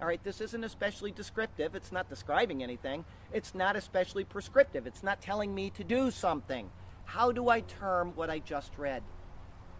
All 0.00 0.06
right, 0.06 0.22
this 0.24 0.40
isn't 0.40 0.64
especially 0.64 1.12
descriptive. 1.12 1.74
It's 1.74 1.92
not 1.92 2.08
describing 2.08 2.62
anything. 2.62 3.04
It's 3.32 3.54
not 3.54 3.76
especially 3.76 4.24
prescriptive. 4.24 4.86
It's 4.86 5.02
not 5.02 5.20
telling 5.20 5.54
me 5.54 5.70
to 5.70 5.84
do 5.84 6.10
something. 6.10 6.70
How 7.04 7.32
do 7.32 7.48
I 7.48 7.60
term 7.60 8.12
what 8.14 8.30
I 8.30 8.38
just 8.38 8.72
read? 8.78 9.02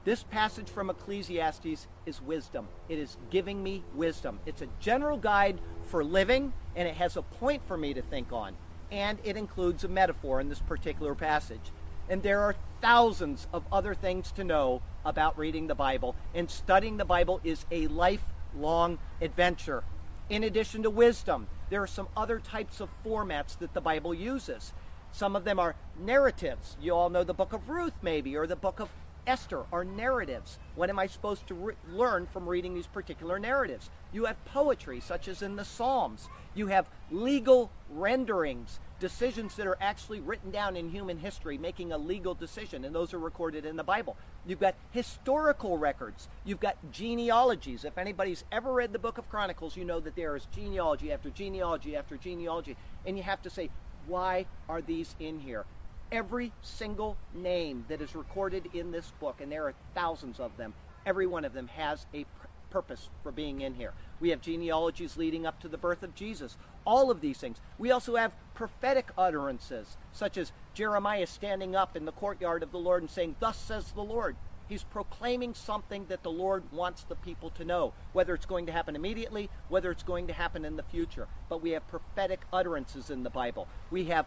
This 0.04 0.22
passage 0.22 0.68
from 0.68 0.90
Ecclesiastes 0.90 1.86
is 2.06 2.22
wisdom. 2.22 2.68
It 2.88 2.98
is 2.98 3.16
giving 3.30 3.62
me 3.62 3.82
wisdom. 3.94 4.40
It's 4.46 4.62
a 4.62 4.68
general 4.78 5.16
guide 5.16 5.58
for 5.84 6.02
living, 6.04 6.52
and 6.74 6.88
it 6.88 6.94
has 6.94 7.16
a 7.16 7.22
point 7.22 7.62
for 7.66 7.76
me 7.76 7.94
to 7.94 8.02
think 8.02 8.32
on. 8.32 8.56
And 8.90 9.18
it 9.24 9.36
includes 9.36 9.84
a 9.84 9.88
metaphor 9.88 10.40
in 10.40 10.48
this 10.48 10.60
particular 10.60 11.14
passage. 11.14 11.70
And 12.10 12.24
there 12.24 12.40
are 12.40 12.56
thousands 12.82 13.46
of 13.52 13.62
other 13.70 13.94
things 13.94 14.32
to 14.32 14.42
know 14.42 14.82
about 15.04 15.38
reading 15.38 15.68
the 15.68 15.76
Bible, 15.76 16.16
and 16.34 16.50
studying 16.50 16.96
the 16.96 17.04
Bible 17.04 17.40
is 17.44 17.64
a 17.70 17.86
lifelong 17.86 18.98
adventure. 19.22 19.84
In 20.28 20.42
addition 20.42 20.82
to 20.82 20.90
wisdom, 20.90 21.46
there 21.70 21.82
are 21.82 21.86
some 21.86 22.08
other 22.16 22.40
types 22.40 22.80
of 22.80 22.90
formats 23.04 23.56
that 23.58 23.74
the 23.74 23.80
Bible 23.80 24.12
uses. 24.12 24.72
Some 25.12 25.36
of 25.36 25.44
them 25.44 25.60
are 25.60 25.76
narratives. 25.98 26.76
You 26.80 26.94
all 26.94 27.10
know 27.10 27.22
the 27.22 27.32
book 27.32 27.52
of 27.52 27.68
Ruth, 27.68 27.94
maybe, 28.02 28.36
or 28.36 28.46
the 28.46 28.56
book 28.56 28.80
of 28.80 28.88
Esther 29.26 29.64
are 29.72 29.84
narratives. 29.84 30.58
What 30.74 30.90
am 30.90 30.98
I 30.98 31.06
supposed 31.06 31.46
to 31.46 31.54
re- 31.54 31.74
learn 31.92 32.26
from 32.26 32.48
reading 32.48 32.74
these 32.74 32.86
particular 32.86 33.38
narratives? 33.38 33.90
You 34.12 34.24
have 34.24 34.44
poetry, 34.46 34.98
such 35.00 35.28
as 35.28 35.42
in 35.42 35.56
the 35.56 35.64
Psalms. 35.64 36.28
You 36.54 36.66
have 36.68 36.88
legal 37.10 37.70
renderings 37.88 38.80
decisions 39.00 39.56
that 39.56 39.66
are 39.66 39.78
actually 39.80 40.20
written 40.20 40.50
down 40.52 40.76
in 40.76 40.90
human 40.90 41.18
history, 41.18 41.58
making 41.58 41.90
a 41.90 41.98
legal 41.98 42.34
decision, 42.34 42.84
and 42.84 42.94
those 42.94 43.12
are 43.12 43.18
recorded 43.18 43.64
in 43.64 43.76
the 43.76 43.82
Bible. 43.82 44.16
You've 44.46 44.60
got 44.60 44.76
historical 44.92 45.78
records. 45.78 46.28
You've 46.44 46.60
got 46.60 46.76
genealogies. 46.92 47.84
If 47.84 47.98
anybody's 47.98 48.44
ever 48.52 48.72
read 48.72 48.92
the 48.92 48.98
book 48.98 49.18
of 49.18 49.28
Chronicles, 49.28 49.76
you 49.76 49.84
know 49.84 49.98
that 50.00 50.14
there 50.14 50.36
is 50.36 50.46
genealogy 50.54 51.10
after 51.10 51.30
genealogy 51.30 51.96
after 51.96 52.16
genealogy, 52.16 52.76
and 53.04 53.16
you 53.16 53.24
have 53.24 53.42
to 53.42 53.50
say, 53.50 53.70
why 54.06 54.46
are 54.68 54.82
these 54.82 55.16
in 55.18 55.40
here? 55.40 55.64
Every 56.12 56.52
single 56.62 57.16
name 57.34 57.86
that 57.88 58.00
is 58.00 58.14
recorded 58.14 58.68
in 58.74 58.90
this 58.90 59.12
book, 59.18 59.40
and 59.40 59.50
there 59.50 59.66
are 59.66 59.74
thousands 59.94 60.38
of 60.38 60.56
them, 60.56 60.74
every 61.06 61.26
one 61.26 61.44
of 61.44 61.52
them 61.52 61.68
has 61.68 62.06
a 62.14 62.26
purpose 62.70 63.08
for 63.22 63.32
being 63.32 63.60
in 63.60 63.74
here. 63.74 63.92
We 64.20 64.30
have 64.30 64.40
genealogies 64.40 65.16
leading 65.16 65.46
up 65.46 65.60
to 65.60 65.68
the 65.68 65.78
birth 65.78 66.02
of 66.02 66.14
Jesus. 66.14 66.56
All 66.86 67.10
of 67.10 67.20
these 67.20 67.38
things. 67.38 67.58
We 67.78 67.90
also 67.90 68.16
have 68.16 68.34
prophetic 68.54 69.10
utterances, 69.18 69.96
such 70.12 70.36
as 70.36 70.52
Jeremiah 70.74 71.26
standing 71.26 71.74
up 71.74 71.96
in 71.96 72.04
the 72.04 72.12
courtyard 72.12 72.62
of 72.62 72.72
the 72.72 72.78
Lord 72.78 73.02
and 73.02 73.10
saying, 73.10 73.36
Thus 73.40 73.58
says 73.58 73.92
the 73.92 74.02
Lord. 74.02 74.36
He's 74.68 74.84
proclaiming 74.84 75.54
something 75.54 76.06
that 76.06 76.22
the 76.22 76.30
Lord 76.30 76.62
wants 76.70 77.02
the 77.02 77.16
people 77.16 77.50
to 77.50 77.64
know, 77.64 77.92
whether 78.12 78.34
it's 78.34 78.46
going 78.46 78.66
to 78.66 78.72
happen 78.72 78.94
immediately, 78.94 79.50
whether 79.68 79.90
it's 79.90 80.04
going 80.04 80.28
to 80.28 80.32
happen 80.32 80.64
in 80.64 80.76
the 80.76 80.84
future. 80.84 81.26
But 81.48 81.60
we 81.60 81.70
have 81.70 81.88
prophetic 81.88 82.42
utterances 82.52 83.10
in 83.10 83.24
the 83.24 83.30
Bible. 83.30 83.66
We 83.90 84.04
have 84.04 84.26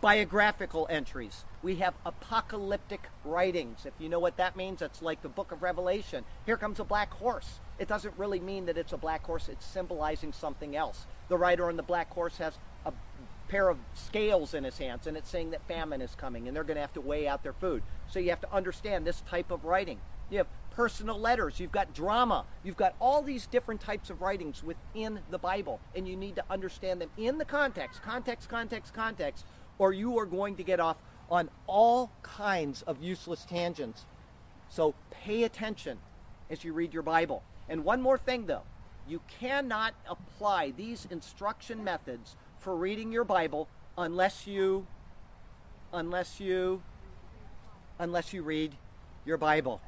biographical 0.00 0.86
entries. 0.90 1.44
We 1.62 1.76
have 1.76 1.94
apocalyptic 2.04 3.08
writings. 3.24 3.86
If 3.86 3.94
you 3.98 4.08
know 4.08 4.18
what 4.18 4.36
that 4.36 4.56
means, 4.56 4.82
it's 4.82 5.00
like 5.00 5.22
the 5.22 5.28
book 5.28 5.50
of 5.50 5.62
Revelation. 5.62 6.24
Here 6.44 6.56
comes 6.56 6.78
a 6.78 6.84
black 6.84 7.12
horse. 7.14 7.60
It 7.82 7.88
doesn't 7.88 8.14
really 8.16 8.38
mean 8.38 8.66
that 8.66 8.78
it's 8.78 8.92
a 8.92 8.96
black 8.96 9.24
horse, 9.24 9.48
it's 9.48 9.66
symbolizing 9.66 10.32
something 10.32 10.76
else. 10.76 11.04
The 11.28 11.36
rider 11.36 11.66
on 11.66 11.76
the 11.76 11.82
black 11.82 12.12
horse 12.12 12.36
has 12.36 12.56
a 12.86 12.92
pair 13.48 13.68
of 13.68 13.76
scales 13.92 14.54
in 14.54 14.62
his 14.62 14.78
hands, 14.78 15.08
and 15.08 15.16
it's 15.16 15.28
saying 15.28 15.50
that 15.50 15.66
famine 15.66 16.00
is 16.00 16.14
coming 16.14 16.46
and 16.46 16.56
they're 16.56 16.62
going 16.62 16.76
to 16.76 16.80
have 16.80 16.92
to 16.92 17.00
weigh 17.00 17.26
out 17.26 17.42
their 17.42 17.52
food. 17.52 17.82
So 18.08 18.20
you 18.20 18.30
have 18.30 18.40
to 18.42 18.54
understand 18.54 19.04
this 19.04 19.22
type 19.22 19.50
of 19.50 19.64
writing. 19.64 19.98
You 20.30 20.38
have 20.38 20.46
personal 20.70 21.18
letters, 21.18 21.58
you've 21.58 21.72
got 21.72 21.92
drama, 21.92 22.44
you've 22.62 22.76
got 22.76 22.94
all 23.00 23.20
these 23.20 23.48
different 23.48 23.80
types 23.80 24.10
of 24.10 24.22
writings 24.22 24.62
within 24.62 25.18
the 25.32 25.38
Bible, 25.38 25.80
and 25.96 26.06
you 26.06 26.14
need 26.14 26.36
to 26.36 26.44
understand 26.48 27.00
them 27.00 27.10
in 27.18 27.38
the 27.38 27.44
context, 27.44 28.00
context, 28.00 28.48
context, 28.48 28.94
context, 28.94 29.44
or 29.80 29.92
you 29.92 30.16
are 30.20 30.26
going 30.26 30.54
to 30.54 30.62
get 30.62 30.78
off 30.78 30.98
on 31.28 31.50
all 31.66 32.12
kinds 32.22 32.82
of 32.82 33.02
useless 33.02 33.44
tangents. 33.44 34.06
So 34.68 34.94
pay 35.10 35.42
attention 35.42 35.98
as 36.48 36.62
you 36.62 36.72
read 36.72 36.94
your 36.94 37.02
Bible. 37.02 37.42
And 37.68 37.84
one 37.84 38.02
more 38.02 38.18
thing, 38.18 38.46
though 38.46 38.62
you 39.06 39.20
cannot 39.40 39.94
apply 40.08 40.70
these 40.70 41.06
instruction 41.10 41.82
methods 41.82 42.36
for 42.58 42.76
reading 42.76 43.12
your 43.12 43.24
Bible 43.24 43.68
unless 43.98 44.46
you 44.46 44.86
unless 45.92 46.40
you 46.40 46.82
unless 47.98 48.32
you 48.32 48.42
read 48.42 48.76
your 49.24 49.36
Bible. 49.36 49.80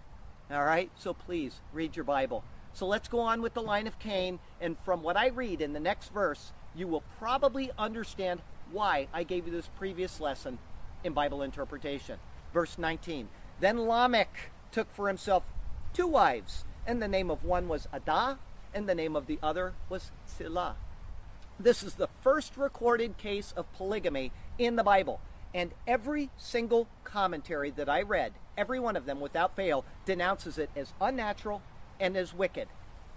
All 0.50 0.64
right? 0.64 0.90
So 0.98 1.14
please 1.14 1.60
read 1.72 1.96
your 1.96 2.04
Bible. 2.04 2.44
So 2.72 2.86
let's 2.86 3.08
go 3.08 3.20
on 3.20 3.40
with 3.40 3.54
the 3.54 3.62
line 3.62 3.86
of 3.86 3.98
Cain 3.98 4.40
and 4.60 4.76
from 4.84 5.02
what 5.02 5.16
I 5.16 5.28
read 5.28 5.60
in 5.60 5.72
the 5.72 5.80
next 5.80 6.12
verse, 6.12 6.52
you 6.74 6.88
will 6.88 7.04
probably 7.18 7.70
understand 7.78 8.42
why 8.72 9.08
I 9.12 9.22
gave 9.22 9.46
you 9.46 9.52
this 9.52 9.70
previous 9.78 10.20
lesson 10.20 10.58
in 11.04 11.12
Bible 11.12 11.42
interpretation. 11.42 12.18
Verse 12.52 12.78
19 12.78 13.28
Then 13.60 13.86
Lamech 13.86 14.50
took 14.72 14.92
for 14.92 15.08
himself 15.08 15.44
two 15.92 16.08
wives, 16.08 16.64
and 16.86 17.00
the 17.02 17.08
name 17.08 17.30
of 17.30 17.44
one 17.44 17.68
was 17.68 17.88
Ada, 17.94 18.38
and 18.74 18.88
the 18.88 18.94
name 18.94 19.16
of 19.16 19.26
the 19.26 19.38
other 19.42 19.72
was 19.88 20.10
Zillah. 20.28 20.76
This 21.58 21.82
is 21.82 21.94
the 21.94 22.08
first 22.20 22.56
recorded 22.56 23.16
case 23.16 23.54
of 23.56 23.72
polygamy 23.74 24.32
in 24.58 24.76
the 24.76 24.82
Bible. 24.82 25.20
And 25.54 25.70
every 25.86 26.30
single 26.36 26.88
commentary 27.04 27.70
that 27.70 27.88
I 27.88 28.02
read, 28.02 28.32
every 28.58 28.80
one 28.80 28.96
of 28.96 29.06
them 29.06 29.20
without 29.20 29.54
fail, 29.54 29.84
denounces 30.04 30.58
it 30.58 30.70
as 30.74 30.92
unnatural 31.00 31.62
and 32.00 32.16
as 32.16 32.34
wicked. 32.34 32.66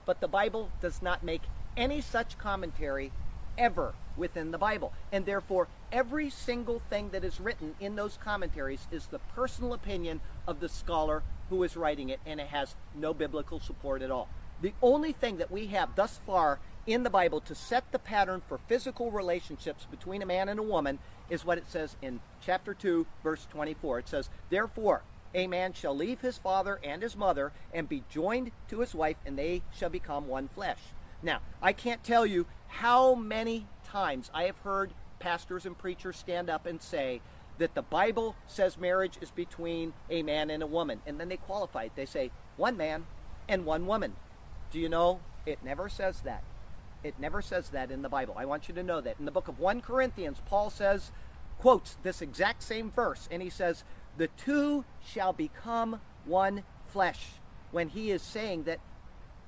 But 0.06 0.22
the 0.22 0.28
Bible 0.28 0.70
does 0.80 1.02
not 1.02 1.24
make 1.24 1.42
any 1.76 2.00
such 2.00 2.38
commentary 2.38 3.12
ever 3.58 3.96
within 4.16 4.52
the 4.52 4.60
Bible. 4.60 4.94
And 5.12 5.26
therefore, 5.26 5.68
every 5.92 6.30
single 6.30 6.78
thing 6.78 7.10
that 7.10 7.24
is 7.24 7.40
written 7.40 7.76
in 7.80 7.96
those 7.96 8.20
commentaries 8.24 8.88
is 8.92 9.08
the 9.08 9.20
personal 9.20 9.74
opinion 9.74 10.22
of 10.48 10.60
the 10.60 10.70
scholar 10.70 11.24
who 11.50 11.64
is 11.64 11.78
writing 11.78 12.10
it, 12.10 12.20
and 12.26 12.40
it 12.40 12.48
has 12.48 12.76
no 12.96 13.14
biblical 13.14 13.60
support 13.60 14.02
at 14.02 14.12
all. 14.12 14.28
The 14.62 14.74
only 14.82 15.12
thing 15.12 15.38
that 15.38 15.52
we 15.52 15.68
have 15.68 15.96
thus 15.96 16.20
far 16.26 16.60
in 16.86 17.04
the 17.04 17.10
Bible 17.10 17.42
to 17.42 17.54
set 17.54 17.92
the 17.92 18.00
pattern 18.00 18.42
for 18.48 18.58
physical 18.58 19.12
relationships 19.12 19.86
between 19.90 20.22
a 20.22 20.26
man 20.26 20.50
and 20.50 20.60
a 20.60 20.64
woman 20.64 21.00
is 21.30 21.46
what 21.46 21.58
it 21.58 21.70
says 21.70 21.96
in 22.02 22.20
chapter 22.42 22.74
2, 22.74 23.06
verse 23.24 23.46
24. 23.52 24.00
It 24.00 24.10
says, 24.10 24.30
Therefore, 24.50 25.04
a 25.36 25.48
man 25.48 25.74
shall 25.74 25.96
leave 25.96 26.22
his 26.22 26.38
father 26.38 26.80
and 26.84 27.02
his 27.02 27.16
mother 27.16 27.52
and 27.74 27.90
be 27.90 28.04
joined 28.10 28.52
to 28.70 28.80
his 28.80 28.96
wife, 28.96 29.18
and 29.26 29.38
they 29.38 29.62
shall 29.76 29.90
become 29.90 30.28
one 30.28 30.48
flesh. 30.48 30.80
Now, 31.22 31.40
I 31.62 31.74
can't 31.74 32.04
tell 32.04 32.26
you 32.26 32.46
how 32.68 33.16
many 33.16 33.68
times 33.86 34.32
I 34.34 34.44
have 34.44 34.58
heard 34.60 34.92
pastors 35.20 35.66
and 35.66 35.78
preachers 35.78 36.18
stand 36.18 36.50
up 36.50 36.66
and 36.66 36.82
say 36.82 37.22
that 37.58 37.76
the 37.76 37.82
Bible 37.82 38.36
says 38.48 38.78
marriage 38.78 39.18
is 39.22 39.32
between 39.32 39.94
a 40.10 40.24
man 40.24 40.50
and 40.50 40.62
a 40.62 40.68
woman. 40.68 41.02
And 41.06 41.20
then 41.20 41.30
they 41.30 41.38
qualify 41.38 41.84
it. 41.84 41.92
They 41.96 42.06
say 42.06 42.32
one 42.56 42.78
man 42.78 43.06
and 43.48 43.66
one 43.66 43.86
woman. 43.86 44.16
Do 44.72 44.80
you 44.80 44.90
know? 44.90 45.20
It 45.46 45.64
never 45.64 45.90
says 45.90 46.22
that. 46.22 46.44
It 47.04 47.16
never 47.20 47.42
says 47.42 47.70
that 47.70 47.92
in 47.92 48.02
the 48.02 48.10
Bible. 48.10 48.36
I 48.38 48.46
want 48.46 48.68
you 48.68 48.76
to 48.76 48.84
know 48.84 49.02
that. 49.02 49.18
In 49.20 49.26
the 49.26 49.32
book 49.32 49.48
of 49.48 49.60
1 49.60 49.82
Corinthians, 49.82 50.42
Paul 50.46 50.70
says, 50.70 51.12
quotes 51.58 51.98
this 52.04 52.22
exact 52.22 52.64
same 52.64 52.92
verse, 52.92 53.28
and 53.32 53.42
he 53.42 53.50
says, 53.50 53.84
The 54.18 54.28
two 54.28 54.86
shall 55.06 55.34
become 55.34 56.02
one 56.26 56.64
flesh. 56.86 57.28
When 57.72 57.90
he 57.90 58.12
is 58.12 58.22
saying 58.22 58.64
that 58.64 58.80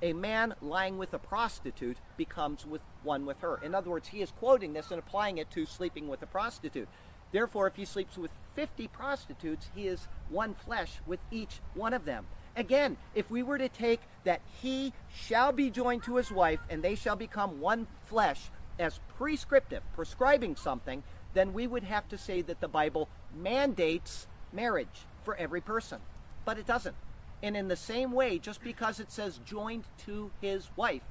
a 0.02 0.12
man 0.12 0.54
lying 0.60 0.98
with 0.98 1.12
a 1.12 1.18
prostitute 1.18 1.98
becomes 2.16 2.64
with 2.64 2.82
one 3.02 3.26
with 3.26 3.40
her. 3.40 3.60
In 3.62 3.74
other 3.74 3.90
words, 3.90 4.08
he 4.08 4.22
is 4.22 4.30
quoting 4.30 4.72
this 4.72 4.90
and 4.90 4.98
applying 4.98 5.38
it 5.38 5.50
to 5.50 5.66
sleeping 5.66 6.08
with 6.08 6.22
a 6.22 6.26
prostitute. 6.26 6.88
Therefore, 7.32 7.66
if 7.66 7.76
he 7.76 7.84
sleeps 7.84 8.18
with 8.18 8.32
50 8.54 8.88
prostitutes, 8.88 9.68
he 9.74 9.86
is 9.86 10.08
one 10.28 10.54
flesh 10.54 11.00
with 11.06 11.20
each 11.30 11.60
one 11.74 11.94
of 11.94 12.04
them. 12.04 12.26
Again, 12.56 12.96
if 13.14 13.30
we 13.30 13.42
were 13.42 13.58
to 13.58 13.68
take 13.68 14.00
that 14.24 14.40
he 14.60 14.92
shall 15.14 15.52
be 15.52 15.70
joined 15.70 16.02
to 16.04 16.16
his 16.16 16.30
wife 16.30 16.60
and 16.68 16.82
they 16.82 16.94
shall 16.94 17.16
become 17.16 17.60
one 17.60 17.86
flesh 18.02 18.50
as 18.78 19.00
prescriptive, 19.16 19.82
prescribing 19.94 20.56
something, 20.56 21.02
then 21.34 21.52
we 21.52 21.66
would 21.66 21.84
have 21.84 22.08
to 22.08 22.18
say 22.18 22.42
that 22.42 22.60
the 22.60 22.68
Bible 22.68 23.08
mandates 23.34 24.26
marriage 24.52 25.06
for 25.22 25.36
every 25.36 25.60
person, 25.60 26.00
but 26.44 26.58
it 26.58 26.66
doesn't. 26.66 26.96
And 27.42 27.56
in 27.56 27.68
the 27.68 27.76
same 27.76 28.12
way, 28.12 28.38
just 28.38 28.62
because 28.62 29.00
it 29.00 29.12
says 29.12 29.40
joined 29.44 29.84
to 30.06 30.30
his 30.40 30.68
wife, 30.76 31.04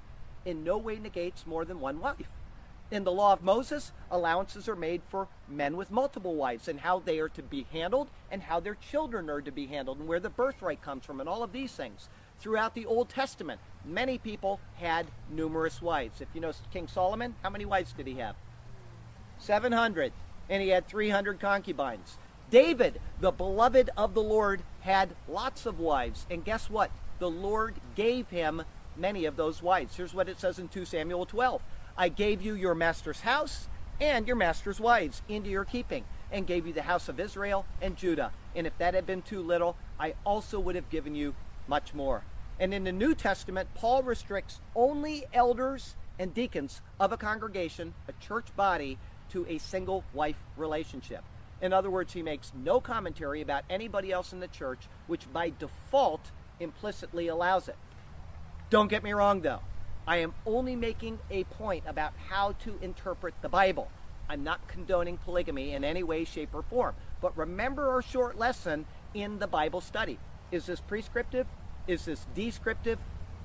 in 0.46 0.64
no 0.64 0.78
way 0.78 0.98
negates 0.98 1.48
more 1.48 1.66
than 1.66 1.80
one 1.80 2.00
wife. 2.00 2.30
In 2.92 3.04
the 3.04 3.12
law 3.12 3.34
of 3.34 3.44
Moses, 3.44 3.92
allowances 4.10 4.68
are 4.68 4.76
made 4.76 5.02
for 5.10 5.28
men 5.48 5.78
with 5.78 5.92
multiple 5.92 6.36
wives 6.36 6.68
and 6.68 6.80
how 6.80 7.00
they 7.00 7.20
are 7.20 7.30
to 7.30 7.44
be 7.44 7.68
handled 7.72 8.10
and 8.32 8.42
how 8.42 8.60
their 8.60 8.76
children 8.76 9.30
are 9.30 9.42
to 9.42 9.52
be 9.52 9.68
handled 9.68 10.00
and 10.00 10.08
where 10.08 10.20
the 10.20 10.30
birthright 10.30 10.82
comes 10.82 11.06
from 11.06 11.20
and 11.20 11.30
all 11.30 11.44
of 11.44 11.52
these 11.52 11.72
things. 11.72 12.10
Throughout 12.40 12.74
the 12.74 12.88
Old 12.88 13.10
Testament, 13.10 13.62
many 13.86 14.18
people 14.18 14.60
had 14.76 15.08
numerous 15.30 15.84
wives. 15.84 16.20
If 16.20 16.30
you 16.34 16.42
know 16.42 16.52
King 16.74 16.88
Solomon, 16.88 17.36
how 17.44 17.52
many 17.52 17.66
wives 17.66 17.94
did 17.94 18.08
he 18.08 18.16
have? 18.16 18.36
700. 19.38 20.12
And 20.50 20.64
he 20.64 20.70
had 20.70 20.88
300 20.88 21.40
concubines. 21.40 22.18
David, 22.50 23.00
the 23.20 23.30
beloved 23.30 23.92
of 23.96 24.16
the 24.16 24.24
Lord, 24.24 24.64
had 24.82 25.16
lots 25.28 25.68
of 25.68 25.80
wives. 25.80 26.26
And 26.32 26.44
guess 26.44 26.72
what? 26.72 26.90
The 27.20 27.30
Lord 27.30 27.76
gave 27.94 28.30
him 28.30 28.64
many 28.98 29.26
of 29.26 29.36
those 29.36 29.62
wives. 29.62 29.96
Here's 29.96 30.14
what 30.16 30.28
it 30.28 30.40
says 30.40 30.58
in 30.58 30.70
2 30.70 30.86
Samuel 30.86 31.28
12 31.28 31.62
I 32.00 32.08
gave 32.08 32.42
you 32.42 32.56
your 32.56 32.76
master's 32.76 33.20
house 33.20 33.68
and 34.00 34.26
your 34.26 34.38
master's 34.38 34.80
wives 34.80 35.22
into 35.28 35.50
your 35.50 35.66
keeping, 35.66 36.06
and 36.32 36.48
gave 36.48 36.66
you 36.66 36.72
the 36.72 36.84
house 36.84 37.10
of 37.10 37.20
Israel 37.20 37.66
and 37.82 37.98
Judah. 37.98 38.32
And 38.56 38.66
if 38.66 38.78
that 38.78 38.94
had 38.94 39.06
been 39.06 39.22
too 39.22 39.42
little, 39.42 39.76
I 40.00 40.14
also 40.26 40.62
would 40.62 40.76
have 40.76 40.90
given 40.90 41.14
you 41.14 41.36
much 41.68 41.94
more. 41.94 42.24
And 42.58 42.74
in 42.74 42.86
the 42.86 42.94
New 42.94 43.14
Testament, 43.14 43.68
Paul 43.76 44.04
restricts 44.04 44.62
only 44.78 45.26
elders 45.34 45.98
and 46.18 46.34
deacons 46.34 46.82
of 47.02 47.12
a 47.12 47.18
congregation, 47.18 47.94
a 48.08 48.14
church 48.14 48.56
body, 48.56 48.98
to 49.32 49.46
a 49.50 49.58
single 49.58 50.06
wife 50.14 50.42
relationship. 50.56 51.26
In 51.62 51.74
other 51.74 51.90
words, 51.90 52.14
he 52.14 52.24
makes 52.24 52.54
no 52.56 52.80
commentary 52.80 53.42
about 53.42 53.66
anybody 53.70 54.14
else 54.14 54.32
in 54.32 54.40
the 54.40 54.48
church, 54.48 54.88
which 55.08 55.32
by 55.34 55.52
default 55.60 56.32
implicitly 56.62 57.28
allows 57.28 57.68
it. 57.68 57.76
Don't 58.70 58.90
get 58.90 59.04
me 59.04 59.12
wrong, 59.12 59.42
though. 59.42 59.60
I 60.08 60.18
am 60.18 60.34
only 60.46 60.76
making 60.76 61.20
a 61.30 61.44
point 61.46 61.84
about 61.86 62.14
how 62.30 62.54
to 62.64 62.78
interpret 62.82 63.34
the 63.42 63.50
Bible. 63.50 63.90
I'm 64.28 64.44
not 64.44 64.68
condoning 64.68 65.18
polygamy 65.18 65.72
in 65.74 65.84
any 65.84 66.04
way, 66.04 66.24
shape, 66.24 66.50
or 66.54 66.62
form. 66.62 66.96
But 67.22 67.38
remember 67.38 67.90
our 67.90 68.02
short 68.02 68.38
lesson 68.38 68.86
in 69.14 69.40
the 69.40 69.48
Bible 69.48 69.82
study. 69.82 70.20
Is 70.52 70.66
this 70.66 70.80
prescriptive? 70.80 71.48
Is 71.88 72.06
this 72.06 72.26
descriptive? 72.36 73.00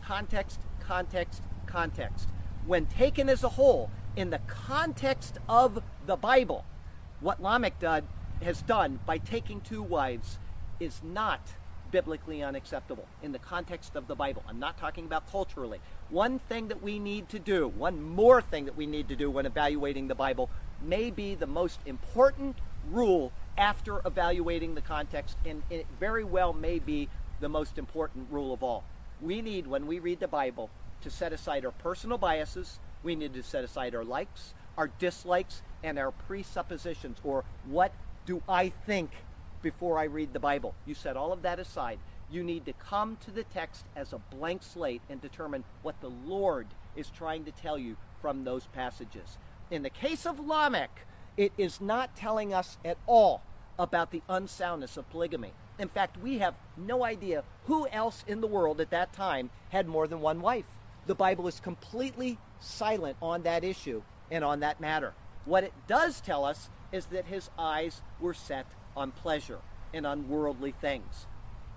Context, 0.04 0.60
context, 0.80 1.42
context. 1.66 2.28
When 2.66 2.86
taken 2.86 3.28
as 3.28 3.42
a 3.42 3.50
whole, 3.50 3.90
in 4.16 4.30
the 4.30 4.40
context 4.46 5.38
of 5.48 5.82
the 6.06 6.16
Bible, 6.16 6.64
what 7.20 7.42
Lamech 7.42 7.78
did, 7.78 8.04
has 8.42 8.62
done 8.62 9.00
by 9.06 9.18
taking 9.18 9.60
two 9.60 9.82
wives 9.82 10.38
is 10.78 11.00
not 11.02 11.40
biblically 11.90 12.42
unacceptable 12.42 13.06
in 13.22 13.32
the 13.32 13.38
context 13.38 13.96
of 13.96 14.08
the 14.08 14.14
Bible. 14.14 14.42
I'm 14.48 14.58
not 14.58 14.76
talking 14.76 15.04
about 15.04 15.30
culturally. 15.30 15.78
One 16.10 16.38
thing 16.38 16.68
that 16.68 16.82
we 16.82 16.98
need 16.98 17.28
to 17.30 17.38
do, 17.38 17.68
one 17.68 18.02
more 18.02 18.42
thing 18.42 18.66
that 18.66 18.76
we 18.76 18.86
need 18.86 19.08
to 19.08 19.16
do 19.16 19.30
when 19.30 19.46
evaluating 19.46 20.08
the 20.08 20.14
Bible, 20.14 20.50
may 20.82 21.10
be 21.10 21.34
the 21.34 21.46
most 21.46 21.80
important 21.86 22.56
rule 22.90 23.32
after 23.56 24.00
evaluating 24.04 24.74
the 24.74 24.80
context, 24.80 25.36
and 25.46 25.62
it 25.70 25.86
very 25.98 26.24
well 26.24 26.52
may 26.52 26.78
be 26.78 27.08
the 27.40 27.48
most 27.48 27.78
important 27.78 28.28
rule 28.30 28.52
of 28.52 28.62
all. 28.62 28.84
We 29.20 29.40
need, 29.42 29.66
when 29.66 29.86
we 29.86 29.98
read 29.98 30.20
the 30.20 30.28
Bible, 30.28 30.70
to 31.00 31.10
set 31.10 31.32
aside 31.32 31.64
our 31.64 31.72
personal 31.72 32.18
biases, 32.18 32.78
we 33.02 33.14
need 33.14 33.34
to 33.34 33.42
set 33.42 33.64
aside 33.64 33.94
our 33.94 34.04
likes, 34.04 34.54
our 34.76 34.88
dislikes, 34.98 35.62
and 35.82 35.98
our 35.98 36.12
presuppositions, 36.12 37.18
or 37.24 37.44
what 37.66 37.92
do 38.26 38.42
I 38.48 38.68
think 38.68 39.10
before 39.62 39.98
I 39.98 40.04
read 40.04 40.32
the 40.32 40.40
Bible. 40.40 40.74
You 40.86 40.94
set 40.94 41.16
all 41.16 41.32
of 41.32 41.42
that 41.42 41.58
aside. 41.58 41.98
You 42.34 42.42
need 42.42 42.64
to 42.64 42.72
come 42.72 43.16
to 43.18 43.30
the 43.30 43.44
text 43.44 43.84
as 43.94 44.12
a 44.12 44.18
blank 44.18 44.64
slate 44.64 45.02
and 45.08 45.20
determine 45.20 45.62
what 45.82 46.00
the 46.00 46.10
Lord 46.10 46.66
is 46.96 47.08
trying 47.08 47.44
to 47.44 47.52
tell 47.52 47.78
you 47.78 47.96
from 48.20 48.42
those 48.42 48.66
passages. 48.72 49.38
In 49.70 49.84
the 49.84 49.90
case 49.90 50.26
of 50.26 50.40
Lamech, 50.40 51.06
it 51.36 51.52
is 51.56 51.80
not 51.80 52.16
telling 52.16 52.52
us 52.52 52.76
at 52.84 52.98
all 53.06 53.42
about 53.78 54.10
the 54.10 54.20
unsoundness 54.28 54.96
of 54.96 55.08
polygamy. 55.10 55.52
In 55.78 55.86
fact, 55.86 56.20
we 56.20 56.38
have 56.38 56.56
no 56.76 57.04
idea 57.04 57.44
who 57.66 57.86
else 57.92 58.24
in 58.26 58.40
the 58.40 58.48
world 58.48 58.80
at 58.80 58.90
that 58.90 59.12
time 59.12 59.50
had 59.68 59.86
more 59.86 60.08
than 60.08 60.20
one 60.20 60.40
wife. 60.40 60.66
The 61.06 61.14
Bible 61.14 61.46
is 61.46 61.60
completely 61.60 62.38
silent 62.58 63.16
on 63.22 63.44
that 63.44 63.62
issue 63.62 64.02
and 64.28 64.42
on 64.42 64.58
that 64.58 64.80
matter. 64.80 65.14
What 65.44 65.62
it 65.62 65.72
does 65.86 66.20
tell 66.20 66.44
us 66.44 66.68
is 66.90 67.06
that 67.06 67.26
his 67.26 67.48
eyes 67.56 68.02
were 68.18 68.34
set 68.34 68.66
on 68.96 69.12
pleasure 69.12 69.60
and 69.92 70.04
on 70.04 70.28
worldly 70.28 70.72
things. 70.72 71.28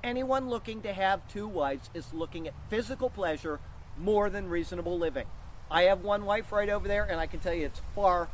Anyone 0.04 0.50
looking 0.50 0.82
to 0.82 0.94
have 0.94 1.28
two 1.28 1.48
wives 1.48 1.90
is 1.94 2.14
looking 2.14 2.48
at 2.48 2.54
physical 2.70 3.10
pleasure 3.10 3.60
more 3.98 4.30
than 4.30 4.50
reasonable 4.50 4.98
living. 4.98 5.26
I 5.70 5.84
have 5.84 6.02
one 6.02 6.26
wife 6.26 6.52
right 6.52 6.70
over 6.70 6.88
there, 6.88 7.04
and 7.04 7.20
I 7.20 7.28
can 7.28 7.40
tell 7.40 7.54
you 7.54 7.66
it's 7.66 7.82
far, 7.94 8.30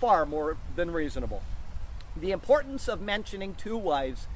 far 0.00 0.26
more 0.26 0.56
than 0.76 0.90
reasonable. 0.92 1.42
The 2.16 2.30
importance 2.32 2.88
of 2.88 3.00
mentioning 3.00 3.54
two 3.54 3.76
wives 3.76 4.28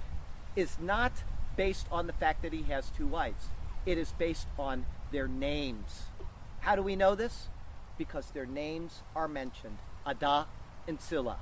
is 0.56 0.78
not 0.80 1.12
based 1.56 1.86
on 1.92 2.06
the 2.06 2.12
fact 2.12 2.42
that 2.42 2.52
he 2.52 2.62
has 2.64 2.90
two 2.90 3.06
wives, 3.06 3.48
it 3.86 3.98
is 3.98 4.12
based 4.12 4.46
on 4.58 4.86
their 5.12 5.28
names. 5.28 6.04
How 6.60 6.74
do 6.76 6.82
we 6.82 6.96
know 6.96 7.14
this? 7.14 7.48
Because 7.98 8.30
their 8.30 8.46
names 8.46 9.02
are 9.14 9.28
mentioned 9.28 9.78
Ada 10.06 10.46
and 10.88 11.00
Zillah. 11.00 11.38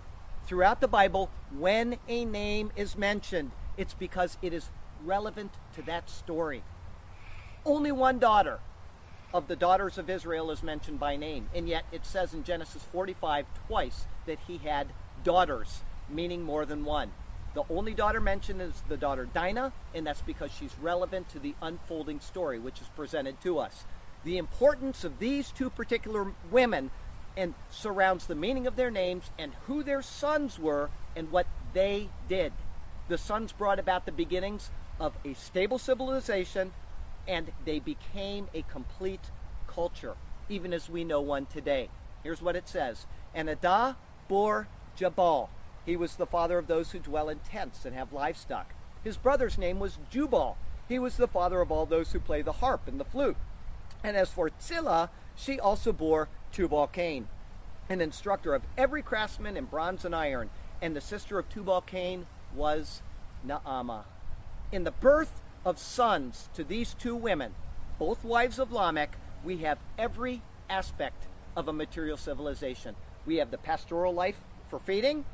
throughout 0.47 0.81
the 0.81 0.89
Bible, 0.89 1.31
when 1.57 1.99
a 2.09 2.25
name 2.25 2.73
is 2.75 2.97
mentioned, 2.97 3.51
it's 3.77 3.95
because 3.95 4.39
it 4.41 4.53
is 4.53 4.71
relevant 5.05 5.53
to 5.75 5.83
that 5.83 6.11
story. 6.11 6.63
Only 7.65 7.93
one 7.93 8.19
daughter 8.19 8.61
of 9.33 9.49
the 9.49 9.57
daughters 9.57 9.99
of 9.99 10.09
Israel 10.09 10.51
is 10.51 10.63
mentioned 10.63 10.99
by 10.99 11.17
name, 11.17 11.51
and 11.55 11.69
yet 11.69 11.85
it 11.93 12.07
says 12.07 12.33
in 12.33 12.45
Genesis 12.45 12.83
45 12.93 13.47
twice 13.67 14.07
that 14.27 14.39
he 14.47 14.59
had 14.59 14.89
daughters, 15.23 15.83
meaning 16.09 16.43
more 16.43 16.65
than 16.65 16.85
one. 16.85 17.13
The 17.55 17.65
only 17.71 17.95
daughter 17.95 18.21
mentioned 18.21 18.63
is 18.63 18.83
the 18.89 18.97
daughter 18.97 19.27
Dinah, 19.27 19.73
and 19.95 20.07
that's 20.07 20.23
because 20.23 20.51
she's 20.53 20.79
relevant 20.81 21.29
to 21.31 21.39
the 21.39 21.55
unfolding 21.61 22.21
story 22.21 22.59
which 22.59 22.81
is 22.81 22.89
presented 22.89 23.41
to 23.43 23.59
us. 23.59 23.85
The 24.25 24.39
importance 24.39 25.05
of 25.05 25.19
these 25.19 25.51
two 25.51 25.71
particular 25.71 26.33
women 26.51 26.91
and 27.37 27.55
surrounds 27.71 28.27
the 28.27 28.35
meaning 28.35 28.67
of 28.67 28.77
their 28.77 28.91
names 28.91 29.31
and 29.39 29.53
who 29.67 29.83
their 29.83 30.03
sons 30.03 30.59
were 30.59 30.91
and 31.15 31.31
what 31.31 31.47
they 31.73 32.09
did. 32.29 32.53
The 33.09 33.19
sons 33.19 33.53
brought 33.53 33.79
about 33.79 34.07
the 34.07 34.13
beginnings 34.13 34.71
of 34.99 35.15
a 35.25 35.35
stable 35.35 35.79
civilization 35.79 36.73
and 37.27 37.53
they 37.65 37.79
became 37.79 38.49
a 38.55 38.63
complete 38.63 39.31
culture, 39.67 40.15
even 40.49 40.73
as 40.73 40.89
we 40.89 41.05
know 41.05 41.21
one 41.21 41.47
today. 41.47 41.91
Here's 42.23 42.43
what 42.43 42.57
it 42.57 42.69
says 42.69 43.07
And 43.35 43.49
Adah 43.49 43.97
bore 44.29 44.69
Jabal. 44.97 45.51
He 45.85 45.97
was 45.97 46.17
the 46.17 46.27
father 46.27 46.59
of 46.59 46.67
those 46.67 46.91
who 46.91 46.99
dwell 46.99 47.29
in 47.29 47.39
tents 47.39 47.85
and 47.85 47.95
have 47.95 48.13
livestock. 48.13 48.75
His 49.05 49.17
brother's 49.17 49.59
name 49.59 49.79
was 49.79 49.99
Jubal. 50.11 50.57
He 50.89 50.99
was 50.99 51.17
the 51.17 51.29
father 51.29 51.61
of 51.61 51.71
all 51.71 51.87
those 51.87 52.13
who 52.13 52.21
play 52.21 52.43
the 52.43 52.53
harp 52.53 52.89
and 52.89 52.99
the 52.99 53.05
flute. 53.05 53.37
And 54.03 54.17
as 54.17 54.31
for 54.31 54.51
Zillah, 54.61 55.11
she 55.37 55.61
also 55.61 55.93
bore 55.93 56.29
Tubal 56.53 56.89
Cain, 56.89 57.29
an 57.89 58.01
instructor 58.01 58.55
of 58.55 58.63
every 58.77 59.03
craftsman 59.03 59.57
in 59.57 59.67
bronze 59.67 60.05
and 60.05 60.15
iron, 60.15 60.51
and 60.81 60.95
the 60.97 61.01
sister 61.01 61.39
of 61.39 61.49
Tubal 61.49 61.81
Cain 61.83 62.27
was 62.55 63.03
Naamah. 63.47 64.05
In 64.71 64.85
the 64.85 64.91
birth 64.91 65.41
of 65.65 65.79
sons 65.79 66.51
to 66.53 66.63
these 66.63 66.93
two 66.93 67.17
women, 67.17 67.55
both 67.99 68.23
wives 68.23 68.59
of 68.59 68.71
Lamech, 68.71 69.17
we 69.43 69.59
have 69.59 69.79
every 69.97 70.43
aspect 70.69 71.27
of 71.57 71.69
a 71.69 71.73
material 71.73 72.19
civilization. 72.19 72.95
We 73.25 73.37
have 73.37 73.51
the 73.51 73.57
pastoral 73.57 74.13
life 74.13 74.39
for 74.69 74.79
feeding, 74.79 75.25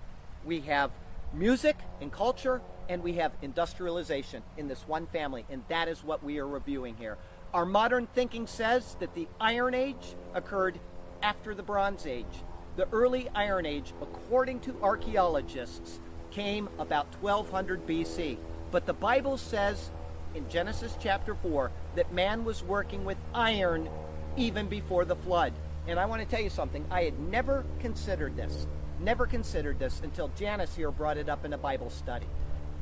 we 0.44 0.60
have 0.60 0.92
music 1.32 1.76
and 2.00 2.12
culture, 2.12 2.60
and 2.88 3.02
we 3.02 3.14
have 3.14 3.32
industrialization 3.42 4.44
in 4.56 4.68
this 4.68 4.86
one 4.86 5.06
family, 5.08 5.44
and 5.50 5.64
that 5.66 5.88
is 5.88 6.04
what 6.04 6.22
we 6.22 6.38
are 6.38 6.46
reviewing 6.46 6.94
here. 6.94 7.18
Our 7.52 7.64
modern 7.64 8.06
thinking 8.06 8.46
says 8.46 8.96
that 9.00 9.16
the 9.16 9.26
Iron 9.40 9.74
Age 9.74 10.14
occurred 10.32 10.78
after 11.24 11.56
the 11.56 11.62
Bronze 11.64 12.06
Age. 12.06 12.44
The 12.76 12.88
early 12.92 13.28
Iron 13.34 13.66
Age, 13.66 13.94
according 14.00 14.60
to 14.60 14.76
archaeologists, 14.80 15.98
came 16.30 16.68
about 16.78 17.06
1200 17.20 17.84
BC. 17.84 18.38
But 18.74 18.86
the 18.86 18.92
Bible 18.92 19.38
says 19.38 19.92
in 20.34 20.48
Genesis 20.48 20.96
chapter 21.00 21.36
4 21.36 21.70
that 21.94 22.12
man 22.12 22.44
was 22.44 22.64
working 22.64 23.04
with 23.04 23.16
iron 23.32 23.88
even 24.36 24.66
before 24.66 25.04
the 25.04 25.14
flood. 25.14 25.52
And 25.86 25.96
I 25.96 26.06
want 26.06 26.22
to 26.22 26.26
tell 26.26 26.42
you 26.42 26.50
something. 26.50 26.84
I 26.90 27.04
had 27.04 27.16
never 27.20 27.64
considered 27.78 28.34
this, 28.34 28.66
never 28.98 29.28
considered 29.28 29.78
this 29.78 30.00
until 30.02 30.26
Janice 30.36 30.74
here 30.74 30.90
brought 30.90 31.18
it 31.18 31.28
up 31.28 31.44
in 31.44 31.52
a 31.52 31.56
Bible 31.56 31.88
study. 31.88 32.26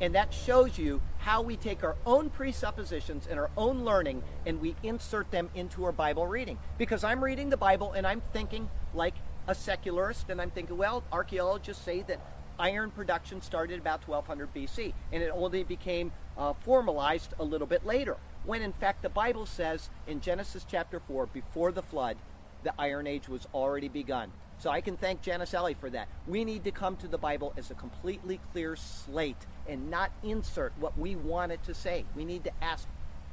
And 0.00 0.14
that 0.14 0.32
shows 0.32 0.78
you 0.78 1.02
how 1.18 1.42
we 1.42 1.58
take 1.58 1.84
our 1.84 1.96
own 2.06 2.30
presuppositions 2.30 3.26
and 3.26 3.38
our 3.38 3.50
own 3.58 3.84
learning 3.84 4.22
and 4.46 4.62
we 4.62 4.74
insert 4.82 5.30
them 5.30 5.50
into 5.54 5.84
our 5.84 5.92
Bible 5.92 6.26
reading. 6.26 6.56
Because 6.78 7.04
I'm 7.04 7.22
reading 7.22 7.50
the 7.50 7.58
Bible 7.58 7.92
and 7.92 8.06
I'm 8.06 8.22
thinking 8.32 8.70
like 8.94 9.14
a 9.46 9.54
secularist, 9.54 10.30
and 10.30 10.40
I'm 10.40 10.50
thinking, 10.50 10.76
well, 10.76 11.02
archaeologists 11.12 11.84
say 11.84 12.02
that 12.02 12.20
iron 12.58 12.90
production 12.90 13.40
started 13.42 13.80
about 13.80 14.06
1200 14.06 14.54
BC, 14.54 14.92
and 15.12 15.22
it 15.22 15.30
only 15.34 15.64
became 15.64 16.12
uh, 16.36 16.52
formalized 16.52 17.34
a 17.38 17.44
little 17.44 17.66
bit 17.66 17.84
later. 17.84 18.16
When 18.44 18.62
in 18.62 18.72
fact 18.72 19.02
the 19.02 19.08
Bible 19.08 19.46
says 19.46 19.90
in 20.06 20.20
Genesis 20.20 20.66
chapter 20.68 21.00
4, 21.00 21.26
before 21.26 21.72
the 21.72 21.82
flood, 21.82 22.16
the 22.62 22.72
Iron 22.78 23.06
Age 23.06 23.28
was 23.28 23.46
already 23.54 23.88
begun. 23.88 24.32
So 24.58 24.70
I 24.70 24.80
can 24.80 24.96
thank 24.96 25.22
Janice 25.22 25.54
Ellie 25.54 25.74
for 25.74 25.90
that. 25.90 26.08
We 26.26 26.44
need 26.44 26.62
to 26.64 26.70
come 26.70 26.96
to 26.98 27.08
the 27.08 27.18
Bible 27.18 27.52
as 27.56 27.70
a 27.70 27.74
completely 27.74 28.38
clear 28.52 28.76
slate 28.76 29.46
and 29.66 29.90
not 29.90 30.12
insert 30.22 30.72
what 30.78 30.96
we 30.96 31.16
want 31.16 31.50
it 31.52 31.64
to 31.64 31.74
say. 31.74 32.04
We 32.14 32.24
need 32.24 32.44
to 32.44 32.52
ask, 32.62 32.86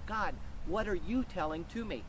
God, 0.07 0.33
what 0.65 0.87
are 0.87 0.95
you 0.95 1.23
telling 1.23 1.65
to 1.65 1.85
me? 1.85 2.03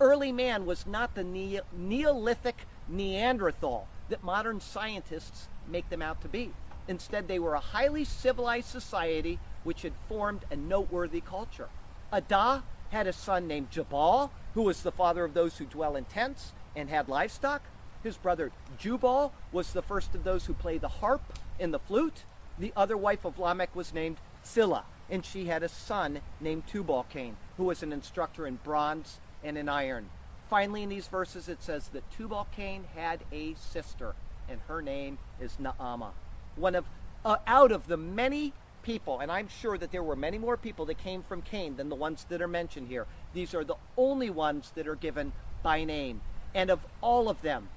Early 0.00 0.32
man 0.32 0.64
was 0.64 0.86
not 0.86 1.14
the 1.14 1.22
ne- 1.22 1.60
Neolithic 1.76 2.66
Neanderthal 2.88 3.88
that 4.08 4.24
modern 4.24 4.60
scientists 4.60 5.48
make 5.68 5.88
them 5.90 6.02
out 6.02 6.20
to 6.22 6.28
be. 6.28 6.52
Instead, 6.88 7.28
they 7.28 7.38
were 7.38 7.54
a 7.54 7.60
highly 7.60 8.04
civilized 8.04 8.68
society 8.68 9.38
which 9.64 9.82
had 9.82 9.92
formed 10.08 10.44
a 10.50 10.56
noteworthy 10.56 11.20
culture. 11.20 11.68
Adah 12.12 12.62
had 12.90 13.06
a 13.06 13.12
son 13.12 13.46
named 13.46 13.70
Jabal, 13.70 14.30
who 14.54 14.62
was 14.62 14.82
the 14.82 14.92
father 14.92 15.24
of 15.24 15.34
those 15.34 15.58
who 15.58 15.64
dwell 15.64 15.96
in 15.96 16.04
tents 16.04 16.52
and 16.76 16.90
had 16.90 17.08
livestock. 17.08 17.62
His 18.02 18.16
brother 18.16 18.50
Jubal 18.78 19.32
was 19.52 19.72
the 19.72 19.82
first 19.82 20.14
of 20.14 20.24
those 20.24 20.46
who 20.46 20.54
play 20.54 20.78
the 20.78 20.88
harp 20.88 21.22
and 21.58 21.72
the 21.72 21.78
flute. 21.78 22.24
The 22.58 22.72
other 22.76 22.96
wife 22.96 23.24
of 23.24 23.38
Lamech 23.38 23.74
was 23.74 23.94
named 23.94 24.18
Zillah, 24.44 24.84
and 25.08 25.24
she 25.24 25.46
had 25.46 25.62
a 25.62 25.68
son 25.68 26.20
named 26.40 26.66
Tubal 26.66 27.06
Cain, 27.08 27.36
who 27.56 27.64
was 27.64 27.82
an 27.82 27.92
instructor 27.92 28.46
in 28.46 28.56
bronze 28.56 29.18
and 29.42 29.56
in 29.56 29.68
iron. 29.68 30.10
Finally, 30.50 30.82
in 30.82 30.88
these 30.88 31.06
verses, 31.06 31.48
it 31.48 31.62
says 31.62 31.88
that 31.88 32.10
Tubal 32.10 32.46
Cain 32.54 32.84
had 32.94 33.20
a 33.32 33.54
sister, 33.54 34.14
and 34.48 34.60
her 34.68 34.82
name 34.82 35.18
is 35.40 35.56
Naamah. 35.60 36.12
One 36.56 36.74
of 36.74 36.86
uh, 37.24 37.36
out 37.46 37.72
of 37.72 37.86
the 37.86 37.96
many 37.96 38.52
people, 38.82 39.20
and 39.20 39.30
I'm 39.30 39.48
sure 39.48 39.78
that 39.78 39.92
there 39.92 40.02
were 40.02 40.16
many 40.16 40.38
more 40.38 40.56
people 40.56 40.84
that 40.86 40.98
came 40.98 41.22
from 41.22 41.42
Cain 41.42 41.76
than 41.76 41.88
the 41.88 41.94
ones 41.94 42.26
that 42.28 42.42
are 42.42 42.48
mentioned 42.48 42.88
here. 42.88 43.06
These 43.32 43.54
are 43.54 43.64
the 43.64 43.76
only 43.96 44.30
ones 44.30 44.72
that 44.74 44.88
are 44.88 44.96
given 44.96 45.32
by 45.62 45.84
name. 45.84 46.20
And 46.54 46.70
of 46.70 46.84
all 47.00 47.28
of 47.28 47.42
them, 47.42 47.68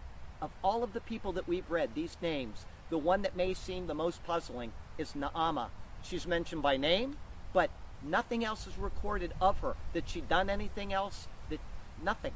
of 0.41 0.51
all 0.63 0.83
of 0.83 0.93
the 0.93 0.99
people 0.99 1.31
that 1.33 1.47
we've 1.47 1.69
read, 1.69 1.91
these 1.93 2.17
names, 2.21 2.65
the 2.89 2.97
one 2.97 3.21
that 3.21 3.35
may 3.35 3.53
seem 3.53 3.87
the 3.87 3.93
most 3.93 4.23
puzzling 4.23 4.73
is 4.97 5.13
Naamah. 5.13 5.69
She's 6.03 6.27
mentioned 6.27 6.61
by 6.61 6.77
name, 6.77 7.17
but 7.53 7.69
nothing 8.03 8.43
else 8.43 8.67
is 8.67 8.77
recorded 8.77 9.33
of 9.39 9.59
her. 9.59 9.75
That 9.93 10.09
she'd 10.09 10.29
done 10.29 10.49
anything 10.49 10.93
else? 10.93 11.27
That 11.49 11.59
nothing. 12.03 12.33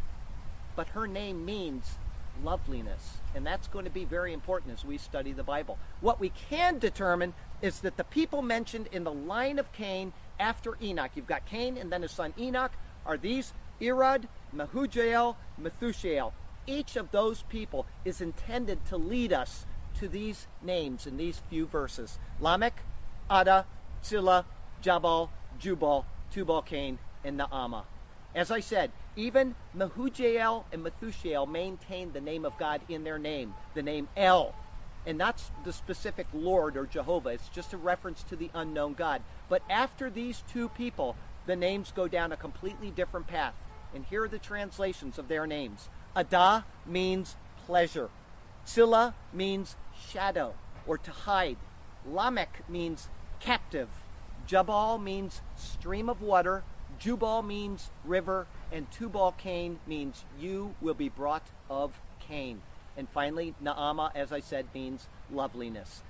But 0.75 0.89
her 0.89 1.07
name 1.07 1.45
means 1.45 1.97
loveliness. 2.43 3.17
And 3.35 3.45
that's 3.45 3.67
going 3.67 3.85
to 3.85 3.91
be 3.91 4.05
very 4.05 4.33
important 4.33 4.73
as 4.73 4.85
we 4.85 4.97
study 4.97 5.31
the 5.31 5.43
Bible. 5.43 5.77
What 6.01 6.19
we 6.19 6.29
can 6.29 6.79
determine 6.79 7.33
is 7.61 7.81
that 7.81 7.97
the 7.97 8.03
people 8.03 8.41
mentioned 8.41 8.87
in 8.91 9.03
the 9.03 9.13
line 9.13 9.59
of 9.59 9.71
Cain 9.71 10.13
after 10.39 10.77
Enoch, 10.81 11.11
you've 11.15 11.27
got 11.27 11.45
Cain 11.45 11.77
and 11.77 11.91
then 11.91 12.01
his 12.01 12.11
son 12.11 12.33
Enoch, 12.39 12.71
are 13.05 13.17
these 13.17 13.53
Irad, 13.81 14.25
Mehujael, 14.55 15.35
Methushael. 15.61 16.31
Each 16.65 16.95
of 16.95 17.11
those 17.11 17.43
people 17.43 17.85
is 18.05 18.21
intended 18.21 18.85
to 18.85 18.97
lead 18.97 19.33
us 19.33 19.65
to 19.99 20.07
these 20.07 20.47
names 20.61 21.05
in 21.05 21.17
these 21.17 21.41
few 21.49 21.65
verses 21.65 22.19
Lamech, 22.39 22.83
Ada, 23.29 23.65
Zillah, 24.03 24.45
Jabal, 24.81 25.29
Jubal, 25.59 26.05
Tubal 26.31 26.61
Cain, 26.61 26.99
and 27.23 27.39
Naamah. 27.39 27.83
As 28.33 28.51
I 28.51 28.59
said, 28.59 28.91
even 29.16 29.55
Mehujael 29.76 30.66
and 30.72 30.86
Methushael 30.86 31.49
maintain 31.49 32.12
the 32.12 32.22
name 32.22 32.45
of 32.45 32.57
God 32.57 32.82
in 32.88 33.03
their 33.03 33.20
name, 33.20 33.53
the 33.74 33.82
name 33.82 34.07
El. 34.16 34.53
And 35.05 35.20
that's 35.20 35.51
the 35.64 35.74
specific 35.74 36.28
Lord 36.34 36.78
or 36.78 36.86
Jehovah. 36.86 37.30
It's 37.30 37.49
just 37.49 37.74
a 37.74 37.78
reference 37.78 38.24
to 38.24 38.36
the 38.36 38.51
unknown 38.53 38.93
God. 38.93 39.22
But 39.47 39.64
after 39.70 40.10
these 40.10 40.43
two 40.51 40.70
people, 40.70 41.16
the 41.45 41.55
names 41.55 41.91
go 41.95 42.07
down 42.07 42.32
a 42.32 42.38
completely 42.38 42.91
different 42.91 43.28
path. 43.28 43.55
And 43.93 44.05
here 44.05 44.24
are 44.24 44.28
the 44.28 44.38
translations 44.39 45.18
of 45.18 45.28
their 45.28 45.47
names. 45.47 45.89
Ada 46.16 46.66
means 46.86 47.36
pleasure. 47.66 48.10
Zillah 48.68 49.16
means 49.34 49.76
shadow 50.12 50.53
or 50.86 50.97
to 50.99 51.12
hide. 51.12 51.57
Lamech 52.05 52.62
means 52.70 53.10
captive. 53.39 53.89
Jabal 54.45 54.97
means 54.97 55.41
stream 55.55 56.10
of 56.10 56.22
water. 56.22 56.64
Jubal 56.99 57.41
means 57.41 57.89
river. 58.05 58.47
And 58.72 58.89
Tubal 58.91 59.34
Cain 59.38 59.80
means 59.88 60.26
you 60.39 60.76
will 60.80 60.93
be 60.93 61.09
brought 61.09 61.47
of 61.70 61.99
Cain. 62.20 62.61
And 62.95 63.09
finally, 63.09 63.55
Naamah, 63.63 64.11
as 64.15 64.32
I 64.32 64.39
said, 64.39 64.67
means 64.74 65.07
loveliness. 65.32 66.03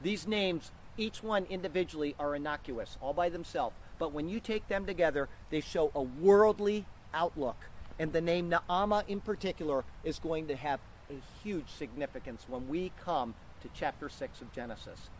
These 0.00 0.26
names, 0.26 0.70
each 0.96 1.22
one 1.22 1.46
individually, 1.50 2.14
are 2.18 2.34
innocuous, 2.34 2.98
all 3.00 3.12
by 3.12 3.28
themselves. 3.28 3.74
But 3.98 4.12
when 4.12 4.28
you 4.28 4.40
take 4.40 4.68
them 4.68 4.86
together, 4.86 5.28
they 5.50 5.60
show 5.60 5.90
a 5.94 6.02
worldly 6.02 6.86
outlook. 7.12 7.56
And 7.98 8.12
the 8.12 8.20
name 8.20 8.50
Naamah 8.50 9.08
in 9.08 9.20
particular 9.20 9.84
is 10.04 10.18
going 10.18 10.48
to 10.48 10.56
have 10.56 10.80
a 11.10 11.14
huge 11.42 11.68
significance 11.68 12.44
when 12.48 12.68
we 12.68 12.92
come 13.02 13.34
to 13.62 13.68
chapter 13.74 14.08
6 14.08 14.40
of 14.40 14.52
Genesis. 14.52 15.10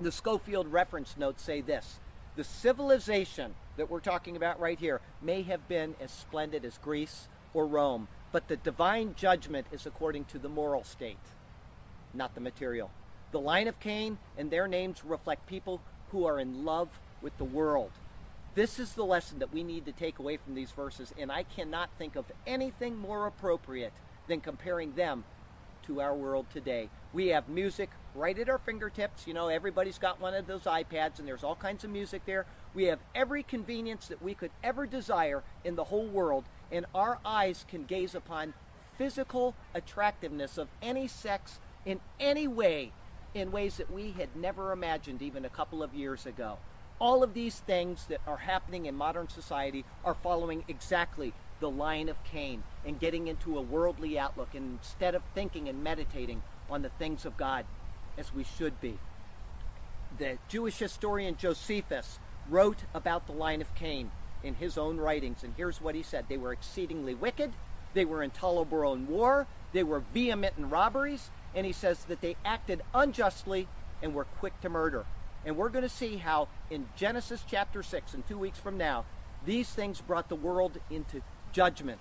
The 0.00 0.12
Scofield 0.12 0.72
reference 0.72 1.16
notes 1.16 1.42
say 1.42 1.60
this 1.60 2.00
The 2.40 2.44
civilization 2.44 3.54
that 3.76 3.90
we're 3.90 4.00
talking 4.00 4.34
about 4.34 4.58
right 4.58 4.78
here 4.78 5.02
may 5.20 5.42
have 5.42 5.68
been 5.68 5.94
as 6.00 6.10
splendid 6.10 6.64
as 6.64 6.78
Greece 6.78 7.28
or 7.52 7.66
Rome, 7.66 8.08
but 8.32 8.48
the 8.48 8.56
divine 8.56 9.14
judgment 9.14 9.66
is 9.72 9.84
according 9.84 10.24
to 10.24 10.38
the 10.38 10.48
moral 10.48 10.82
state, 10.82 11.18
not 12.14 12.34
the 12.34 12.40
material. 12.40 12.90
The 13.30 13.40
line 13.40 13.68
of 13.68 13.78
Cain 13.78 14.16
and 14.38 14.50
their 14.50 14.66
names 14.66 15.04
reflect 15.04 15.46
people 15.46 15.82
who 16.12 16.24
are 16.24 16.40
in 16.40 16.64
love 16.64 16.98
with 17.20 17.36
the 17.36 17.44
world. 17.44 17.90
This 18.54 18.78
is 18.78 18.94
the 18.94 19.04
lesson 19.04 19.38
that 19.40 19.52
we 19.52 19.62
need 19.62 19.84
to 19.84 19.92
take 19.92 20.18
away 20.18 20.38
from 20.38 20.54
these 20.54 20.70
verses, 20.70 21.12
and 21.18 21.30
I 21.30 21.42
cannot 21.42 21.90
think 21.98 22.16
of 22.16 22.24
anything 22.46 22.96
more 22.96 23.26
appropriate 23.26 23.92
than 24.28 24.40
comparing 24.40 24.94
them 24.94 25.24
to 25.90 26.00
our 26.00 26.14
world 26.14 26.46
today. 26.52 26.88
We 27.12 27.28
have 27.28 27.48
music 27.48 27.90
right 28.14 28.38
at 28.38 28.48
our 28.48 28.58
fingertips. 28.58 29.26
You 29.26 29.34
know, 29.34 29.48
everybody's 29.48 29.98
got 29.98 30.20
one 30.20 30.34
of 30.34 30.46
those 30.46 30.62
iPads, 30.62 31.18
and 31.18 31.26
there's 31.26 31.42
all 31.42 31.56
kinds 31.56 31.82
of 31.82 31.90
music 31.90 32.22
there. 32.26 32.46
We 32.74 32.84
have 32.84 33.00
every 33.12 33.42
convenience 33.42 34.06
that 34.06 34.22
we 34.22 34.34
could 34.34 34.52
ever 34.62 34.86
desire 34.86 35.42
in 35.64 35.74
the 35.74 35.84
whole 35.84 36.06
world, 36.06 36.44
and 36.70 36.86
our 36.94 37.18
eyes 37.24 37.64
can 37.68 37.84
gaze 37.84 38.14
upon 38.14 38.54
physical 38.96 39.56
attractiveness 39.74 40.58
of 40.58 40.68
any 40.80 41.08
sex 41.08 41.58
in 41.84 41.98
any 42.20 42.46
way 42.46 42.92
in 43.34 43.50
ways 43.50 43.76
that 43.78 43.90
we 43.90 44.12
had 44.12 44.36
never 44.36 44.70
imagined 44.70 45.22
even 45.22 45.44
a 45.44 45.48
couple 45.48 45.82
of 45.82 45.92
years 45.92 46.24
ago. 46.24 46.58
All 47.00 47.24
of 47.24 47.34
these 47.34 47.58
things 47.58 48.06
that 48.06 48.20
are 48.28 48.36
happening 48.36 48.86
in 48.86 48.94
modern 48.94 49.28
society 49.28 49.84
are 50.04 50.14
following 50.14 50.64
exactly 50.68 51.32
the 51.60 51.70
line 51.70 52.08
of 52.08 52.22
Cain 52.24 52.62
and 52.84 52.98
getting 52.98 53.28
into 53.28 53.58
a 53.58 53.62
worldly 53.62 54.18
outlook 54.18 54.50
instead 54.54 55.14
of 55.14 55.22
thinking 55.34 55.68
and 55.68 55.84
meditating 55.84 56.42
on 56.68 56.82
the 56.82 56.88
things 56.88 57.24
of 57.24 57.36
God 57.36 57.66
as 58.18 58.34
we 58.34 58.44
should 58.44 58.80
be. 58.80 58.98
The 60.18 60.38
Jewish 60.48 60.78
historian 60.78 61.36
Josephus 61.36 62.18
wrote 62.48 62.84
about 62.94 63.26
the 63.26 63.32
line 63.32 63.60
of 63.60 63.74
Cain 63.74 64.10
in 64.42 64.54
his 64.54 64.78
own 64.78 64.96
writings, 64.96 65.44
and 65.44 65.54
here's 65.56 65.80
what 65.80 65.94
he 65.94 66.02
said 66.02 66.26
They 66.28 66.36
were 66.36 66.52
exceedingly 66.52 67.14
wicked, 67.14 67.52
they 67.94 68.04
were 68.04 68.22
intolerable 68.22 68.92
in 68.92 69.06
war, 69.06 69.46
they 69.72 69.82
were 69.82 70.00
vehement 70.00 70.54
in 70.58 70.70
robberies, 70.70 71.30
and 71.54 71.66
he 71.66 71.72
says 71.72 72.04
that 72.04 72.20
they 72.20 72.36
acted 72.44 72.82
unjustly 72.94 73.68
and 74.02 74.14
were 74.14 74.24
quick 74.24 74.60
to 74.62 74.68
murder. 74.68 75.04
And 75.44 75.56
we're 75.56 75.68
going 75.68 75.82
to 75.82 75.88
see 75.88 76.16
how 76.18 76.48
in 76.70 76.88
Genesis 76.96 77.44
chapter 77.48 77.82
6, 77.82 78.14
in 78.14 78.22
two 78.22 78.38
weeks 78.38 78.58
from 78.58 78.76
now, 78.76 79.04
these 79.44 79.70
things 79.70 80.00
brought 80.00 80.28
the 80.28 80.36
world 80.36 80.78
into 80.90 81.22
judgment. 81.52 82.00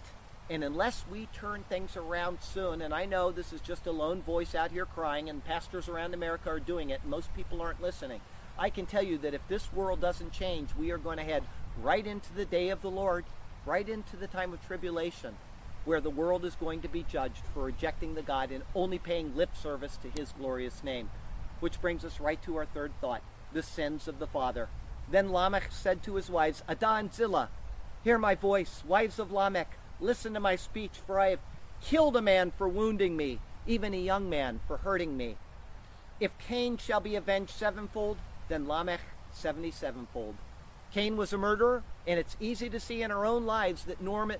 And 0.49 0.63
unless 0.63 1.05
we 1.11 1.27
turn 1.27 1.63
things 1.69 1.95
around 1.95 2.39
soon, 2.41 2.81
and 2.81 2.93
I 2.93 3.05
know 3.05 3.31
this 3.31 3.53
is 3.53 3.61
just 3.61 3.85
a 3.85 3.91
lone 3.91 4.21
voice 4.21 4.55
out 4.55 4.71
here 4.71 4.85
crying, 4.85 5.29
and 5.29 5.45
pastors 5.45 5.87
around 5.87 6.13
America 6.13 6.49
are 6.49 6.59
doing 6.59 6.89
it, 6.89 7.01
and 7.01 7.11
most 7.11 7.33
people 7.35 7.61
aren't 7.61 7.81
listening. 7.81 8.21
I 8.57 8.69
can 8.69 8.87
tell 8.87 9.03
you 9.03 9.17
that 9.19 9.35
if 9.35 9.47
this 9.47 9.71
world 9.71 10.01
doesn't 10.01 10.31
change, 10.31 10.69
we 10.77 10.91
are 10.91 10.97
going 10.97 11.17
to 11.17 11.23
head 11.23 11.43
right 11.81 12.05
into 12.05 12.33
the 12.33 12.45
day 12.45 12.69
of 12.69 12.81
the 12.81 12.89
Lord, 12.89 13.25
right 13.65 13.87
into 13.87 14.17
the 14.17 14.27
time 14.27 14.51
of 14.51 14.65
tribulation, 14.65 15.35
where 15.85 16.01
the 16.01 16.09
world 16.09 16.43
is 16.43 16.55
going 16.55 16.81
to 16.81 16.87
be 16.87 17.03
judged 17.03 17.43
for 17.53 17.63
rejecting 17.65 18.15
the 18.15 18.21
God 18.21 18.51
and 18.51 18.63
only 18.73 18.97
paying 18.97 19.35
lip 19.35 19.55
service 19.55 19.97
to 19.97 20.09
his 20.09 20.33
glorious 20.33 20.83
name. 20.83 21.09
Which 21.59 21.79
brings 21.79 22.03
us 22.03 22.19
right 22.19 22.41
to 22.43 22.55
our 22.57 22.65
third 22.65 22.91
thought 23.01 23.21
the 23.53 23.63
sins 23.63 24.07
of 24.07 24.19
the 24.19 24.27
father. 24.27 24.69
Then 25.09 25.31
Lamech 25.31 25.71
said 25.71 26.03
to 26.03 26.15
his 26.15 26.29
wives, 26.29 26.63
Adah 26.67 26.95
and 26.95 27.13
Zillah, 27.13 27.49
Hear 28.03 28.17
my 28.17 28.33
voice, 28.33 28.81
wives 28.87 29.19
of 29.19 29.31
Lamech, 29.31 29.77
listen 29.99 30.33
to 30.33 30.39
my 30.39 30.55
speech, 30.55 30.93
for 31.05 31.19
I 31.19 31.31
have 31.31 31.39
killed 31.81 32.15
a 32.15 32.21
man 32.21 32.51
for 32.57 32.69
wounding 32.69 33.17
me, 33.17 33.39
even 33.67 33.93
a 33.93 33.97
young 33.97 34.29
man 34.29 34.61
for 34.67 34.77
hurting 34.77 35.17
me. 35.17 35.35
If 36.19 36.37
Cain 36.37 36.77
shall 36.77 37.01
be 37.01 37.15
avenged 37.15 37.51
sevenfold, 37.51 38.17
then 38.47 38.69
Lamech 38.69 39.01
seventy 39.33 39.69
sevenfold. 39.69 40.35
Cain 40.93 41.17
was 41.17 41.33
a 41.33 41.37
murderer, 41.37 41.83
and 42.07 42.17
it's 42.17 42.37
easy 42.39 42.69
to 42.69 42.79
see 42.79 43.01
in 43.01 43.11
our 43.11 43.25
own 43.25 43.45
lives 43.45 43.83
that 43.83 44.01
norm- 44.01 44.33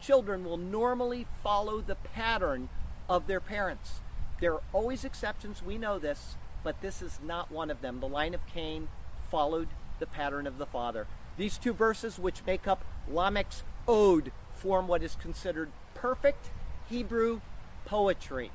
children 0.00 0.42
will 0.44 0.56
normally 0.56 1.26
follow 1.42 1.82
the 1.82 1.96
pattern 1.96 2.70
of 3.10 3.26
their 3.26 3.40
parents. 3.40 4.00
There 4.40 4.54
are 4.54 4.62
always 4.72 5.04
exceptions, 5.04 5.62
we 5.62 5.76
know 5.76 5.98
this, 5.98 6.36
but 6.64 6.80
this 6.80 7.02
is 7.02 7.20
not 7.22 7.52
one 7.52 7.70
of 7.70 7.82
them. 7.82 8.00
The 8.00 8.08
line 8.08 8.32
of 8.32 8.46
Cain 8.46 8.88
followed 9.30 9.68
the 9.98 10.06
pattern 10.06 10.46
of 10.46 10.56
the 10.56 10.66
father. 10.66 11.06
These 11.36 11.58
two 11.58 11.72
verses, 11.72 12.18
which 12.18 12.44
make 12.46 12.66
up 12.66 12.84
Lamech's 13.10 13.62
ode, 13.88 14.32
form 14.54 14.88
what 14.88 15.02
is 15.02 15.14
considered 15.16 15.70
perfect 15.94 16.50
Hebrew 16.88 17.40
poetry. 17.84 18.50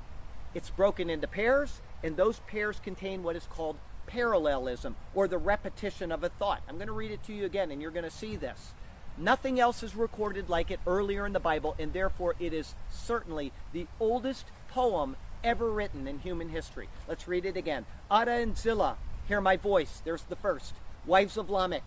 It's 0.54 0.70
broken 0.70 1.10
into 1.10 1.28
pairs, 1.28 1.82
and 2.04 2.16
those 2.16 2.40
pairs 2.48 2.80
contain 2.84 3.24
what 3.24 3.36
is 3.36 3.46
called 3.46 3.78
parallelism, 4.06 4.96
or 5.14 5.28
the 5.28 5.38
repetition 5.38 6.12
of 6.12 6.24
a 6.24 6.30
thought. 6.30 6.62
I'm 6.68 6.76
going 6.78 6.88
to 6.88 6.94
read 6.94 7.12
it 7.12 7.24
to 7.26 7.34
you 7.34 7.46
again, 7.46 7.72
and 7.72 7.82
you're 7.82 7.92
going 7.92 8.06
to 8.06 8.12
see 8.12 8.36
this. 8.36 8.74
Nothing 9.18 9.60
else 9.60 9.84
is 9.84 9.96
recorded 9.96 10.48
like 10.48 10.72
it 10.72 10.80
earlier 10.88 11.26
in 11.26 11.34
the 11.34 11.40
Bible, 11.40 11.76
and 11.78 11.92
therefore 11.92 12.36
it 12.40 12.54
is 12.54 12.76
certainly 12.92 13.52
the 13.74 13.88
oldest 14.00 14.46
poem 14.70 15.16
ever 15.44 15.72
written 15.72 16.08
in 16.08 16.20
human 16.20 16.50
history. 16.50 16.88
Let's 17.08 17.28
read 17.28 17.46
it 17.46 17.58
again. 17.58 17.86
Ada 18.12 18.32
and 18.32 18.58
Zillah, 18.58 18.98
hear 19.28 19.42
my 19.42 19.58
voice. 19.58 20.02
There's 20.06 20.24
the 20.24 20.36
first. 20.36 20.74
Wives 21.06 21.38
of 21.38 21.50
Lamech, 21.50 21.84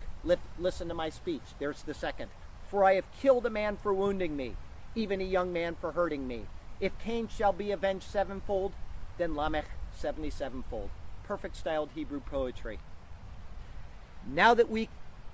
listen 0.59 0.87
to 0.89 0.93
my 0.93 1.09
speech. 1.09 1.41
There's 1.59 1.83
the 1.83 1.93
second. 1.93 2.29
For 2.71 2.85
I 2.85 2.93
have 2.93 3.11
killed 3.19 3.45
a 3.45 3.49
man 3.49 3.75
for 3.75 3.93
wounding 3.93 4.37
me, 4.37 4.55
even 4.95 5.19
a 5.19 5.25
young 5.25 5.51
man 5.51 5.75
for 5.75 5.91
hurting 5.91 6.25
me. 6.25 6.45
If 6.79 6.97
Cain 6.99 7.27
shall 7.27 7.51
be 7.51 7.69
avenged 7.69 8.05
sevenfold, 8.05 8.71
then 9.17 9.35
Lamech 9.35 9.65
seventy 9.93 10.29
sevenfold. 10.29 10.89
Perfect 11.25 11.57
styled 11.57 11.89
Hebrew 11.93 12.21
poetry. 12.21 12.79
Now 14.25 14.53
that 14.53 14.69
we 14.69 14.87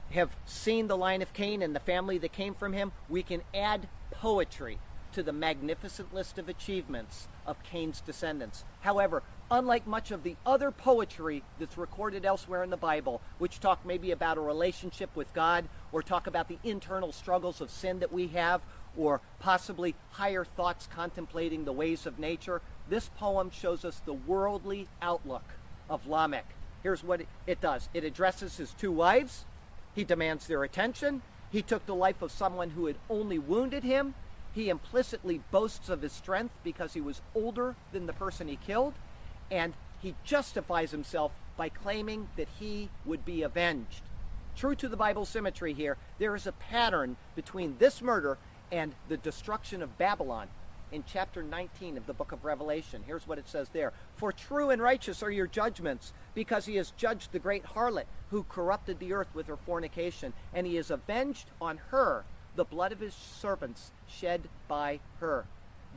have 0.09 0.35
seen 0.47 0.87
the 0.87 0.97
line 0.97 1.21
of 1.21 1.31
Cain 1.33 1.61
and 1.61 1.75
the 1.75 1.79
family 1.79 2.17
that 2.17 2.31
came 2.33 2.55
from 2.55 2.73
him, 2.73 2.91
we 3.07 3.21
can 3.21 3.43
add 3.53 3.87
poetry 4.09 4.79
to 5.11 5.21
the 5.21 5.31
magnificent 5.31 6.11
list 6.11 6.39
of 6.39 6.49
achievements 6.49 7.27
of 7.45 7.61
Cain's 7.61 8.01
descendants. 8.01 8.65
However, 8.81 9.21
unlike 9.49 9.87
much 9.87 10.11
of 10.11 10.23
the 10.23 10.35
other 10.45 10.71
poetry 10.71 11.43
that's 11.59 11.77
recorded 11.77 12.25
elsewhere 12.25 12.63
in 12.63 12.69
the 12.69 12.77
Bible, 12.77 13.21
which 13.37 13.59
talk 13.59 13.85
maybe 13.85 14.11
about 14.11 14.37
a 14.37 14.41
relationship 14.41 15.09
with 15.15 15.33
God 15.33 15.65
or 15.91 16.01
talk 16.01 16.27
about 16.27 16.47
the 16.47 16.59
internal 16.63 17.11
struggles 17.11 17.61
of 17.61 17.69
sin 17.69 17.99
that 17.99 18.11
we 18.11 18.27
have 18.27 18.61
or 18.97 19.21
possibly 19.39 19.95
higher 20.11 20.43
thoughts 20.43 20.87
contemplating 20.87 21.63
the 21.65 21.71
ways 21.71 22.05
of 22.05 22.19
nature, 22.19 22.61
this 22.89 23.09
poem 23.17 23.49
shows 23.51 23.85
us 23.85 24.01
the 24.05 24.13
worldly 24.13 24.87
outlook 25.01 25.43
of 25.89 26.07
Lamech. 26.07 26.47
Here's 26.83 27.03
what 27.03 27.21
it 27.45 27.61
does 27.61 27.89
it 27.93 28.03
addresses 28.03 28.57
his 28.57 28.73
two 28.73 28.91
wives, 28.91 29.45
he 29.93 30.03
demands 30.03 30.47
their 30.47 30.63
attention, 30.63 31.21
he 31.51 31.61
took 31.61 31.85
the 31.85 31.95
life 31.95 32.21
of 32.21 32.31
someone 32.31 32.71
who 32.71 32.87
had 32.87 32.97
only 33.09 33.39
wounded 33.39 33.83
him. 33.83 34.15
He 34.53 34.69
implicitly 34.69 35.41
boasts 35.51 35.87
of 35.87 36.01
his 36.01 36.11
strength 36.11 36.53
because 36.63 36.93
he 36.93 37.01
was 37.01 37.21
older 37.35 37.75
than 37.91 38.07
the 38.07 38.13
person 38.13 38.47
he 38.47 38.55
killed. 38.55 38.95
And 39.49 39.73
he 40.01 40.15
justifies 40.23 40.91
himself 40.91 41.31
by 41.55 41.69
claiming 41.69 42.29
that 42.35 42.47
he 42.59 42.89
would 43.05 43.25
be 43.25 43.41
avenged. 43.41 44.01
True 44.55 44.75
to 44.75 44.87
the 44.87 44.97
Bible 44.97 45.25
symmetry 45.25 45.73
here, 45.73 45.97
there 46.19 46.35
is 46.35 46.47
a 46.47 46.51
pattern 46.51 47.17
between 47.35 47.77
this 47.77 48.01
murder 48.01 48.37
and 48.71 48.93
the 49.07 49.17
destruction 49.17 49.81
of 49.81 49.97
Babylon 49.97 50.47
in 50.91 51.03
chapter 51.05 51.43
19 51.43 51.97
of 51.97 52.05
the 52.07 52.13
book 52.13 52.31
of 52.31 52.45
Revelation. 52.45 53.03
Here's 53.05 53.27
what 53.27 53.37
it 53.37 53.47
says 53.47 53.69
there 53.69 53.93
For 54.15 54.31
true 54.31 54.69
and 54.69 54.81
righteous 54.81 55.21
are 55.21 55.31
your 55.31 55.47
judgments, 55.47 56.13
because 56.33 56.65
he 56.65 56.75
has 56.75 56.91
judged 56.91 57.31
the 57.31 57.39
great 57.39 57.63
harlot 57.63 58.05
who 58.29 58.43
corrupted 58.43 58.99
the 58.99 59.13
earth 59.13 59.29
with 59.33 59.47
her 59.47 59.57
fornication, 59.57 60.33
and 60.53 60.65
he 60.65 60.75
has 60.75 60.91
avenged 60.91 61.47
on 61.61 61.79
her 61.89 62.23
the 62.55 62.65
blood 62.65 62.91
of 62.91 62.99
his 62.99 63.13
servants 63.13 63.91
shed 64.07 64.49
by 64.67 64.99
her. 65.19 65.45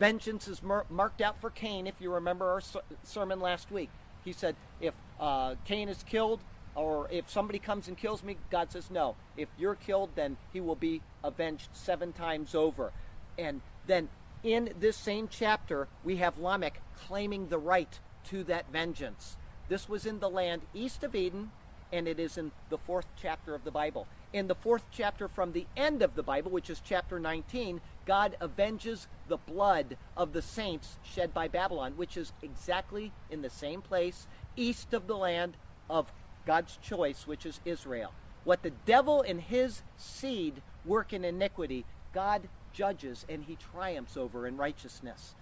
Vengeance 0.01 0.49
is 0.49 0.63
mar- 0.63 0.87
marked 0.89 1.21
out 1.21 1.39
for 1.43 1.51
Cain, 1.51 1.87
if 1.87 1.95
you 2.01 2.13
remember 2.13 2.51
our 2.51 2.63
ser- 2.63 2.81
sermon 3.05 3.39
last 3.39 3.71
week. 3.71 3.91
He 4.25 4.33
said, 4.33 4.57
If 4.81 4.95
uh, 5.21 5.57
Cain 5.67 5.91
is 5.91 6.03
killed, 6.03 6.41
or 6.75 7.07
if 7.11 7.29
somebody 7.29 7.59
comes 7.59 7.87
and 7.87 7.99
kills 7.99 8.25
me, 8.25 8.39
God 8.51 8.73
says, 8.73 8.91
No. 8.91 9.15
If 9.37 9.49
you're 9.59 9.75
killed, 9.75 10.11
then 10.15 10.39
he 10.55 10.61
will 10.61 10.75
be 10.75 11.03
avenged 11.23 11.69
seven 11.75 12.15
times 12.15 12.55
over. 12.55 12.93
And 13.39 13.61
then 13.87 14.09
in 14.43 14.73
this 14.81 14.97
same 14.97 15.29
chapter, 15.31 15.87
we 16.03 16.17
have 16.17 16.39
Lamech 16.39 16.81
claiming 17.07 17.49
the 17.49 17.59
right 17.59 18.01
to 18.29 18.43
that 18.45 18.73
vengeance. 18.73 19.37
This 19.69 19.87
was 19.87 20.07
in 20.07 20.21
the 20.21 20.31
land 20.31 20.63
east 20.73 21.05
of 21.05 21.15
Eden, 21.15 21.51
and 21.93 22.09
it 22.09 22.19
is 22.19 22.39
in 22.39 22.53
the 22.71 22.79
fourth 22.79 23.07
chapter 23.21 23.55
of 23.55 23.65
the 23.65 23.71
Bible. 23.71 24.07
In 24.33 24.47
the 24.47 24.55
fourth 24.55 24.85
chapter 24.93 25.27
from 25.27 25.53
the 25.53 25.67
end 25.77 26.03
of 26.03 26.15
the 26.15 26.23
Bible, 26.23 26.53
which 26.53 26.71
is 26.71 26.81
chapter 26.85 27.19
19, 27.19 27.81
God 28.07 28.37
avenges 28.41 29.09
the 29.27 29.39
blood 29.39 29.97
of 30.17 30.33
the 30.33 30.43
saints 30.43 30.99
shed 31.03 31.35
by 31.35 31.49
Babylon, 31.49 31.95
which 31.97 32.17
is 32.17 32.33
exactly 32.41 33.11
in 33.29 33.43
the 33.43 33.51
same 33.51 33.83
place 33.83 34.29
east 34.57 34.95
of 34.95 35.09
the 35.09 35.17
land 35.17 35.57
of 35.89 36.13
God's 36.47 36.79
choice, 36.81 37.27
which 37.27 37.45
is 37.45 37.61
Israel. 37.65 38.13
What 38.45 38.63
the 38.63 38.71
devil 38.71 39.21
and 39.21 39.41
his 39.41 39.83
seed 39.97 40.63
work 40.85 41.13
in 41.13 41.25
iniquity, 41.25 41.85
God 42.13 42.49
judges 42.73 43.27
and 43.29 43.45
he 43.45 43.57
triumphs 43.57 44.17
over 44.17 44.47
in 44.47 44.57
righteousness. 44.57 45.35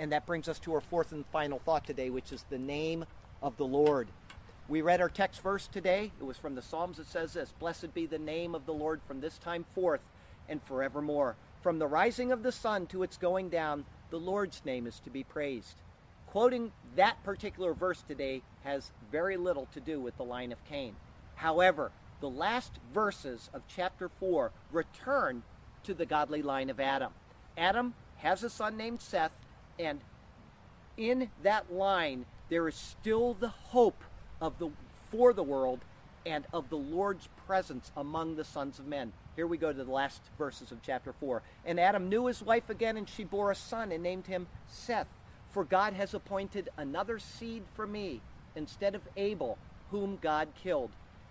And 0.00 0.10
that 0.10 0.26
brings 0.26 0.48
us 0.48 0.58
to 0.60 0.74
our 0.74 0.80
fourth 0.80 1.12
and 1.12 1.24
final 1.26 1.60
thought 1.60 1.86
today, 1.86 2.10
which 2.10 2.32
is 2.32 2.44
the 2.50 2.58
name 2.58 3.04
of 3.40 3.56
the 3.56 3.66
Lord. 3.66 4.08
We 4.72 4.80
read 4.80 5.02
our 5.02 5.10
text 5.10 5.42
verse 5.42 5.66
today. 5.66 6.12
It 6.18 6.24
was 6.24 6.38
from 6.38 6.54
the 6.54 6.62
Psalms. 6.62 6.98
It 6.98 7.06
says 7.06 7.34
this 7.34 7.52
Blessed 7.58 7.92
be 7.92 8.06
the 8.06 8.18
name 8.18 8.54
of 8.54 8.64
the 8.64 8.72
Lord 8.72 9.02
from 9.06 9.20
this 9.20 9.36
time 9.36 9.66
forth 9.74 10.00
and 10.48 10.62
forevermore. 10.62 11.36
From 11.60 11.78
the 11.78 11.86
rising 11.86 12.32
of 12.32 12.42
the 12.42 12.52
sun 12.52 12.86
to 12.86 13.02
its 13.02 13.18
going 13.18 13.50
down, 13.50 13.84
the 14.08 14.18
Lord's 14.18 14.64
name 14.64 14.86
is 14.86 14.98
to 15.00 15.10
be 15.10 15.24
praised. 15.24 15.82
Quoting 16.26 16.72
that 16.96 17.22
particular 17.22 17.74
verse 17.74 18.00
today 18.00 18.40
has 18.64 18.92
very 19.10 19.36
little 19.36 19.68
to 19.74 19.80
do 19.80 20.00
with 20.00 20.16
the 20.16 20.24
line 20.24 20.52
of 20.52 20.64
Cain. 20.64 20.96
However, 21.34 21.92
the 22.22 22.30
last 22.30 22.72
verses 22.94 23.50
of 23.52 23.64
chapter 23.68 24.08
4 24.08 24.52
return 24.72 25.42
to 25.84 25.92
the 25.92 26.06
godly 26.06 26.40
line 26.40 26.70
of 26.70 26.80
Adam. 26.80 27.12
Adam 27.58 27.92
has 28.16 28.42
a 28.42 28.48
son 28.48 28.78
named 28.78 29.02
Seth, 29.02 29.36
and 29.78 30.00
in 30.96 31.28
that 31.42 31.70
line, 31.70 32.24
there 32.48 32.66
is 32.68 32.74
still 32.74 33.34
the 33.34 33.48
hope 33.48 34.02
of 34.42 34.58
the 34.58 34.68
for 35.10 35.32
the 35.32 35.42
world 35.42 35.80
and 36.26 36.44
of 36.52 36.68
the 36.68 36.76
Lord's 36.76 37.28
presence 37.46 37.90
among 37.96 38.36
the 38.36 38.44
sons 38.44 38.78
of 38.78 38.86
men. 38.86 39.12
Here 39.36 39.46
we 39.46 39.56
go 39.56 39.72
to 39.72 39.84
the 39.84 39.90
last 39.90 40.20
verses 40.38 40.72
of 40.72 40.82
chapter 40.82 41.12
4. 41.12 41.42
And 41.64 41.80
Adam 41.80 42.08
knew 42.08 42.26
his 42.26 42.42
wife 42.42 42.68
again, 42.68 42.96
and 42.96 43.08
she 43.08 43.24
bore 43.24 43.50
a 43.50 43.56
son 43.56 43.92
and 43.92 44.02
named 44.02 44.26
him 44.26 44.46
Seth. 44.68 45.08
For 45.50 45.64
God 45.64 45.94
has 45.94 46.14
appointed 46.14 46.68
another 46.76 47.18
seed 47.18 47.62
for 47.74 47.86
me 47.86 48.20
instead 48.54 48.94
of 48.94 49.02
Abel, 49.16 49.58
whom 49.90 50.18
God 50.20 50.48
killed. 50.62 50.90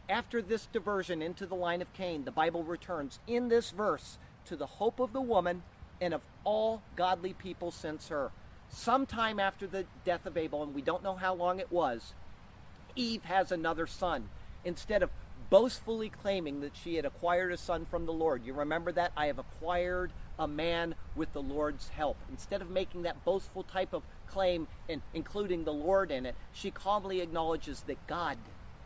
After 0.09 0.41
this 0.41 0.67
diversion 0.67 1.21
into 1.21 1.45
the 1.45 1.55
line 1.55 1.81
of 1.81 1.93
Cain, 1.93 2.25
the 2.25 2.31
Bible 2.31 2.63
returns 2.63 3.19
in 3.27 3.49
this 3.49 3.71
verse 3.71 4.17
to 4.45 4.55
the 4.55 4.65
hope 4.65 4.99
of 4.99 5.13
the 5.13 5.21
woman 5.21 5.63
and 5.99 6.13
of 6.13 6.21
all 6.43 6.81
godly 6.95 7.33
people 7.33 7.71
since 7.71 8.09
her. 8.09 8.31
Sometime 8.69 9.39
after 9.39 9.67
the 9.67 9.85
death 10.05 10.25
of 10.25 10.37
Abel, 10.37 10.63
and 10.63 10.73
we 10.73 10.81
don't 10.81 11.03
know 11.03 11.15
how 11.15 11.33
long 11.33 11.59
it 11.59 11.71
was, 11.71 12.13
Eve 12.95 13.23
has 13.25 13.51
another 13.51 13.87
son. 13.87 14.29
Instead 14.63 15.03
of 15.03 15.09
boastfully 15.49 16.09
claiming 16.09 16.61
that 16.61 16.75
she 16.75 16.95
had 16.95 17.05
acquired 17.05 17.51
a 17.51 17.57
son 17.57 17.85
from 17.85 18.05
the 18.05 18.13
Lord, 18.13 18.45
you 18.45 18.53
remember 18.53 18.91
that? 18.93 19.11
I 19.17 19.25
have 19.27 19.39
acquired 19.39 20.11
a 20.39 20.47
man 20.47 20.95
with 21.15 21.33
the 21.33 21.41
Lord's 21.41 21.89
help. 21.89 22.17
Instead 22.29 22.61
of 22.61 22.69
making 22.69 23.03
that 23.03 23.25
boastful 23.25 23.63
type 23.63 23.93
of 23.93 24.03
claim 24.27 24.67
and 24.87 25.01
including 25.13 25.63
the 25.63 25.73
Lord 25.73 26.09
in 26.09 26.25
it, 26.25 26.35
she 26.53 26.71
calmly 26.71 27.21
acknowledges 27.21 27.81
that 27.81 28.07
God, 28.07 28.37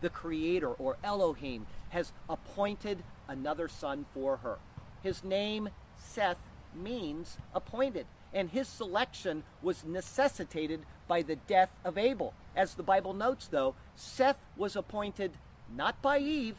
the 0.01 0.09
Creator 0.09 0.69
or 0.69 0.97
Elohim, 1.03 1.67
has 1.89 2.11
appointed 2.27 3.03
another 3.27 3.67
son 3.67 4.05
for 4.13 4.37
her. 4.37 4.57
His 5.03 5.23
name, 5.23 5.69
Seth, 5.97 6.39
means 6.73 7.37
appointed, 7.53 8.07
and 8.33 8.49
his 8.49 8.67
selection 8.67 9.43
was 9.61 9.85
necessitated 9.85 10.81
by 11.07 11.21
the 11.21 11.35
death 11.35 11.71
of 11.85 11.97
Abel. 11.97 12.33
As 12.55 12.75
the 12.75 12.83
Bible 12.83 13.13
notes, 13.13 13.47
though, 13.47 13.75
Seth 13.95 14.39
was 14.55 14.75
appointed 14.75 15.33
not 15.75 16.01
by 16.01 16.19
Eve, 16.19 16.57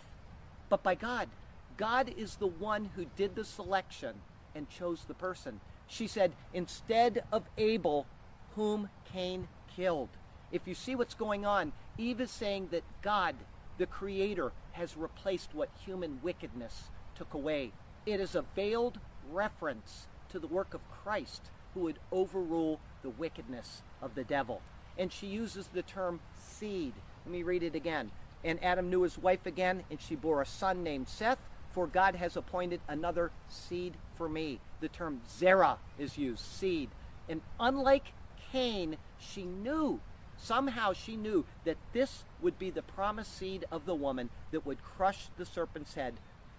but 0.69 0.83
by 0.83 0.95
God. 0.95 1.29
God 1.77 2.13
is 2.17 2.37
the 2.37 2.47
one 2.47 2.91
who 2.97 3.07
did 3.17 3.35
the 3.35 3.45
selection 3.45 4.17
and 4.55 4.69
chose 4.69 5.05
the 5.05 5.15
person. 5.15 5.61
She 5.87 6.07
said, 6.07 6.33
instead 6.53 7.23
of 7.33 7.45
Abel, 7.57 8.07
whom 8.55 8.89
Cain 9.13 9.49
killed. 9.75 10.09
If 10.51 10.67
you 10.67 10.75
see 10.75 10.95
what's 10.95 11.15
going 11.15 11.45
on, 11.45 11.73
Eve 11.99 12.21
is 12.21 12.31
saying 12.31 12.69
that 12.71 12.83
God, 13.03 13.35
the 13.79 13.87
Creator, 13.87 14.53
has 14.73 14.97
replaced 14.97 15.55
what 15.55 15.69
human 15.85 16.21
wickedness 16.23 16.85
took 17.15 17.35
away. 17.35 17.73
It 18.05 18.21
is 18.21 18.35
a 18.35 18.45
veiled 18.55 18.99
reference 19.33 20.07
to 20.31 20.39
the 20.39 20.47
work 20.47 20.75
of 20.75 20.91
Christ 20.91 21.51
who 21.75 21.81
would 21.81 21.99
overrule 22.11 22.81
the 23.03 23.11
wickedness 23.11 23.83
of 24.01 24.15
the 24.15 24.25
devil. 24.25 24.63
And 24.99 25.13
she 25.13 25.27
uses 25.27 25.69
the 25.69 25.83
term 25.83 26.21
seed. 26.39 26.95
Let 27.25 27.33
me 27.33 27.43
read 27.43 27.63
it 27.63 27.75
again. 27.75 28.11
And 28.45 28.63
Adam 28.63 28.91
knew 28.91 29.03
his 29.03 29.19
wife 29.19 29.47
again, 29.47 29.85
and 29.91 30.01
she 30.01 30.15
bore 30.15 30.41
a 30.41 30.47
son 30.47 30.83
named 30.83 31.09
Seth, 31.09 31.49
for 31.73 31.87
God 31.87 32.15
has 32.17 32.37
appointed 32.37 32.81
another 32.89 33.31
seed 33.49 33.95
for 34.15 34.29
me. 34.29 34.61
The 34.81 34.89
term 34.89 35.21
zerah 35.29 35.79
is 35.99 36.17
used, 36.17 36.45
seed. 36.45 36.91
And 37.29 37.41
unlike 37.59 38.13
Cain, 38.53 38.97
she 39.19 39.43
knew 39.43 40.01
Somehow 40.39 40.93
she 40.93 41.17
knew 41.17 41.45
that 41.65 41.79
this 41.93 42.25
would 42.41 42.59
be 42.59 42.71
the 42.71 42.83
promised 42.83 43.37
seed 43.37 43.65
of 43.71 43.87
the 43.87 43.95
woman 43.95 44.31
that 44.51 44.67
would 44.67 44.83
crush 44.83 45.29
the 45.37 45.47
serpent's 45.47 45.95
head 45.95 46.15